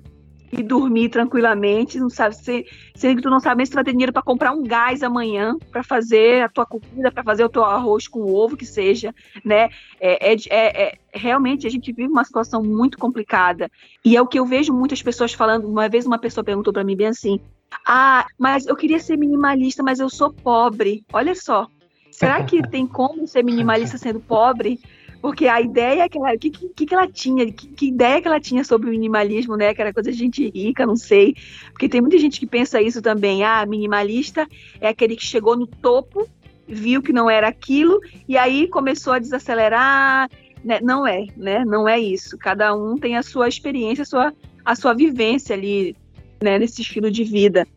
[0.52, 2.66] e dormir tranquilamente, não sabe se,
[2.96, 5.58] sendo que tu não sabe se tu vai ter dinheiro para comprar um gás amanhã
[5.72, 9.14] para fazer a tua comida, para fazer o teu arroz com ovo que seja,
[9.44, 9.70] né?
[10.00, 13.70] É, é, é, é, realmente a gente vive uma situação muito complicada
[14.06, 15.68] e é o que eu vejo muitas pessoas falando.
[15.68, 17.42] Uma vez uma pessoa perguntou para mim bem assim:
[17.86, 21.06] ah, mas eu queria ser minimalista, mas eu sou pobre.
[21.12, 21.68] Olha só.
[22.12, 24.80] Será que tem como ser minimalista sendo pobre?
[25.22, 28.40] Porque a ideia que ela, que, que, que ela tinha, que, que, ideia que ela
[28.40, 29.74] tinha sobre o minimalismo, né?
[29.74, 31.36] Que era coisa de gente rica, não sei.
[31.72, 33.44] Porque tem muita gente que pensa isso também.
[33.44, 34.48] Ah, minimalista
[34.80, 36.28] é aquele que chegou no topo,
[36.68, 40.30] viu que não era aquilo, e aí começou a desacelerar.
[40.64, 40.80] Né?
[40.82, 41.66] Não é, né?
[41.66, 42.38] Não é isso.
[42.38, 45.96] Cada um tem a sua experiência, a sua, a sua vivência ali
[46.42, 47.68] né, nesse estilo de vida.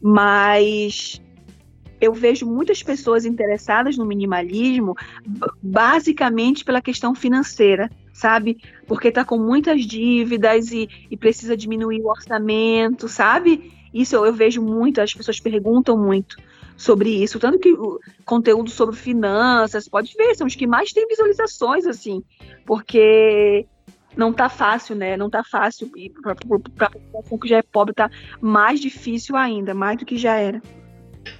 [0.00, 1.20] Mas
[2.00, 4.96] eu vejo muitas pessoas interessadas no minimalismo
[5.62, 8.58] basicamente pela questão financeira, sabe?
[8.86, 13.72] Porque está com muitas dívidas e, e, precisa diminuir o orçamento, sabe?
[13.92, 16.36] Isso eu, eu, vejo muito, as pessoas perguntam muito
[16.76, 17.40] sobre isso.
[17.40, 22.22] Tanto que o conteúdo sobre finanças, pode ver, são os que mais têm visualizações, assim,
[22.64, 23.66] porque
[24.18, 25.16] não tá fácil, né?
[25.16, 25.88] Não tá fácil.
[25.96, 26.34] E para a
[26.90, 28.10] população que já é pobre, tá
[28.40, 30.60] mais difícil ainda, mais do que já era.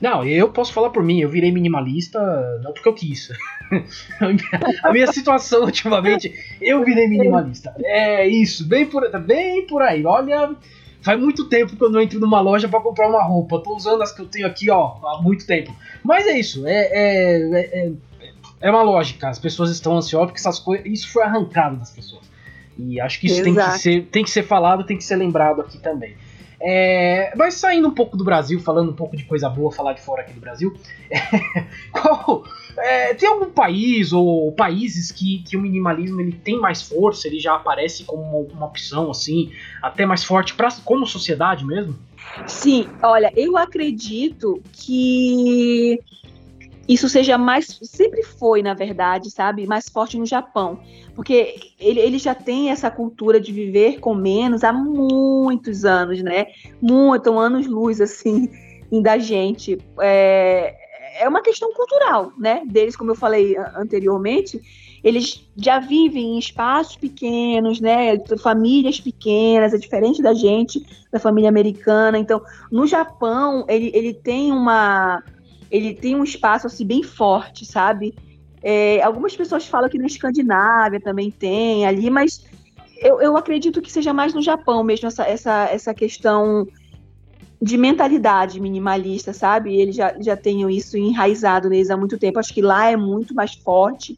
[0.01, 2.21] Não, eu posso falar por mim, eu virei minimalista
[2.63, 3.31] não porque eu quis.
[4.85, 7.75] a minha situação ultimamente, eu virei minimalista.
[7.83, 10.05] É isso, bem por, bem por aí.
[10.07, 10.55] Olha,
[11.01, 13.61] faz muito tempo que eu não entro numa loja para comprar uma roupa.
[13.61, 15.75] Tô usando as que eu tenho aqui, ó, há muito tempo.
[16.05, 17.93] Mas é isso, é, é, é,
[18.61, 19.29] é uma lógica.
[19.29, 22.38] As pessoas estão ansiosas porque essas coisas, isso foi arrancado das pessoas.
[22.79, 25.61] E acho que isso tem que, ser, tem que ser falado, tem que ser lembrado
[25.61, 26.15] aqui também.
[26.61, 30.01] É, mas saindo um pouco do Brasil, falando um pouco de coisa boa, falar de
[30.01, 30.75] fora aqui do Brasil.
[31.11, 31.19] É,
[31.93, 32.45] qual,
[32.77, 37.39] é, tem algum país ou países que, que o minimalismo ele tem mais força, ele
[37.39, 39.53] já aparece como uma, uma opção assim,
[39.83, 41.97] até mais forte pra, como sociedade mesmo?
[42.47, 46.01] Sim, olha, eu acredito que
[46.89, 47.79] isso seja mais.
[47.83, 49.67] Sempre foi, na verdade, sabe?
[49.67, 50.81] Mais forte no Japão.
[51.15, 56.47] Porque ele, ele já tem essa cultura de viver com menos há muitos anos, né?
[56.81, 58.49] Muito, anos-luz, assim,
[59.03, 59.79] da gente.
[60.01, 60.75] É,
[61.21, 62.63] é uma questão cultural, né?
[62.65, 64.61] Deles, como eu falei anteriormente,
[65.03, 68.19] eles já vivem em espaços pequenos, né?
[68.39, 72.19] Famílias pequenas, é diferente da gente, da família americana.
[72.19, 75.23] Então, no Japão, ele, ele tem uma.
[75.71, 78.15] Ele tem um espaço assim bem forte, sabe?
[78.63, 82.45] É, algumas pessoas falam que na Escandinávia também tem ali, mas
[83.01, 86.67] eu, eu acredito que seja mais no Japão mesmo essa, essa, essa questão
[87.61, 89.77] de mentalidade minimalista, sabe?
[89.77, 92.39] Eles já, já têm isso enraizado neles há muito tempo.
[92.39, 94.17] Acho que lá é muito mais forte.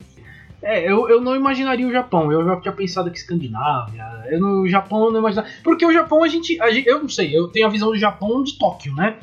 [0.63, 2.31] É, eu, eu não imaginaria o Japão.
[2.31, 4.05] Eu já tinha pensado que Escandinávia.
[4.27, 5.51] Eu no Japão eu não imaginaria.
[5.65, 6.87] Porque o Japão a gente, a gente.
[6.87, 9.17] Eu não sei, eu tenho a visão do Japão de Tóquio, né?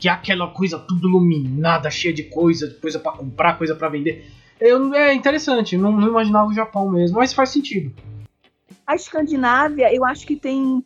[0.00, 4.26] Que é aquela coisa tudo iluminada, cheia de coisa, coisa para comprar, coisa para vender.
[4.58, 7.92] Eu, é interessante, não, não imaginava o Japão mesmo, mas faz sentido.
[8.86, 10.84] A Escandinávia, eu acho que tem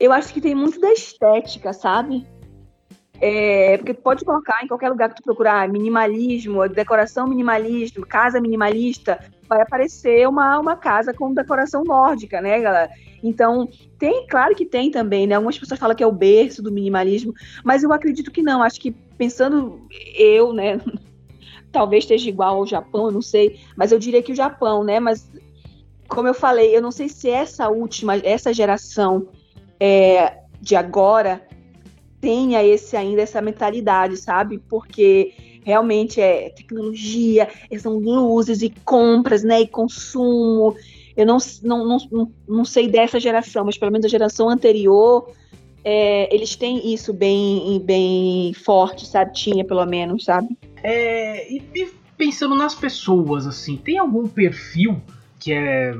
[0.00, 2.26] eu acho que tem muito da estética, sabe?
[3.20, 8.40] É, porque tu pode colocar em qualquer lugar que tu procurar minimalismo, decoração minimalismo, casa
[8.40, 9.20] minimalista,
[9.50, 12.88] vai aparecer uma, uma casa com decoração nórdica, né, galera?
[13.20, 15.34] Então, tem, claro que tem também, né?
[15.34, 17.34] Algumas pessoas falam que é o berço do minimalismo,
[17.64, 18.62] mas eu acredito que não.
[18.62, 20.80] Acho que pensando eu, né,
[21.72, 25.00] talvez esteja igual ao Japão, não sei, mas eu diria que o Japão, né?
[25.00, 25.28] Mas
[26.06, 29.28] como eu falei, eu não sei se essa última, essa geração
[29.80, 31.44] é, de agora
[32.20, 34.58] tenha esse ainda essa mentalidade, sabe?
[34.58, 37.48] Porque realmente é tecnologia,
[37.78, 39.60] são luzes e compras, né?
[39.62, 40.76] E consumo.
[41.16, 45.30] Eu não, não, não, não sei dessa geração, mas pelo menos a geração anterior,
[45.84, 49.32] é, eles têm isso bem, bem forte, sabe?
[49.32, 50.48] Tinha pelo menos, sabe?
[50.82, 55.00] É, e, e pensando nas pessoas, assim, tem algum perfil
[55.38, 55.94] que é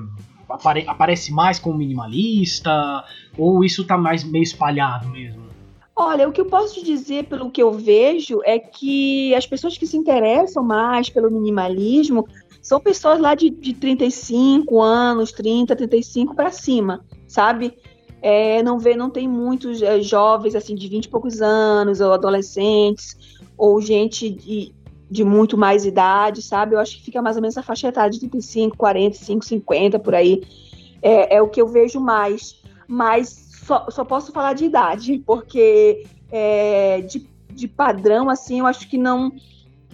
[0.49, 3.05] apare, aparece mais como minimalista?
[3.39, 5.40] Ou isso tá mais meio espalhado mesmo?
[6.03, 9.77] Olha, o que eu posso te dizer pelo que eu vejo é que as pessoas
[9.77, 12.27] que se interessam mais pelo minimalismo
[12.63, 17.77] são pessoas lá de, de 35 anos, 30, 35 para cima, sabe?
[18.23, 22.15] É, não vê, não tem muitos é, jovens assim de 20 e poucos anos, ou
[22.15, 24.75] adolescentes, ou gente de,
[25.11, 26.77] de muito mais idade, sabe?
[26.77, 30.15] Eu acho que fica mais ou menos a faixa etária de 35, 45, 50, por
[30.15, 30.43] aí.
[31.03, 32.59] É, é o que eu vejo mais.
[32.89, 38.89] Mas só, só posso falar de idade, porque é, de, de padrão, assim, eu acho
[38.89, 39.33] que não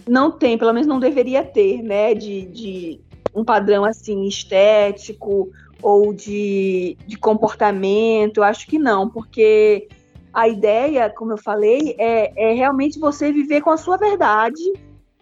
[0.07, 2.15] não tem, pelo menos não deveria ter, né?
[2.15, 3.01] De, de
[3.35, 5.51] um padrão assim estético
[5.81, 9.87] ou de, de comportamento, eu acho que não, porque
[10.33, 14.63] a ideia, como eu falei, é, é realmente você viver com a sua verdade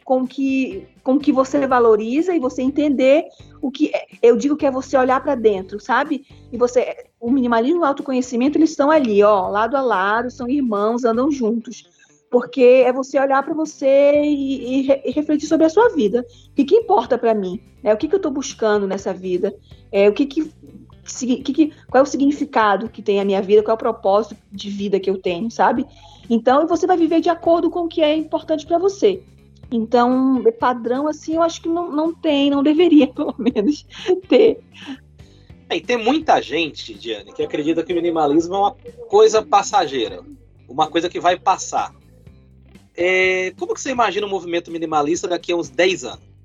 [0.05, 3.25] com que com que você valoriza e você entender
[3.59, 6.25] o que é, eu digo que é você olhar para dentro, sabe?
[6.51, 10.47] E você o minimalismo e o autoconhecimento eles estão ali, ó, lado a lado, são
[10.47, 11.89] irmãos, andam juntos.
[12.29, 16.25] Porque é você olhar para você e, e, e, refletir sobre a sua vida.
[16.51, 17.59] O que, que importa para mim?
[17.83, 19.55] É, o que, que eu estou buscando nessa vida?
[19.91, 20.51] É, o que, que,
[21.05, 23.63] que, que, qual é o significado que tem a minha vida?
[23.63, 25.85] Qual é o propósito de vida que eu tenho, sabe?
[26.29, 29.23] Então, você vai viver de acordo com o que é importante para você.
[29.71, 33.85] Então, padrão, assim, eu acho que não, não tem, não deveria, pelo menos,
[34.27, 34.59] ter.
[35.69, 38.75] É, e tem muita gente, Diane, que acredita que o minimalismo é uma
[39.09, 40.21] coisa passageira,
[40.69, 41.93] uma coisa que vai passar.
[42.95, 46.35] É, como que você imagina o movimento minimalista daqui a uns 10 anos?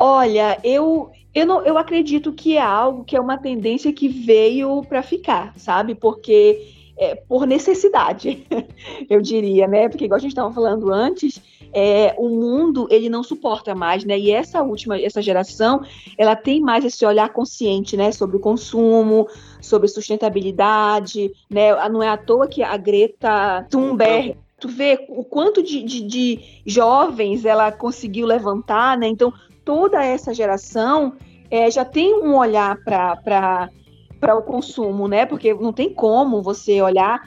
[0.00, 4.82] Olha, eu, eu, não, eu acredito que é algo que é uma tendência que veio
[4.84, 5.94] para ficar, sabe?
[5.94, 8.46] Porque é, por necessidade,
[9.10, 9.88] eu diria, né?
[9.88, 11.42] Porque igual a gente estava falando antes,
[11.72, 14.18] é, o mundo ele não suporta mais, né?
[14.18, 15.82] E essa última, essa geração,
[16.16, 18.12] ela tem mais esse olhar consciente, né?
[18.12, 19.28] Sobre o consumo,
[19.60, 21.88] sobre sustentabilidade, né?
[21.88, 26.40] Não é à toa que a Greta Thunberg tu vê o quanto de, de, de,
[26.66, 29.06] jovens ela conseguiu levantar, né?
[29.06, 29.32] Então,
[29.64, 31.12] toda essa geração
[31.50, 35.24] é, já tem um olhar para o consumo, né?
[35.26, 37.22] Porque não tem como você olhar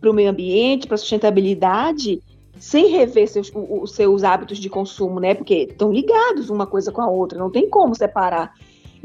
[0.00, 2.20] para o meio ambiente, para a sustentabilidade
[2.58, 5.34] sem rever seus, os seus hábitos de consumo, né?
[5.34, 8.54] Porque estão ligados uma coisa com a outra, não tem como separar.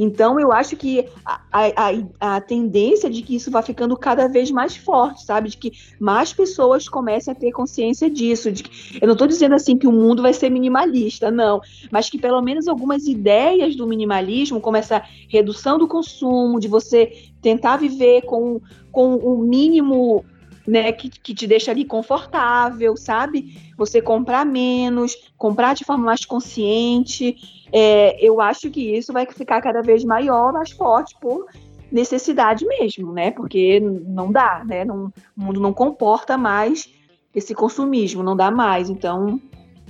[0.01, 4.49] Então, eu acho que a, a, a, tendência de que isso vai ficando cada vez
[4.49, 5.49] mais forte, sabe?
[5.49, 8.49] De que mais pessoas comecem a ter consciência disso.
[8.49, 11.59] De que, eu não estou dizendo assim que o mundo vai ser minimalista, não.
[11.91, 17.11] Mas que pelo menos algumas ideias do minimalismo, como essa redução do consumo, de você
[17.41, 18.61] tentar viver com,
[18.93, 20.23] com o mínimo
[20.69, 23.73] né, que, que te deixa ali confortável, sabe?
[23.75, 27.35] Você comprar menos, comprar de forma mais consciente.
[27.71, 31.47] É, eu acho que isso vai ficar cada vez maior, mais forte por
[31.91, 33.31] necessidade mesmo, né?
[33.31, 34.85] Porque não dá, né?
[34.85, 36.87] Não, o mundo não comporta mais
[37.33, 38.91] esse consumismo, não dá mais.
[38.91, 39.41] Então,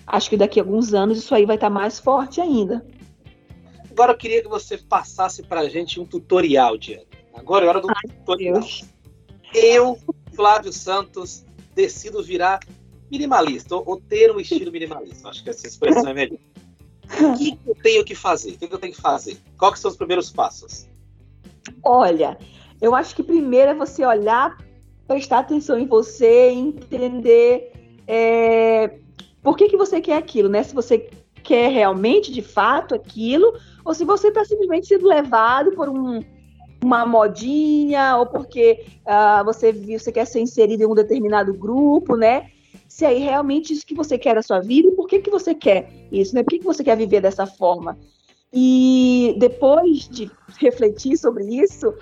[0.08, 2.86] acho que daqui a alguns anos isso aí vai estar tá mais forte ainda.
[3.92, 7.04] Agora eu queria que você passasse para a gente um tutorial, Diana.
[7.34, 8.54] Agora é hora do Ai, tutorial.
[8.54, 8.86] Deus.
[9.54, 9.98] Eu,
[10.40, 11.44] Flávio Santos,
[11.76, 12.62] decido virar
[13.12, 15.28] minimalista, ou, ou, ter um estilo minimalista.
[15.28, 16.40] Acho que essa expressão é melhor.
[17.04, 18.52] O que eu tenho que fazer?
[18.52, 19.38] O que eu tenho que fazer?
[19.58, 20.88] Quais são os primeiros passos?
[21.84, 22.38] Olha,
[22.80, 24.58] eu acho que primeiro é você olhar,
[25.06, 27.74] prestar atenção em você, entender
[28.08, 28.98] é,
[29.44, 30.64] por que, que você quer aquilo, né?
[30.64, 31.10] Se você
[31.44, 36.22] quer realmente, de fato, aquilo, ou se você está simplesmente sendo levado por um,
[36.84, 42.50] uma modinha, ou porque uh, você você quer ser inserido em um determinado grupo, né?
[42.88, 45.90] Se aí realmente isso que você quer na sua vida, por que, que você quer
[46.12, 46.44] isso, né?
[46.44, 47.98] Por que, que você quer viver dessa forma?
[48.52, 51.94] E depois de refletir sobre isso,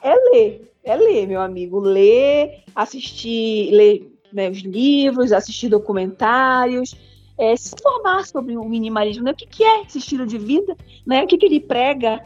[0.00, 6.96] é ler, é ler, meu amigo, ler, assistir, ler né, os livros, assistir documentários,
[7.36, 9.32] é, se informar sobre o minimalismo, né?
[9.32, 10.76] o que, que, é esse estilo de vida,
[11.06, 11.24] né?
[11.24, 12.20] o que, que ele prega,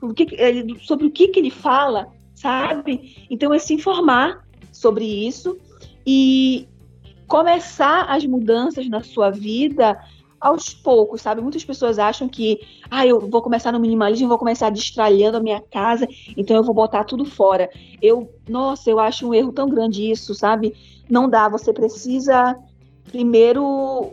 [0.00, 0.26] o que,
[0.82, 3.26] sobre o que, que ele fala, sabe?
[3.30, 5.58] Então é se informar sobre isso
[6.06, 6.68] e
[7.26, 9.98] começar as mudanças na sua vida
[10.40, 11.40] aos poucos, sabe?
[11.40, 15.60] Muitas pessoas acham que, ah, eu vou começar no minimalismo, vou começar destralhando a minha
[15.60, 17.68] casa, então eu vou botar tudo fora.
[18.00, 20.74] Eu, nossa, eu acho um erro tão grande isso, sabe?
[21.10, 22.56] Não dá, você precisa
[23.10, 24.12] primeiro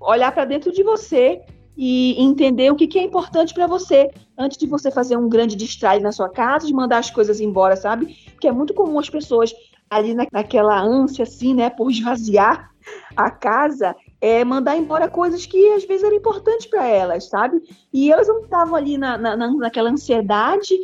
[0.00, 1.42] olhar para dentro de você
[1.76, 5.54] e entender o que, que é importante para você antes de você fazer um grande
[5.54, 8.16] distrai na sua casa, de mandar as coisas embora, sabe?
[8.32, 9.54] Porque é muito comum as pessoas
[9.90, 12.70] ali na, naquela ânsia, assim, né, por esvaziar
[13.16, 17.62] a casa, é, mandar embora coisas que às vezes eram importantes para elas, sabe?
[17.92, 20.74] E elas não estavam ali na, na, naquela ansiedade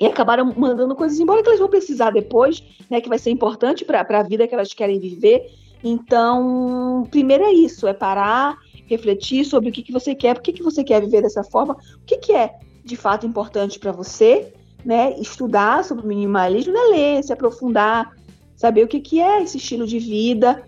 [0.00, 3.00] e acabaram mandando coisas embora que elas vão precisar depois, né?
[3.00, 5.46] Que vai ser importante para a vida que elas querem viver.
[5.82, 8.56] Então, primeiro é isso, é parar,
[8.92, 11.74] refletir sobre o que, que você quer, por que, que você quer viver dessa forma,
[11.74, 14.52] o que, que é de fato importante para você,
[14.84, 15.18] né?
[15.20, 16.80] Estudar sobre o minimalismo, né?
[16.90, 18.14] ler, se aprofundar,
[18.56, 20.64] saber o que, que é esse estilo de vida.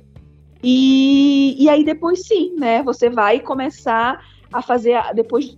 [0.62, 2.82] E, e aí depois sim, né?
[2.82, 4.20] Você vai começar
[4.52, 5.56] a fazer, depois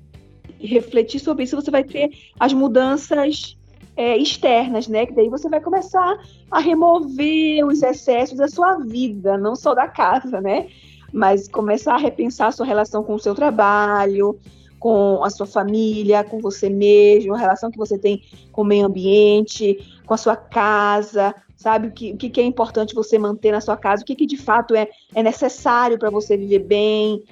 [0.59, 2.11] refletir sobre isso, você vai ter
[2.41, 3.57] as mudanças
[3.97, 5.07] é, externas, né?
[5.07, 6.19] Que daí você vai começar
[6.51, 10.69] a remover os excessos da sua vida, não só da casa, né?
[11.13, 14.39] Mas começar a repensar a sua relação com o seu trabalho,
[14.79, 18.87] com a sua família, com você mesmo, a relação que você tem com o meio
[18.87, 21.89] ambiente, com a sua casa, sabe?
[21.89, 24.37] O que, o que é importante você manter na sua casa, o que, que de
[24.37, 27.23] fato é, é necessário para você viver bem.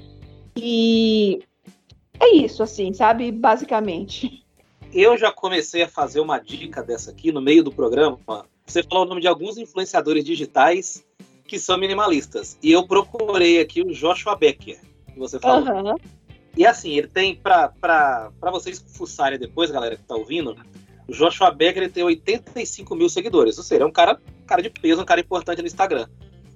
[0.56, 1.40] E
[2.18, 3.30] é isso, assim, sabe?
[3.30, 4.44] Basicamente
[4.94, 8.18] eu já comecei a fazer uma dica dessa aqui no meio do programa.
[8.64, 11.04] Você falou o nome de alguns influenciadores digitais
[11.54, 12.58] que são minimalistas.
[12.60, 14.80] E eu procurei aqui o Joshua Becker,
[15.12, 15.64] que você falou.
[15.72, 15.94] Uhum.
[16.56, 20.56] E assim, ele tem, para vocês fuçarem depois, galera que tá ouvindo,
[21.06, 23.56] o Joshua Becker ele tem 85 mil seguidores.
[23.56, 26.08] Ou seja, é um cara, cara de peso, um cara importante no Instagram.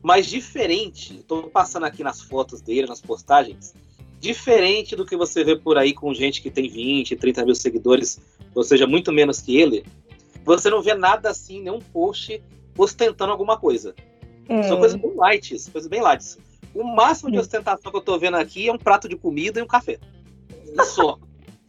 [0.02, 3.74] Mas diferente, tô passando aqui nas fotos dele, nas postagens,
[4.18, 8.20] diferente do que você vê por aí com gente que tem 20, 30 mil seguidores,
[8.52, 9.84] ou seja, muito menos que ele,
[10.44, 12.42] você não vê nada assim, nenhum post
[12.76, 13.94] ostentando alguma coisa.
[14.48, 14.62] É.
[14.62, 16.36] São coisas bem light, coisas bem light.
[16.74, 17.40] O máximo de é.
[17.40, 19.98] ostentação que eu tô vendo aqui é um prato de comida e um café.
[20.84, 21.18] Só.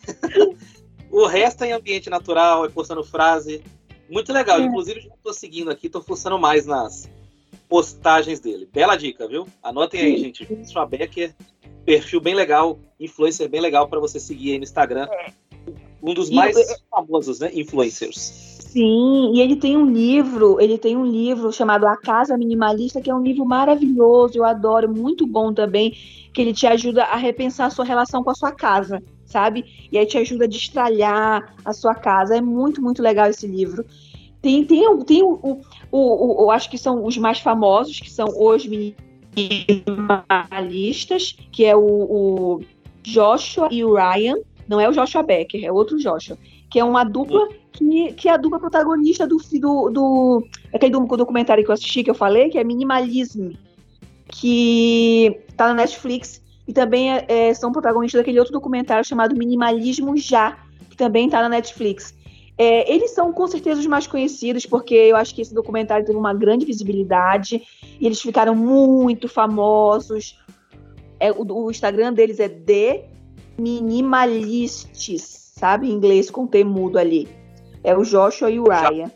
[1.12, 3.64] o resto é em ambiente natural, é postando frase.
[4.10, 4.60] Muito legal.
[4.60, 4.64] É.
[4.64, 7.10] Inclusive, já tô seguindo aqui, tô fuçando mais nas
[7.68, 8.68] postagens dele.
[8.72, 9.48] Bela dica, viu?
[9.62, 10.46] Anotem aí, gente.
[10.46, 11.36] Joshua Becker
[11.90, 15.08] perfil bem legal, influencer bem legal para você seguir aí no Instagram.
[15.12, 15.34] É.
[16.04, 18.59] Um dos mais e, famosos, né, influencers.
[18.72, 23.10] Sim, e ele tem um livro, ele tem um livro chamado A Casa Minimalista, que
[23.10, 25.98] é um livro maravilhoso, eu adoro, muito bom também,
[26.32, 29.66] que ele te ajuda a repensar a sua relação com a sua casa, sabe?
[29.92, 32.38] E aí te ajuda a destralhar a sua casa.
[32.38, 33.84] É muito, muito legal esse livro.
[34.40, 35.62] Tem, tem, tem o, o,
[35.92, 38.70] o, o, acho que são os mais famosos, que são os
[39.36, 42.62] minimalistas, que é o, o,
[43.02, 44.36] Joshua e o Ryan.
[44.68, 46.38] Não é o Joshua Becker, é outro Joshua.
[46.70, 51.06] Que é uma dupla que, que é a dupla protagonista do, do, do aquele do,
[51.06, 53.52] documentário que eu assisti, que eu falei, que é Minimalism,
[54.28, 56.42] que tá na Netflix.
[56.68, 60.60] E também é, é são protagonistas daquele outro documentário chamado Minimalismo Já,
[60.90, 62.14] que também tá na Netflix.
[62.62, 66.18] É, eles são com certeza os mais conhecidos, porque eu acho que esse documentário teve
[66.18, 67.62] uma grande visibilidade
[67.98, 70.38] e eles ficaram muito famosos.
[71.22, 73.06] É, o, o, Instagram deles é The
[73.58, 75.88] Minimalistes, sabe?
[75.88, 77.28] Em inglês com T mudo ali.
[77.84, 79.12] É o Joshua e o Ryan.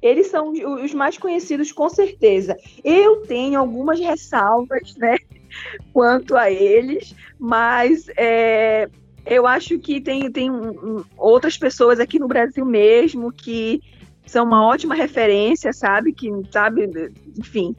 [0.00, 2.56] Eles são os mais conhecidos com certeza.
[2.82, 5.16] Eu tenho algumas ressalvas, né?
[5.92, 8.88] quanto a eles, mas é,
[9.26, 13.82] eu acho que tem, tem um, um, outras pessoas aqui no Brasil mesmo que
[14.24, 16.12] são uma ótima referência, sabe?
[16.12, 16.88] Que, sabe,
[17.36, 17.74] enfim,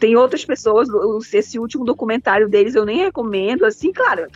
[0.00, 0.88] tem outras pessoas,
[1.32, 4.26] esse último documentário deles eu nem recomendo, assim, claro,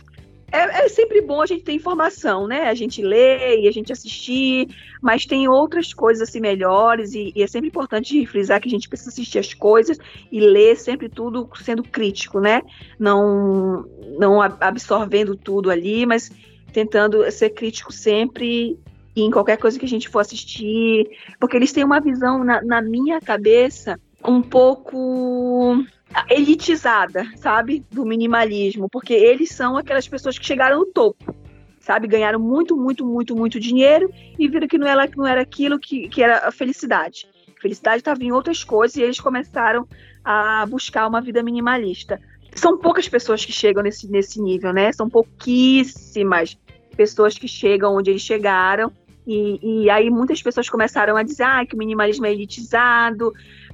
[0.51, 2.69] é, é, sempre bom a gente ter informação, né?
[2.69, 4.67] A gente ler e a gente assistir,
[5.01, 8.89] mas tem outras coisas assim melhores e, e, é sempre importante frisar que a gente
[8.89, 9.97] precisa assistir as coisas
[10.31, 12.61] e ler sempre tudo sendo crítico, né?
[12.99, 13.85] Não,
[14.19, 16.29] não absorvendo tudo ali, mas
[16.73, 18.77] tentando ser crítico sempre
[19.15, 22.81] em qualquer coisa que a gente for assistir, porque eles têm uma visão na, na
[22.81, 25.83] minha cabeça um pouco
[26.29, 27.83] elitizada, sabe?
[27.91, 31.35] Do minimalismo, porque eles são aquelas pessoas que chegaram no topo,
[31.79, 32.07] sabe?
[32.07, 36.07] Ganharam muito, muito, muito, muito dinheiro e viram que não era, não era aquilo que,
[36.09, 37.27] que era a felicidade.
[37.57, 39.87] A felicidade estava em outras coisas e eles começaram
[40.23, 42.19] a buscar uma vida minimalista.
[42.53, 44.91] São poucas pessoas que chegam nesse, nesse nível, né?
[44.91, 46.57] São pouquíssimas
[46.95, 48.91] pessoas que chegam onde eles chegaram.
[49.25, 53.31] E, e aí muitas pessoas começaram a dizer ah, que o minimalismo é elitizado,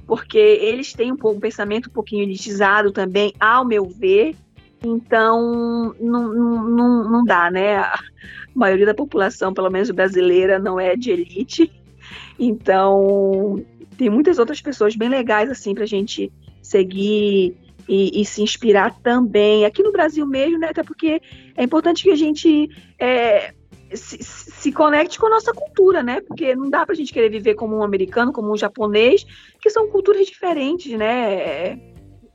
[0.08, 4.34] porque eles têm um, pouco, um pensamento um pouquinho elitizado também, ao meu ver.
[4.82, 7.76] Então, não, não, não dá, né?
[7.76, 7.98] A
[8.54, 11.70] maioria da população, pelo menos brasileira, não é de elite.
[12.38, 13.62] Então,
[13.98, 16.32] tem muitas outras pessoas bem legais, assim, para a gente
[16.62, 17.54] seguir
[17.86, 19.66] e, e, se inspirar também.
[19.66, 20.68] Aqui no Brasil mesmo, né?
[20.70, 21.20] Até porque
[21.54, 23.52] é importante que a gente é,
[23.96, 26.20] se, se, conecte com a nossa cultura, né?
[26.20, 29.26] Porque não dá pra gente querer viver como um americano, como um japonês,
[29.60, 31.74] que são culturas diferentes, né?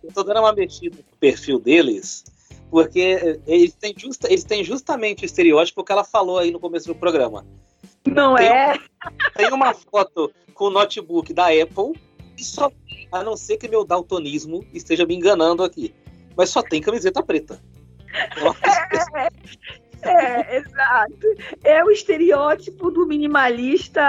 [0.03, 2.25] Eu tô dando uma mexida no perfil deles,
[2.69, 6.87] porque eles têm, justa, eles têm justamente o estereótipo que ela falou aí no começo
[6.87, 7.45] do programa.
[8.05, 8.79] Não tem, é?
[9.35, 11.93] Tem uma foto com o notebook da Apple
[12.37, 12.71] e só
[13.11, 15.93] a não ser que meu daltonismo esteja me enganando aqui,
[16.35, 17.61] mas só tem camiseta preta.
[19.15, 19.29] É,
[20.03, 21.27] é, exato.
[21.63, 24.01] É o estereótipo do minimalista,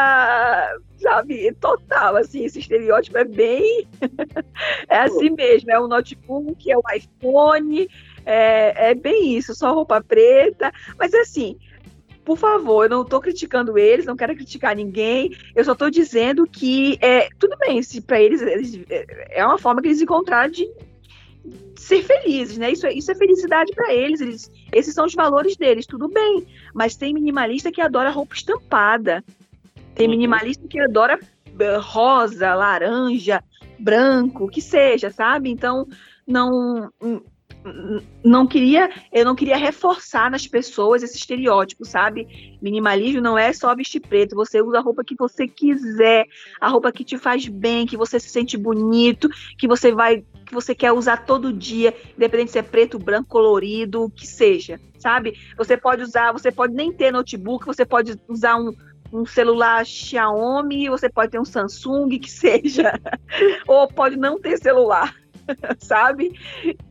[0.98, 3.86] sabe, total, assim, esse estereótipo é bem...
[4.88, 7.88] é assim mesmo, é o notebook, é o iPhone,
[8.24, 11.56] é, é bem isso, só roupa preta, mas assim,
[12.24, 16.46] por favor, eu não estou criticando eles, não quero criticar ninguém, eu só estou dizendo
[16.46, 18.80] que é, tudo bem, se para eles, eles,
[19.30, 20.66] é, uma forma que eles encontraram de
[21.76, 22.70] ser felizes, né?
[22.72, 24.50] Isso é, isso é felicidade para eles, eles.
[24.74, 26.46] Esses são os valores deles, tudo bem.
[26.74, 29.24] Mas tem minimalista que adora roupa estampada.
[29.94, 30.12] Tem uhum.
[30.12, 31.18] minimalista que adora
[31.58, 33.42] eh, rosa, laranja,
[33.78, 35.50] branco, que seja, sabe?
[35.50, 35.86] Então,
[36.26, 37.20] não hum,
[38.22, 42.58] não queria, eu não queria reforçar nas pessoas esse estereótipo, sabe?
[42.60, 46.26] Minimalismo não é só vestir preto, você usa a roupa que você quiser,
[46.60, 50.62] a roupa que te faz bem, que você se sente bonito, que você vai que
[50.62, 55.36] você quer usar todo dia, independente se é preto, branco, colorido, o que seja, sabe?
[55.56, 58.72] Você pode usar, você pode nem ter notebook, você pode usar um,
[59.12, 63.00] um celular Xiaomi, você pode ter um Samsung, que seja,
[63.66, 65.14] ou pode não ter celular
[65.78, 66.32] sabe?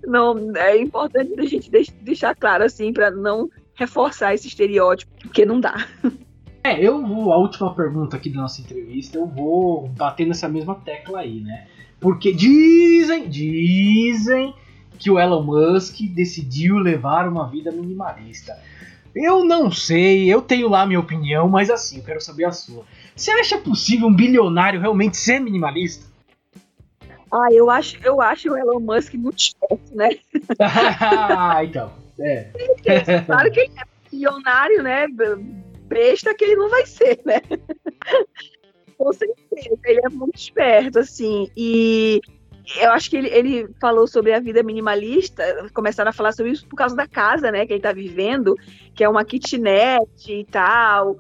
[0.06, 5.60] Não, é importante a gente deixar claro assim para não reforçar esse estereótipo, porque não
[5.60, 5.88] dá.
[6.64, 10.76] É, eu vou, a última pergunta aqui da nossa entrevista, eu vou bater nessa mesma
[10.76, 11.68] tecla aí, né?
[12.04, 14.54] Porque dizem, dizem
[15.00, 18.60] que o Elon Musk decidiu levar uma vida minimalista.
[19.16, 22.52] Eu não sei, eu tenho lá a minha opinião, mas assim, eu quero saber a
[22.52, 22.84] sua.
[23.16, 26.06] Você acha possível um bilionário realmente ser minimalista?
[27.32, 30.10] Ah, eu acho, eu acho o Elon Musk muito esperto, né?
[30.60, 31.90] ah, então.
[32.20, 32.50] É.
[33.26, 35.08] Claro que ele é bilionário, né?
[35.88, 37.42] Besta que ele não vai ser, né?
[38.98, 41.50] Com certeza, ele é muito esperto, assim.
[41.56, 42.22] E
[42.80, 45.44] eu acho que ele, ele falou sobre a vida minimalista,
[45.74, 48.56] começaram a falar sobre isso por causa da casa, né, que ele tá vivendo,
[48.96, 51.18] que é uma kitnet e tal.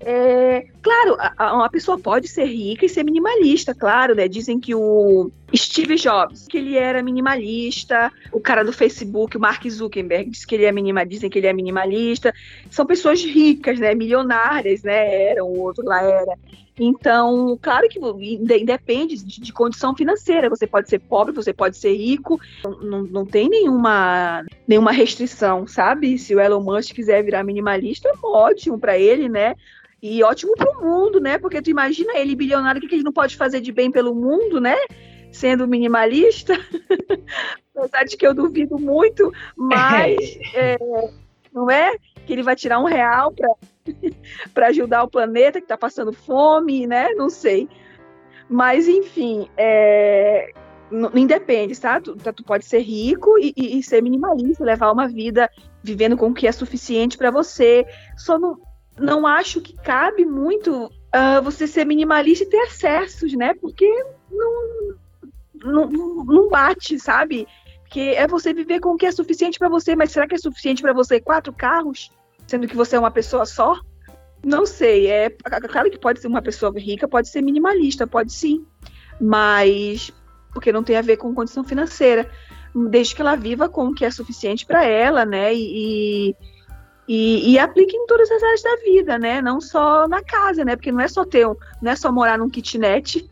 [0.00, 4.28] É, claro, a, uma pessoa pode ser rica e ser minimalista, claro, né?
[4.28, 9.68] Dizem que o Steve Jobs, que ele era minimalista, o cara do Facebook, o Mark
[9.68, 12.32] Zuckerberg, diz que ele é minimalista, dizem que ele é minimalista.
[12.70, 13.94] São pessoas ricas, né?
[13.94, 15.30] Milionárias, né?
[15.30, 16.36] Eram, o outro lá era.
[16.78, 20.50] Então, claro que independe de, de, condição financeira.
[20.50, 22.40] Você pode ser pobre, você pode ser rico.
[22.82, 26.18] Não, não tem nenhuma, nenhuma restrição, sabe?
[26.18, 29.54] Se o Elon Musk quiser virar minimalista, é ótimo para ele, né?
[30.02, 31.38] E ótimo para o mundo, né?
[31.38, 34.14] Porque tu imagina ele bilionário, o que, que ele não pode fazer de bem pelo
[34.14, 34.76] mundo, né?
[35.34, 36.54] Sendo minimalista.
[37.76, 40.76] Apesar de que eu duvido muito, mas é,
[41.52, 43.34] não é que ele vai tirar um real
[44.54, 47.10] para ajudar o planeta que está passando fome, né?
[47.14, 47.68] Não sei.
[48.48, 50.52] Mas, enfim, é,
[50.88, 52.00] não, independe, tá?
[52.00, 55.50] Tu, tá, tu pode ser rico e, e, e, ser minimalista, levar uma vida
[55.82, 57.84] vivendo com o que é suficiente para você.
[58.16, 58.56] Só não,
[58.96, 63.54] não acho que cabe muito uh, você ser minimalista e ter acessos, né?
[63.54, 63.86] Porque
[64.30, 64.94] não,
[65.64, 65.88] não,
[66.24, 67.46] não bate, sabe?
[67.82, 70.38] Porque é você viver com o que é suficiente para você, mas será que é
[70.38, 72.10] suficiente para você quatro carros,
[72.46, 73.80] sendo que você é uma pessoa só?
[74.44, 78.66] Não sei, é claro que pode ser uma pessoa rica, pode ser minimalista, pode sim,
[79.18, 80.12] mas
[80.52, 82.30] porque não tem a ver com condição financeira,
[82.74, 85.52] desde que ela viva com o que é suficiente para ela, né?
[85.54, 86.34] E,
[87.08, 89.42] e, e, aplique em todas as áreas da vida, né?
[89.42, 90.76] Não só na casa, né?
[90.76, 91.46] Porque não é só ter,
[91.82, 93.28] não é só morar num kitnet,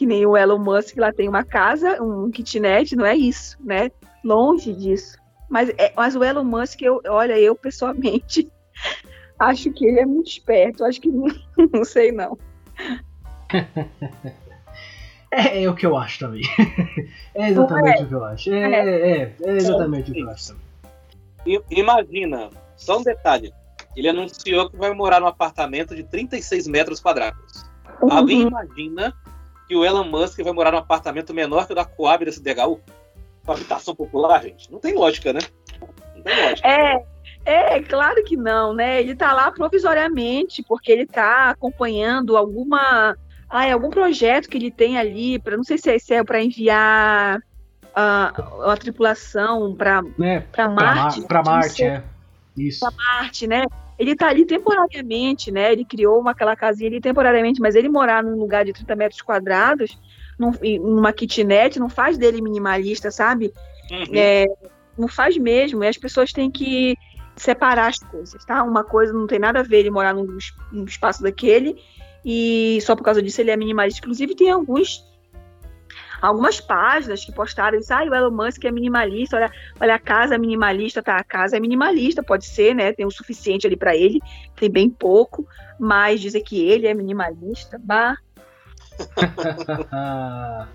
[0.00, 3.90] que nem o Elon Musk lá tem uma casa, um kitnet, não é isso, né?
[4.24, 5.18] Longe disso.
[5.46, 8.50] Mas, é, mas o Elon Musk, eu, olha, eu pessoalmente
[9.38, 10.86] acho que ele é muito esperto.
[10.86, 11.26] Acho que não,
[11.70, 12.38] não sei não.
[15.32, 16.42] É, é, o que eu acho também.
[17.36, 18.02] é exatamente é.
[18.02, 18.52] o que eu acho.
[18.52, 21.62] É, é, é, é exatamente o que eu acho também.
[21.70, 23.52] Imagina, só um detalhe.
[23.94, 27.64] Ele anunciou que vai morar num apartamento de 36 metros quadrados.
[28.02, 28.12] Uhum.
[28.12, 29.14] Alguém imagina
[29.70, 32.80] que o Elon Musk vai morar num apartamento menor que o da Coab desse DHU?
[33.44, 34.70] Uma habitação popular, gente?
[34.70, 35.38] Não tem lógica, né?
[35.80, 36.68] Não tem lógica.
[36.68, 37.04] É,
[37.44, 39.00] é, claro que não, né?
[39.00, 43.16] Ele tá lá provisoriamente, porque ele tá acompanhando alguma
[43.48, 46.24] ah, é algum projeto que ele tem ali, para não sei se é, se é
[46.24, 47.40] para enviar
[47.94, 51.22] a, a tripulação para é, Marte.
[51.28, 52.02] Para Marte, é.
[52.56, 52.80] Isso.
[52.80, 53.64] Para Marte, né?
[54.00, 55.70] Ele está ali temporariamente, né?
[55.70, 59.20] Ele criou uma, aquela casinha ali temporariamente, mas ele morar num lugar de 30 metros
[59.20, 60.00] quadrados,
[60.38, 63.52] num, numa kitnet, não faz dele minimalista, sabe?
[63.90, 64.14] Uhum.
[64.14, 64.46] É,
[64.96, 65.84] não faz mesmo.
[65.84, 66.96] E as pessoas têm que
[67.36, 68.62] separar as coisas, tá?
[68.62, 70.26] Uma coisa não tem nada a ver ele morar num,
[70.72, 71.76] num espaço daquele
[72.24, 74.00] e só por causa disso ele é minimalista.
[74.00, 75.04] Inclusive, tem alguns
[76.20, 80.34] algumas páginas que postaram isso, ah, o Elon Musk é minimalista, olha, olha a casa
[80.34, 83.96] é minimalista, tá, a casa é minimalista, pode ser, né, tem o suficiente ali para
[83.96, 84.20] ele,
[84.56, 85.46] tem bem pouco,
[85.78, 88.16] mas dizer que ele é minimalista, bah.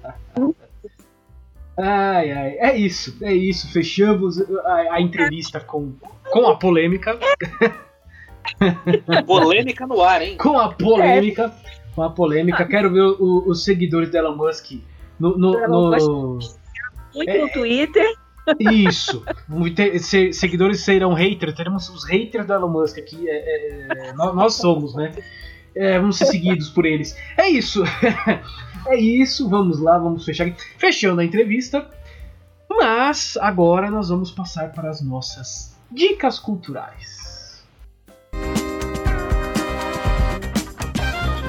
[1.77, 5.93] ai, ai, é isso, é isso, fechamos a, a entrevista com,
[6.31, 7.19] com a polêmica.
[9.25, 10.37] polêmica no ar, hein?
[10.37, 11.53] Com a polêmica.
[11.95, 12.63] Com a polêmica.
[12.63, 12.67] Ah.
[12.67, 14.73] Quero ver os seguidores da Elon Musk
[15.19, 15.37] no.
[15.37, 16.39] no, no...
[17.13, 18.05] Muito é, no Twitter.
[18.59, 19.23] Isso.
[19.99, 21.55] Se, seguidores serão haters.
[21.55, 23.27] Teremos os haters do Elon Musk aqui.
[23.27, 25.11] É, é, é nós, nós, somos, né?
[25.75, 27.17] É, vamos ser seguidos por eles.
[27.37, 27.83] É isso.
[28.87, 29.49] é isso.
[29.49, 30.51] Vamos lá, vamos fechar.
[30.77, 31.89] Fechando a entrevista.
[32.69, 37.63] Mas agora nós vamos passar para as nossas dicas culturais.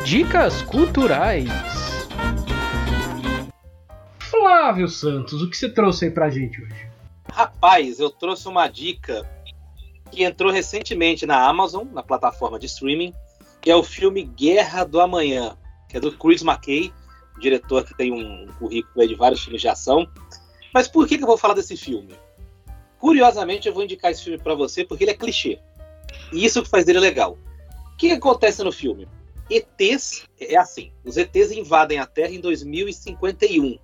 [0.05, 1.76] Dicas culturais.
[4.47, 6.89] Flávio Santos, o que você trouxe aí pra gente hoje?
[7.33, 9.29] Rapaz, eu trouxe uma dica
[10.13, 13.13] que entrou recentemente na Amazon, na plataforma de streaming,
[13.61, 15.57] que é o filme Guerra do Amanhã,
[15.89, 16.93] que é do Chris McKay,
[17.41, 20.07] diretor que tem um currículo de vários filmes de ação.
[20.73, 22.15] Mas por que, que eu vou falar desse filme?
[23.01, 25.59] Curiosamente, eu vou indicar esse filme para você porque ele é clichê.
[26.33, 27.37] E isso que faz dele legal.
[27.93, 29.09] O que, que acontece no filme?
[29.51, 33.77] ETs, é assim, os ETs invadem a Terra em 2051.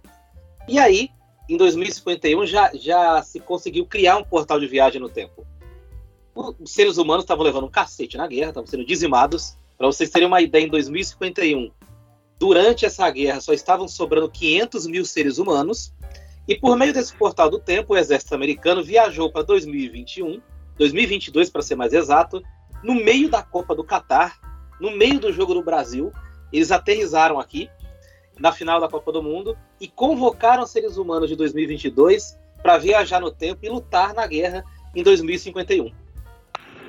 [0.68, 1.10] E aí,
[1.48, 5.46] em 2051, já, já se conseguiu criar um portal de viagem no tempo.
[6.34, 9.56] Os seres humanos estavam levando um cacete na guerra, estavam sendo dizimados.
[9.76, 11.70] Para vocês terem uma ideia, em 2051,
[12.38, 15.92] durante essa guerra, só estavam sobrando 500 mil seres humanos.
[16.48, 20.40] E por meio desse portal do tempo, o exército americano viajou para 2021,
[20.76, 22.42] 2022 para ser mais exato,
[22.82, 24.40] no meio da Copa do Catar,
[24.80, 26.12] no meio do jogo do Brasil,
[26.52, 27.70] eles aterrizaram aqui
[28.38, 33.30] na final da Copa do Mundo e convocaram seres humanos de 2022 para viajar no
[33.30, 34.64] tempo e lutar na guerra
[34.94, 35.92] em 2051.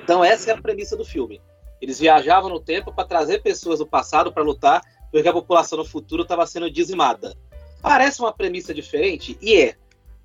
[0.02, 1.40] Então essa é a premissa do filme.
[1.80, 5.84] Eles viajavam no tempo para trazer pessoas do passado para lutar, porque a população no
[5.84, 7.36] futuro estava sendo dizimada.
[7.82, 9.76] Parece uma premissa diferente e é,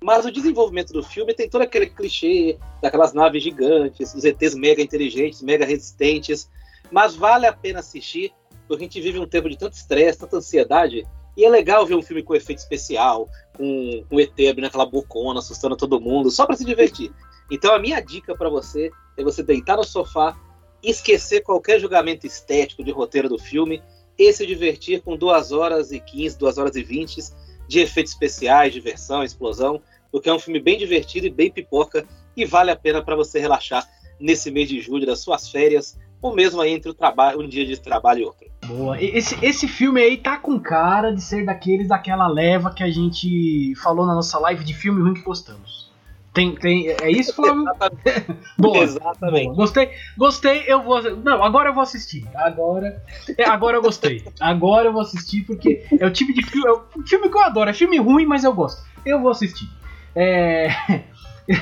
[0.02, 4.80] mas o desenvolvimento do filme tem todo aquele clichê daquelas naves gigantes, os ETs mega
[4.80, 6.48] inteligentes, mega resistentes,
[6.90, 8.32] mas vale a pena assistir,
[8.70, 11.04] porque a gente vive um tempo de tanto estresse, tanta ansiedade,
[11.36, 14.86] e é legal ver um filme com efeito especial, com, com o ET abrindo aquela
[14.86, 17.10] bocona, assustando todo mundo, só para se divertir.
[17.50, 20.38] Então a minha dica para você é você deitar no sofá,
[20.84, 23.82] esquecer qualquer julgamento estético de roteiro do filme
[24.16, 27.22] e se divertir com 2 horas e 15, 2 horas e 20
[27.66, 29.82] de efeitos especiais, diversão, explosão,
[30.12, 32.06] porque é um filme bem divertido e bem pipoca
[32.36, 33.84] e vale a pena para você relaxar
[34.20, 37.64] nesse mês de julho das suas férias o mesmo aí entre o trabalho, um dia
[37.66, 38.46] de trabalho e outro.
[38.66, 39.02] Boa.
[39.02, 43.74] Esse, esse filme aí tá com cara de ser daqueles daquela leva que a gente
[43.76, 45.90] falou na nossa live de filme ruim que postamos.
[46.32, 47.62] Tem, tem, é isso, Flávio?
[47.62, 48.36] Exatamente.
[48.56, 49.44] boa, Exatamente.
[49.46, 49.56] Boa.
[49.56, 51.02] Gostei, gostei, eu vou.
[51.16, 52.24] Não, agora eu vou assistir.
[52.34, 53.02] Agora.
[53.36, 54.24] É, agora eu gostei.
[54.38, 56.68] Agora eu vou assistir, porque é o tipo de filme.
[56.68, 57.68] É o filme que eu adoro.
[57.68, 58.80] É filme ruim, mas eu gosto.
[59.04, 59.68] Eu vou assistir.
[60.14, 60.68] É.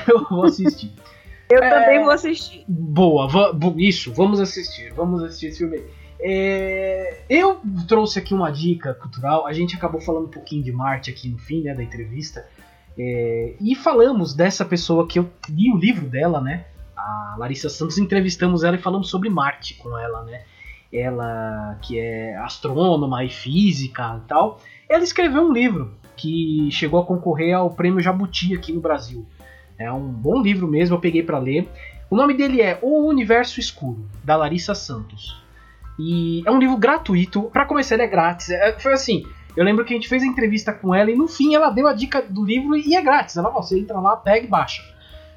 [0.07, 0.91] Eu vou assistir.
[1.49, 1.69] Eu é...
[1.69, 2.63] também vou assistir.
[2.67, 3.27] Boa,
[3.77, 4.93] isso, vamos assistir.
[4.93, 5.81] Vamos assistir esse filme.
[6.21, 7.23] É...
[7.27, 9.47] Eu trouxe aqui uma dica cultural.
[9.47, 12.47] A gente acabou falando um pouquinho de Marte aqui no fim né, da entrevista.
[12.97, 13.55] É...
[13.59, 16.65] E falamos dessa pessoa que eu li o livro dela, né?
[16.95, 17.97] A Larissa Santos.
[17.97, 20.43] Entrevistamos ela e falamos sobre Marte com ela, né?
[20.93, 24.59] Ela que é astrônoma e física e tal.
[24.87, 29.25] Ela escreveu um livro que chegou a concorrer ao prêmio Jabuti aqui no Brasil.
[29.79, 31.69] É um bom livro mesmo, eu peguei para ler.
[32.09, 35.41] O nome dele é O Universo Escuro, da Larissa Santos.
[35.97, 37.43] E é um livro gratuito.
[37.43, 38.49] Para começar, ele é grátis.
[38.49, 39.23] É, foi assim,
[39.55, 41.87] eu lembro que a gente fez a entrevista com ela e no fim ela deu
[41.87, 43.37] a dica do livro e é grátis.
[43.37, 44.83] Ela, você entra lá, pega e baixa.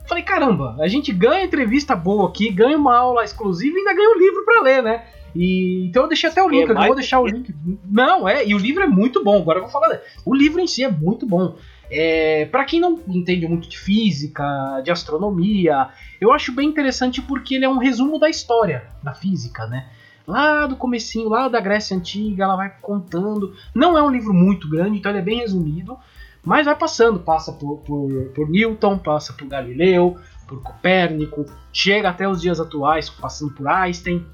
[0.06, 4.10] Falei, caramba, a gente ganha entrevista boa aqui, ganha uma aula exclusiva e ainda ganha
[4.10, 5.05] o um livro para ler, né?
[5.35, 7.55] E, então eu deixei até o link, é eu não vou deixar o link.
[7.89, 9.40] Não, é, e o livro é muito bom.
[9.40, 10.01] Agora eu vou falar.
[10.24, 11.56] O livro em si é muito bom.
[11.94, 17.56] É, para quem não entende muito de física, de astronomia, eu acho bem interessante porque
[17.56, 19.90] ele é um resumo da história da física, né?
[20.27, 23.55] Lá do comecinho, lá da Grécia Antiga, ela vai contando.
[23.74, 25.98] Não é um livro muito grande, então ele é bem resumido,
[26.43, 30.16] mas vai passando, passa por, por, por Newton, passa por Galileu,
[30.48, 34.24] por Copérnico, chega até os dias atuais, passando por Einstein,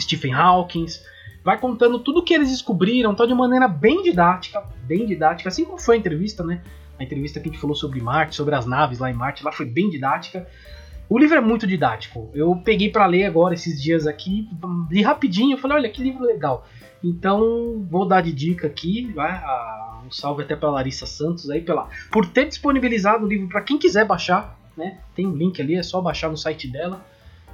[0.00, 0.86] Stephen Hawking,
[1.44, 5.64] vai contando tudo o que eles descobriram, tá de maneira bem didática, bem didática, assim
[5.64, 6.60] como foi a entrevista, né?
[6.98, 9.52] A entrevista que a gente falou sobre Marte, sobre as naves lá em Marte, lá
[9.52, 10.46] foi bem didática.
[11.08, 12.30] O livro é muito didático.
[12.34, 14.48] Eu peguei para ler agora esses dias aqui,
[14.90, 16.66] li rapidinho, falei, olha que livro legal.
[17.02, 19.14] Então, vou dar de dica aqui,
[20.04, 23.78] um salve até para Larissa Santos aí pela por ter disponibilizado o livro para quem
[23.78, 24.98] quiser baixar, né?
[25.14, 27.04] Tem um link ali, é só baixar no site dela.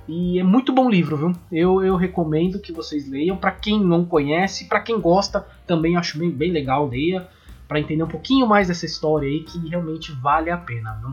[0.08, 1.32] E é muito bom livro, viu?
[1.50, 3.36] Eu, eu recomendo que vocês leiam.
[3.36, 7.26] Para quem não conhece, para quem gosta, também acho bem, bem legal, leia
[7.66, 10.98] para entender um pouquinho mais dessa história aí que realmente vale a pena.
[11.00, 11.10] Viu?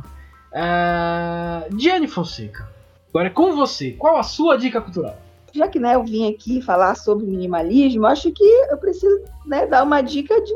[0.52, 2.68] Uh, Diane Fonseca,
[3.10, 3.91] agora é com você.
[3.91, 5.18] Qual a sua dica cultural?
[5.53, 9.84] Já que né, eu vim aqui falar sobre minimalismo, acho que eu preciso né, dar
[9.84, 10.53] uma dica de,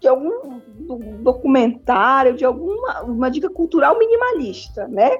[0.00, 0.60] de algum
[1.22, 5.10] documentário, de alguma uma dica cultural minimalista, né?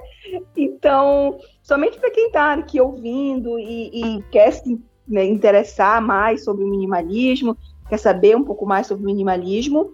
[0.57, 6.65] Então, somente para quem está aqui ouvindo e, e quer se né, interessar mais sobre
[6.65, 7.57] o minimalismo,
[7.91, 9.93] quer saber um pouco mais sobre minimalismo,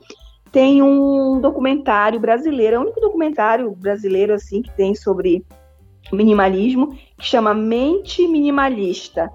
[0.52, 5.44] tem um documentário brasileiro, é o único documentário brasileiro assim que tem sobre
[6.12, 9.30] minimalismo, que chama Mente Minimalista.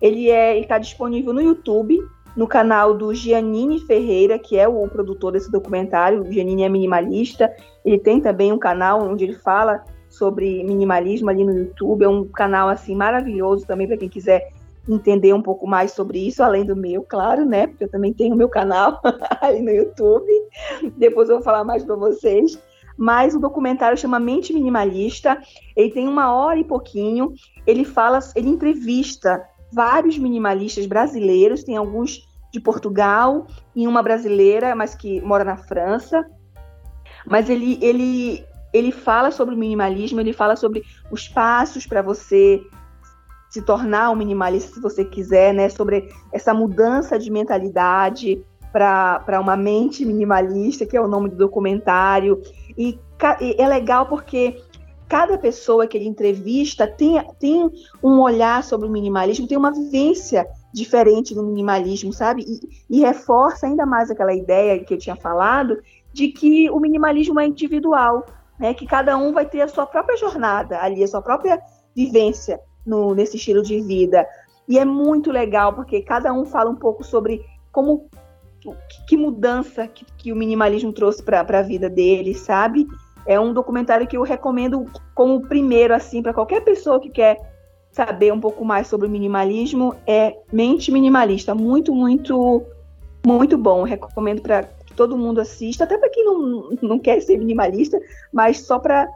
[0.00, 1.98] Ele é, está disponível no YouTube,
[2.36, 6.22] no canal do Giannini Ferreira, que é o produtor desse documentário.
[6.22, 7.54] O Giannini é minimalista.
[7.84, 12.04] Ele tem também um canal onde ele fala sobre minimalismo ali no YouTube.
[12.04, 14.52] É um canal assim maravilhoso também para quem quiser
[14.92, 17.66] entender um pouco mais sobre isso, além do meu, claro, né?
[17.66, 19.00] Porque eu também tenho meu canal
[19.40, 20.30] aí no YouTube.
[20.96, 22.60] Depois eu vou falar mais para vocês.
[22.96, 25.40] Mas o documentário chama Mente Minimalista.
[25.76, 27.32] Ele tem uma hora e pouquinho.
[27.66, 29.42] Ele fala, ele entrevista
[29.72, 31.62] vários minimalistas brasileiros.
[31.62, 36.28] Tem alguns de Portugal e uma brasileira, mas que mora na França.
[37.24, 40.20] Mas ele, ele, ele fala sobre o minimalismo.
[40.20, 42.60] Ele fala sobre os passos para você
[43.50, 45.68] se tornar um minimalista se você quiser, né?
[45.68, 52.40] Sobre essa mudança de mentalidade para uma mente minimalista, que é o nome do documentário.
[52.78, 52.96] E,
[53.40, 54.62] e é legal porque
[55.08, 57.68] cada pessoa que ele entrevista tem, tem
[58.00, 62.44] um olhar sobre o minimalismo, tem uma vivência diferente do minimalismo, sabe?
[62.46, 65.76] E, e, reforça ainda mais aquela ideia que eu tinha falado
[66.12, 68.24] de que o minimalismo é individual,
[68.56, 68.72] né?
[68.72, 71.60] Que cada um vai ter a sua própria jornada ali, a sua própria
[71.96, 74.26] vivência no, nesse estilo de vida.
[74.68, 78.08] E é muito legal, porque cada um fala um pouco sobre como
[79.08, 82.86] que mudança que, que o minimalismo trouxe para a vida dele, sabe?
[83.26, 87.38] É um documentário que eu recomendo como primeiro, assim, para qualquer pessoa que quer
[87.90, 91.54] saber um pouco mais sobre o minimalismo, é Mente Minimalista.
[91.54, 92.64] Muito, muito,
[93.24, 93.82] muito bom.
[93.82, 98.00] recomendo para que todo mundo assista, até para quem não, não quer ser minimalista,
[98.32, 99.08] mas só para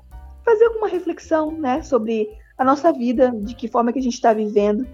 [0.45, 4.32] fazer alguma reflexão, né, sobre a nossa vida, de que forma que a gente está
[4.32, 4.86] vivendo.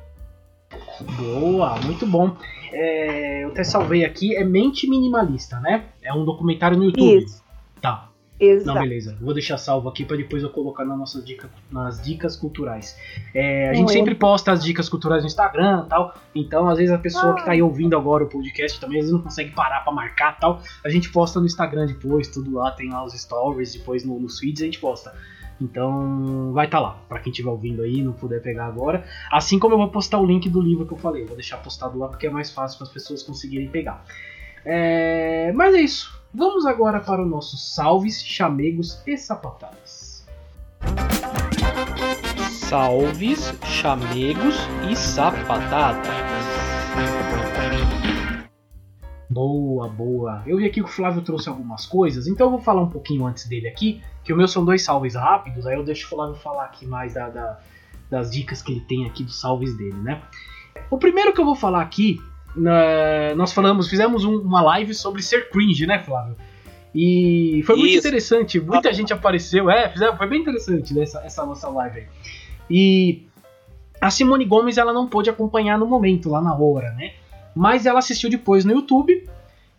[1.19, 2.37] Boa, muito bom.
[2.73, 5.87] É, eu até salvei aqui, é Mente Minimalista, né?
[6.03, 7.25] É um documentário no YouTube.
[7.25, 7.43] Isso.
[7.81, 8.11] Tá.
[8.41, 8.75] Exato.
[8.75, 9.19] Não, beleza.
[9.21, 12.97] Vou deixar salvo aqui para depois eu colocar nas nossas dicas, nas dicas culturais.
[13.35, 16.15] É, a gente sempre posta as dicas culturais no Instagram tal.
[16.35, 17.35] Então, às vezes, a pessoa ah.
[17.35, 20.39] que tá aí ouvindo agora o podcast também, às vezes não consegue parar para marcar
[20.39, 20.63] tal.
[20.83, 24.39] A gente posta no Instagram depois, tudo lá, tem lá os stories, depois no, nos
[24.39, 25.13] feeds a gente posta.
[25.61, 29.05] Então vai estar tá lá, para quem estiver ouvindo aí não puder pegar agora.
[29.31, 31.99] Assim como eu vou postar o link do livro que eu falei, vou deixar postado
[31.99, 34.05] lá porque é mais fácil para as pessoas conseguirem pegar.
[34.65, 35.53] É...
[35.55, 36.21] Mas é isso.
[36.33, 40.25] Vamos agora para o nosso salves, chamegos e sapatadas.
[42.51, 44.57] Salves, chamegos
[44.89, 46.30] e sapatadas.
[49.31, 50.43] Boa, boa.
[50.45, 53.25] Eu vi aqui que o Flávio trouxe algumas coisas, então eu vou falar um pouquinho
[53.25, 56.35] antes dele aqui, que o meu são dois salves rápidos, aí eu deixo o Flávio
[56.35, 57.61] falar aqui mais da, da,
[58.11, 60.21] das dicas que ele tem aqui dos salves dele, né?
[60.91, 62.21] O primeiro que eu vou falar aqui
[63.37, 66.35] nós falamos, fizemos um, uma live sobre ser cringe, né, Flávio?
[66.93, 71.21] E foi muito interessante, muita ah, gente apareceu, é, fizemos, foi bem interessante né, essa,
[71.21, 72.07] essa nossa live aí.
[72.69, 73.29] E
[74.01, 77.13] a Simone Gomes ela não pôde acompanhar no momento, lá na hora, né?
[77.55, 79.29] Mas ela assistiu depois no YouTube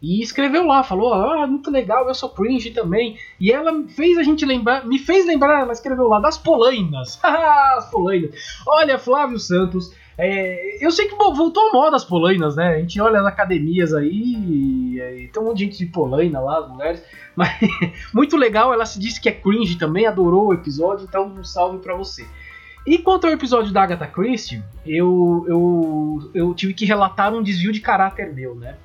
[0.01, 3.17] e escreveu lá, falou: Ah, muito legal, eu sou cringe também.
[3.39, 7.19] E ela fez a gente lembrar, me fez lembrar, ela escreveu lá, das polainas.
[7.23, 8.31] as polainas.
[8.65, 12.75] Olha, Flávio Santos, é, eu sei que voltou a moda as polainas, né?
[12.75, 16.59] A gente olha nas academias aí, e, tem um monte de gente de polaina lá,
[16.59, 17.03] as mulheres.
[17.35, 17.51] Mas
[18.13, 21.77] muito legal, ela se disse que é cringe também, adorou o episódio, então um salve
[21.77, 22.25] para você.
[22.85, 27.71] E quanto ao episódio da Agatha Christie, eu, eu, eu tive que relatar um desvio
[27.71, 28.75] de caráter meu, né?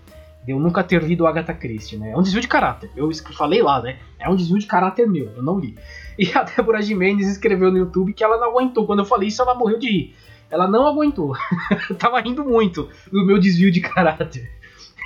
[0.44, 2.10] De eu nunca ter lido Agatha Christie, né?
[2.10, 2.90] É um desvio de caráter.
[2.94, 3.98] Eu falei lá, né?
[4.18, 5.76] É um desvio de caráter meu, eu não li.
[6.18, 8.86] E a Débora Jimenez escreveu no YouTube que ela não aguentou.
[8.86, 10.14] Quando eu falei isso, ela morreu de rir
[10.50, 11.34] ela não aguentou.
[11.98, 14.50] Tava rindo muito do meu desvio de caráter.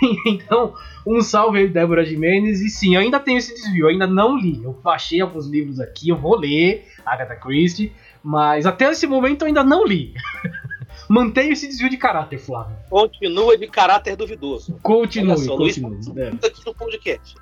[0.26, 0.74] então,
[1.06, 2.60] um salve aí, Débora Jimenez.
[2.60, 4.62] E sim, eu ainda tenho esse desvio, eu ainda não li.
[4.62, 7.92] Eu baixei alguns livros aqui, eu vou ler Agatha Christie,
[8.22, 10.14] mas até esse momento eu ainda não li.
[11.08, 12.76] Mantenho esse desvio de caráter, Flávio.
[12.88, 14.78] Continua de caráter duvidoso.
[14.80, 15.90] Continue, só, continue.
[15.90, 16.46] Luiz, é.
[16.46, 17.34] aqui no podcast.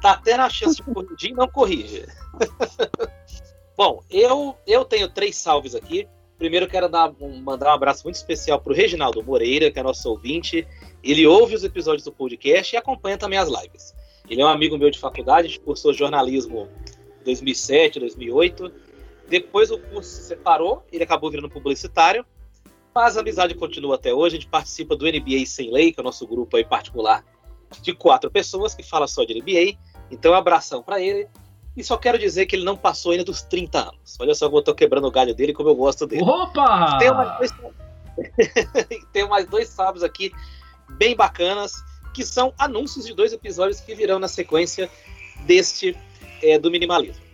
[0.00, 2.06] Tá tendo a chance de corrigir e não corrige.
[3.76, 6.08] Bom, eu, eu tenho três salves aqui.
[6.38, 7.12] Primeiro, quero dar,
[7.42, 10.66] mandar um abraço muito especial para o Reginaldo Moreira, que é nosso ouvinte.
[11.02, 13.94] Ele ouve os episódios do podcast e acompanha também as lives.
[14.28, 16.68] Ele é um amigo meu de faculdade, a gente cursou jornalismo
[17.20, 18.72] em 2007, 2008.
[19.32, 22.22] Depois o curso se separou, ele acabou virando publicitário,
[22.94, 24.36] mas a amizade continua até hoje.
[24.36, 27.24] A gente participa do NBA Sem Lei, que é o nosso grupo aí particular
[27.80, 29.78] de quatro pessoas que fala só de NBA.
[30.10, 31.26] Então, um abração para ele.
[31.74, 34.18] E só quero dizer que ele não passou ainda dos 30 anos.
[34.20, 36.22] Olha só como eu tô quebrando o galho dele como eu gosto dele.
[36.22, 36.98] Opa!
[36.98, 37.52] Tem mais dois,
[39.14, 40.30] Tem mais dois sábados aqui
[40.90, 41.72] bem bacanas,
[42.12, 44.90] que são anúncios de dois episódios que virão na sequência
[45.46, 45.96] deste
[46.42, 47.24] é, do minimalismo.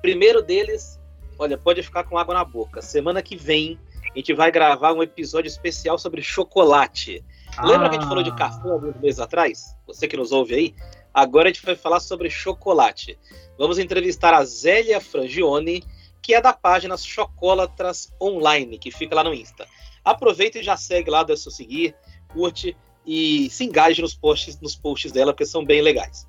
[0.00, 1.00] Primeiro deles,
[1.38, 2.82] olha, pode ficar com água na boca.
[2.82, 3.78] Semana que vem
[4.14, 7.24] a gente vai gravar um episódio especial sobre chocolate.
[7.56, 7.66] Ah.
[7.66, 8.34] Lembra que a gente falou de ah.
[8.34, 9.74] café alguns meses atrás?
[9.86, 10.74] Você que nos ouve aí?
[11.14, 13.18] Agora a gente vai falar sobre chocolate.
[13.58, 15.82] Vamos entrevistar a Zélia Frangione,
[16.22, 19.66] que é da página Chocolatras Online, que fica lá no Insta.
[20.04, 21.94] Aproveita e já segue lá, dá seu seguir,
[22.32, 22.76] curte
[23.06, 26.26] e se engaje nos posts, nos posts dela, porque são bem legais.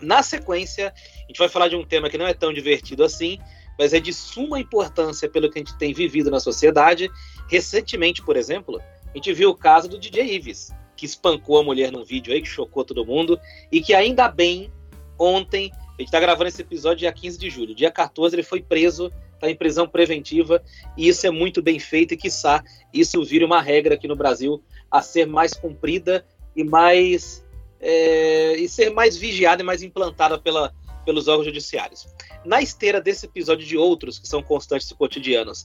[0.00, 3.38] Na sequência, a gente vai falar de um tema que não é tão divertido assim,
[3.78, 7.10] mas é de suma importância pelo que a gente tem vivido na sociedade.
[7.48, 11.90] Recentemente, por exemplo, a gente viu o caso do DJ Ives, que espancou a mulher
[11.90, 13.40] num vídeo aí, que chocou todo mundo,
[13.72, 14.70] e que ainda bem,
[15.18, 18.62] ontem, a gente tá gravando esse episódio dia 15 de julho, dia 14 ele foi
[18.62, 19.10] preso,
[19.40, 20.62] tá em prisão preventiva,
[20.96, 24.62] e isso é muito bem feito, e quiçá isso vire uma regra aqui no Brasil
[24.90, 26.24] a ser mais cumprida
[26.54, 27.44] e mais.
[27.82, 30.70] É, e ser mais vigiada e mais implantada pela,
[31.04, 32.06] pelos órgãos judiciários.
[32.44, 35.64] Na esteira desse episódio de outros que são constantes e cotidianos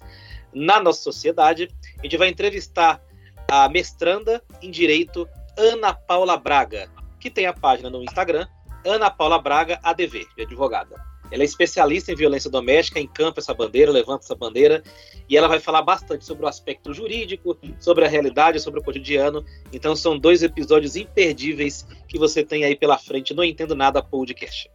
[0.53, 3.01] na nossa sociedade, a gente vai entrevistar
[3.49, 6.89] a mestranda em Direito Ana Paula Braga,
[7.19, 8.47] que tem a página no Instagram,
[8.85, 10.95] Ana Paula Braga ADV, de advogada.
[11.31, 14.83] Ela é especialista em violência doméstica, encampa essa bandeira, levanta essa bandeira,
[15.27, 19.43] e ela vai falar bastante sobre o aspecto jurídico, sobre a realidade, sobre o cotidiano.
[19.73, 24.69] Então são dois episódios imperdíveis que você tem aí pela frente no Entendo Nada Podcast.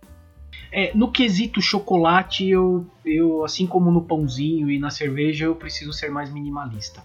[0.73, 5.93] É, no quesito chocolate, eu, eu, assim como no pãozinho e na cerveja, eu preciso
[5.93, 7.03] ser mais minimalista.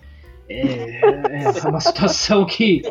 [0.47, 2.83] É, é, é uma situação que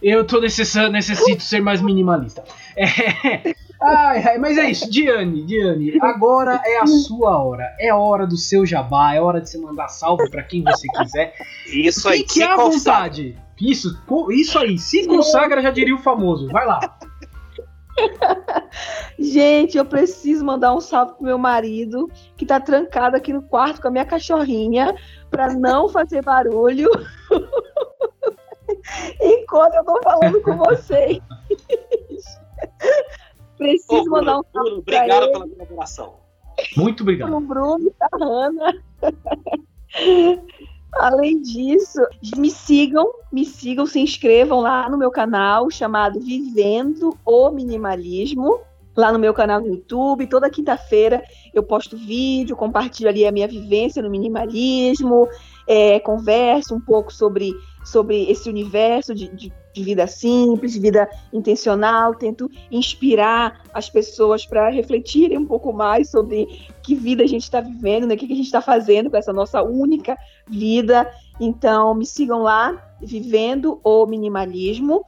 [0.00, 2.44] eu tô necessitando, necessito ser mais minimalista.
[2.76, 7.74] É, ai, ai, mas é isso, Diane, Diane, agora é a sua hora.
[7.80, 11.34] É hora do seu jabá, é hora de você mandar salve para quem você quiser.
[11.66, 13.36] Isso aí, que é a vontade.
[13.60, 13.96] Isso,
[14.30, 16.48] isso aí, se consagra, já diria o famoso.
[16.48, 16.98] Vai lá.
[19.18, 23.80] Gente, eu preciso mandar um salve pro meu marido, que tá trancado aqui no quarto
[23.80, 24.94] com a minha cachorrinha,
[25.30, 26.90] para não fazer barulho.
[29.20, 31.20] Enquanto eu tô falando com vocês.
[33.58, 36.14] preciso Ô, Bruno, mandar um salve Bruno, pra obrigado ele, pela colaboração.
[36.76, 37.30] Muito obrigado.
[37.30, 38.82] pro Bruno e pra Hanna.
[40.92, 42.00] Além disso,
[42.36, 48.60] me sigam, me sigam, se inscrevam lá no meu canal chamado Vivendo o Minimalismo,
[48.94, 50.26] lá no meu canal no YouTube.
[50.26, 51.22] Toda quinta-feira
[51.54, 55.28] eu posto vídeo, compartilho ali a minha vivência no minimalismo,
[55.66, 57.52] é, converso um pouco sobre,
[57.84, 64.44] sobre esse universo de, de, de vida simples, de vida intencional, tento inspirar as pessoas
[64.44, 66.46] para refletirem um pouco mais sobre
[66.82, 68.14] que vida a gente está vivendo, né?
[68.14, 70.18] o que, que a gente está fazendo com essa nossa única
[70.48, 71.08] vida.
[71.40, 75.04] Então, me sigam lá, Vivendo o Minimalismo.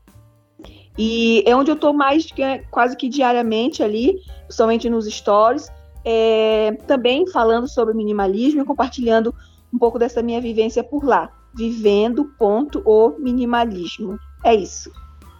[0.99, 4.19] E é onde eu estou mais é, quase que diariamente ali,
[4.49, 5.69] somente nos stories,
[6.05, 9.35] é, também falando sobre minimalismo e compartilhando
[9.73, 11.36] um pouco dessa minha vivência por lá.
[11.57, 14.19] Vivendo.ominimalismo.
[14.45, 14.93] É isso.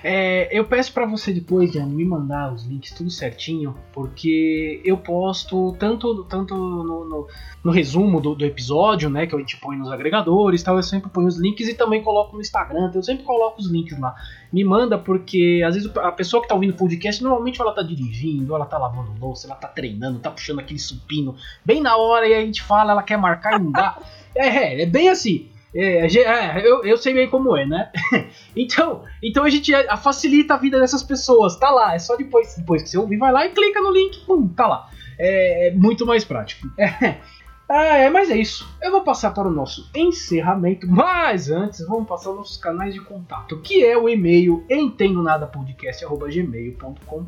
[0.09, 4.99] É, eu peço para você depois, Diane, me mandar os links tudo certinho, porque eu
[4.99, 7.27] posto tanto, tanto no, no,
[7.65, 11.11] no resumo do, do, episódio, né, que a gente põe nos agregadores, tal, eu sempre
[11.11, 14.15] ponho os links e também coloco no Instagram, eu sempre coloco os links lá.
[14.53, 17.83] Me manda porque às vezes a pessoa que tá ouvindo o podcast, normalmente ela tá
[17.83, 21.35] dirigindo, ela tá lavando louça, ela tá treinando, tá puxando aquele supino
[21.65, 23.99] bem na hora e a gente fala, ela quer marcar e não dá.
[24.39, 25.49] É, é, é bem assim.
[25.75, 27.91] É, é, eu, eu sei bem como é, né?
[28.57, 29.73] então, então a gente
[30.03, 31.57] facilita a vida dessas pessoas.
[31.57, 34.25] Tá lá, é só depois, depois que você ouvir, vai lá e clica no link,
[34.25, 34.89] pum, tá lá.
[35.19, 36.67] É, é muito mais prático.
[37.69, 38.65] É, é, mas é isso.
[38.81, 43.01] Eu vou passar para o nosso encerramento, mas antes vamos passar os nossos canais de
[43.01, 47.27] contato, que é o e-mail entendonadapodcast.gmail.com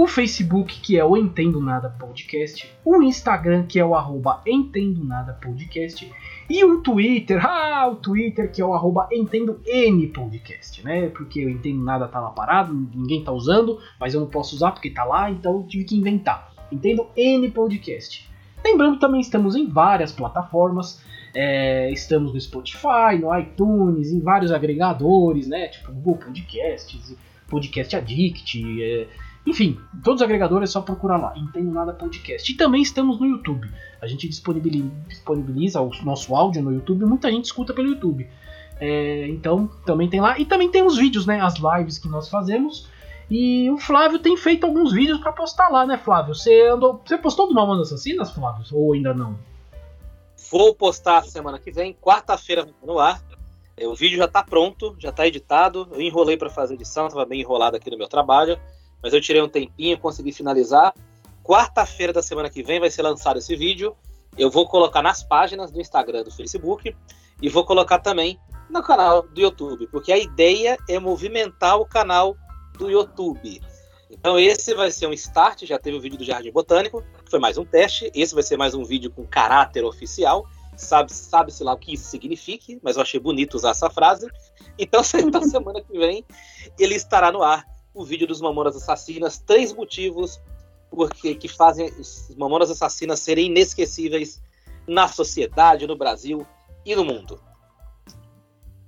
[0.00, 5.04] o Facebook, que é o Entendo Nada Podcast, o Instagram, que é o arroba Entendo
[5.04, 6.08] Nada Podcast,
[6.48, 11.08] e o Twitter, ah, o Twitter que é o arroba Entendo N Podcast, né?
[11.08, 14.72] Porque eu entendo nada tá lá parado, ninguém tá usando, mas eu não posso usar
[14.72, 16.52] porque tá lá, então eu tive que inventar.
[16.72, 18.28] Entendo N Podcast.
[18.64, 21.02] Lembrando também estamos em várias plataformas.
[21.34, 25.68] É, estamos no Spotify, no iTunes, em vários agregadores, né?
[25.68, 27.14] Tipo Google Podcasts,
[27.46, 29.06] Podcast Addict, é,
[29.48, 32.52] enfim, todos os agregadores é só procurar lá, Entendo Nada Podcast.
[32.52, 33.70] E também estamos no YouTube.
[34.00, 38.28] A gente disponibiliza, o nosso áudio no YouTube, muita gente escuta pelo YouTube.
[38.78, 40.38] É, então também tem lá.
[40.38, 41.40] E também tem os vídeos, né?
[41.40, 42.88] As lives que nós fazemos.
[43.30, 46.34] E o Flávio tem feito alguns vídeos para postar lá, né, Flávio?
[46.34, 47.00] Você andou.
[47.04, 48.64] Você postou do Mamonas Assassinas, Flávio?
[48.72, 49.38] Ou ainda não?
[50.50, 53.22] Vou postar semana que vem, quarta-feira no ar.
[53.76, 55.88] É, o vídeo já está pronto, já está editado.
[55.90, 58.58] Eu enrolei para fazer edição, estava bem enrolado aqui no meu trabalho
[59.02, 60.94] mas eu tirei um tempinho, consegui finalizar.
[61.42, 63.96] Quarta-feira da semana que vem vai ser lançado esse vídeo.
[64.36, 66.94] Eu vou colocar nas páginas do Instagram, do Facebook
[67.40, 68.38] e vou colocar também
[68.68, 72.36] no canal do YouTube, porque a ideia é movimentar o canal
[72.76, 73.62] do YouTube.
[74.10, 77.38] Então esse vai ser um start, já teve o vídeo do Jardim Botânico, que foi
[77.38, 78.10] mais um teste.
[78.14, 80.46] Esse vai ser mais um vídeo com caráter oficial.
[80.76, 84.28] Sabe, sabe-se lá o que isso signifique, mas eu achei bonito usar essa frase.
[84.78, 85.02] Então,
[85.32, 86.24] na semana que vem,
[86.78, 87.66] ele estará no ar
[87.98, 90.40] o vídeo dos Mamonas Assassinas, três motivos
[90.88, 94.40] porque que fazem os Mamonas Assassinas serem inesquecíveis
[94.86, 96.46] na sociedade, no Brasil
[96.86, 97.40] e no mundo.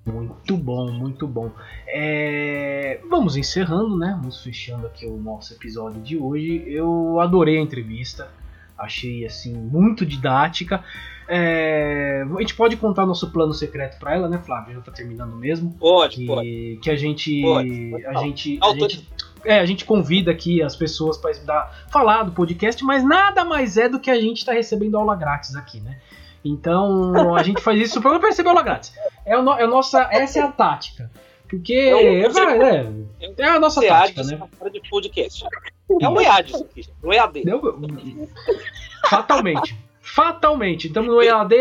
[0.07, 1.51] Muito bom, muito bom.
[1.89, 3.01] É...
[3.11, 4.16] Vamos encerrando, né?
[4.16, 6.62] Vamos fechando aqui o nosso episódio de hoje.
[6.69, 8.31] Eu adorei a entrevista,
[8.78, 10.85] achei assim muito didática.
[11.32, 14.74] É, a gente pode contar nosso plano secreto para ela, né, Flávio?
[14.74, 15.73] Já tá terminando mesmo.
[15.78, 16.81] Pode, que, pode.
[16.82, 17.40] Que a gente.
[17.40, 19.09] Pode, pode a, gente a, gente
[19.44, 23.89] é, a gente convida aqui as pessoas para falar do podcast, mas nada mais é
[23.89, 26.01] do que a gente está recebendo aula grátis aqui, né?
[26.44, 28.93] Então a gente faz isso para não receber aula grátis.
[29.24, 31.09] É, o, é a nossa, essa é a tática.
[31.48, 34.40] Porque é, é, é a nossa tática, né?
[34.73, 35.44] De podcast.
[36.01, 37.44] É um EAD isso aqui, um EAD.
[39.09, 39.90] Fatalmente.
[40.15, 40.89] Fatalmente.
[40.89, 41.55] Estamos no EAD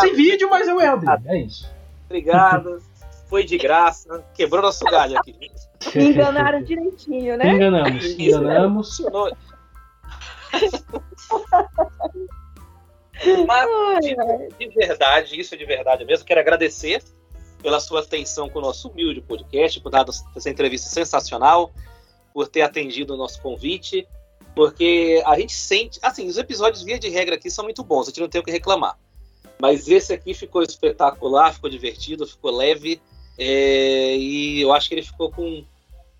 [0.00, 1.04] sem vídeo, mas é o EAD.
[1.26, 1.70] É isso.
[2.06, 2.78] Obrigado.
[3.28, 4.24] Foi de graça.
[4.34, 5.34] Quebrou nosso galho aqui.
[5.94, 7.48] Enganaram direitinho, né?
[7.48, 8.18] Enganamos.
[8.18, 9.02] Enganamos.
[13.46, 13.68] Mas,
[14.00, 14.16] de,
[14.58, 16.26] de, verdade, isso é de verdade mesmo.
[16.26, 17.02] Quero agradecer
[17.62, 20.04] pela sua atenção com o nosso humilde podcast, por dar
[20.36, 21.72] essa entrevista sensacional,
[22.32, 24.06] por ter atendido o nosso convite.
[24.54, 25.98] Porque a gente sente.
[26.02, 28.44] Assim, os episódios, via de regra, aqui são muito bons, a gente não tem o
[28.44, 28.98] que reclamar.
[29.60, 33.00] Mas esse aqui ficou espetacular, ficou divertido, ficou leve.
[33.36, 35.64] É, e eu acho que ele ficou com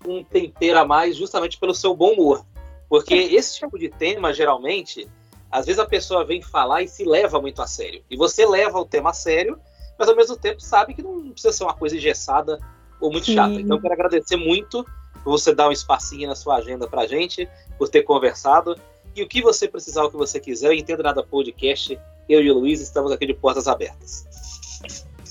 [0.05, 2.45] um tempero a mais justamente pelo seu bom humor.
[2.89, 5.07] Porque esse tipo de tema, geralmente,
[5.51, 8.03] às vezes a pessoa vem falar e se leva muito a sério.
[8.09, 9.59] E você leva o tema a sério,
[9.97, 12.59] mas ao mesmo tempo sabe que não precisa ser uma coisa engessada
[12.99, 13.35] ou muito Sim.
[13.35, 13.53] chata.
[13.53, 14.85] Então eu quero agradecer muito
[15.31, 18.75] você dar um espacinho na sua agenda pra gente, por ter conversado.
[19.15, 22.51] E o que você precisar, o que você quiser, eu Entendo Nada Podcast, eu e
[22.51, 24.25] o Luiz estamos aqui de portas abertas.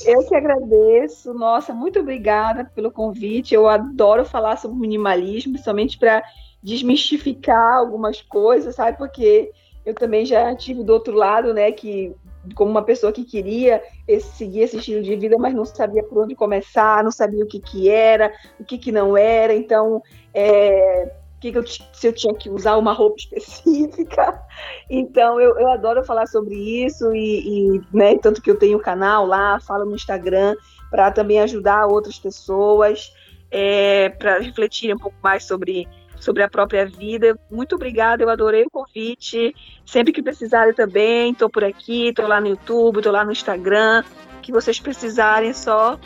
[0.04, 3.54] Eu que agradeço, nossa, muito obrigada pelo convite.
[3.54, 6.22] Eu adoro falar sobre minimalismo, principalmente para
[6.62, 8.98] desmistificar algumas coisas, sabe?
[8.98, 9.52] Porque
[9.84, 12.14] eu também já tive do outro lado, né, que
[12.54, 16.24] como uma pessoa que queria esse, seguir esse estilo de vida, mas não sabia por
[16.24, 19.54] onde começar, não sabia o que, que era, o que, que não era.
[19.54, 20.02] Então,
[20.32, 21.10] é,
[21.40, 24.42] que, que eu, se eu tinha que usar uma roupa específica.
[24.88, 28.82] Então, eu, eu adoro falar sobre isso e, e né, tanto que eu tenho um
[28.82, 30.56] canal lá, falo no Instagram
[30.90, 33.12] para também ajudar outras pessoas
[33.50, 35.86] é, para refletirem um pouco mais sobre
[36.24, 37.38] sobre a própria vida.
[37.50, 39.54] Muito obrigada, eu adorei o convite.
[39.84, 44.02] Sempre que precisarem também, estou por aqui, estou lá no YouTube, estou lá no Instagram.
[44.40, 45.98] Que vocês precisarem, é só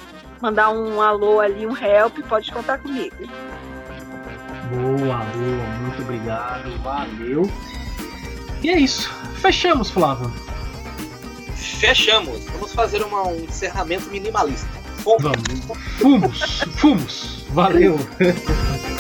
[0.43, 3.17] mandar um alô ali, um help, pode contar comigo.
[4.71, 7.51] Boa, boa, muito obrigado, valeu.
[8.63, 10.31] E é isso, fechamos, Flávio.
[11.55, 14.69] Fechamos, vamos fazer uma, um encerramento minimalista.
[14.99, 15.23] Fomos.
[15.23, 17.99] Vamos, fumos, fumos, valeu.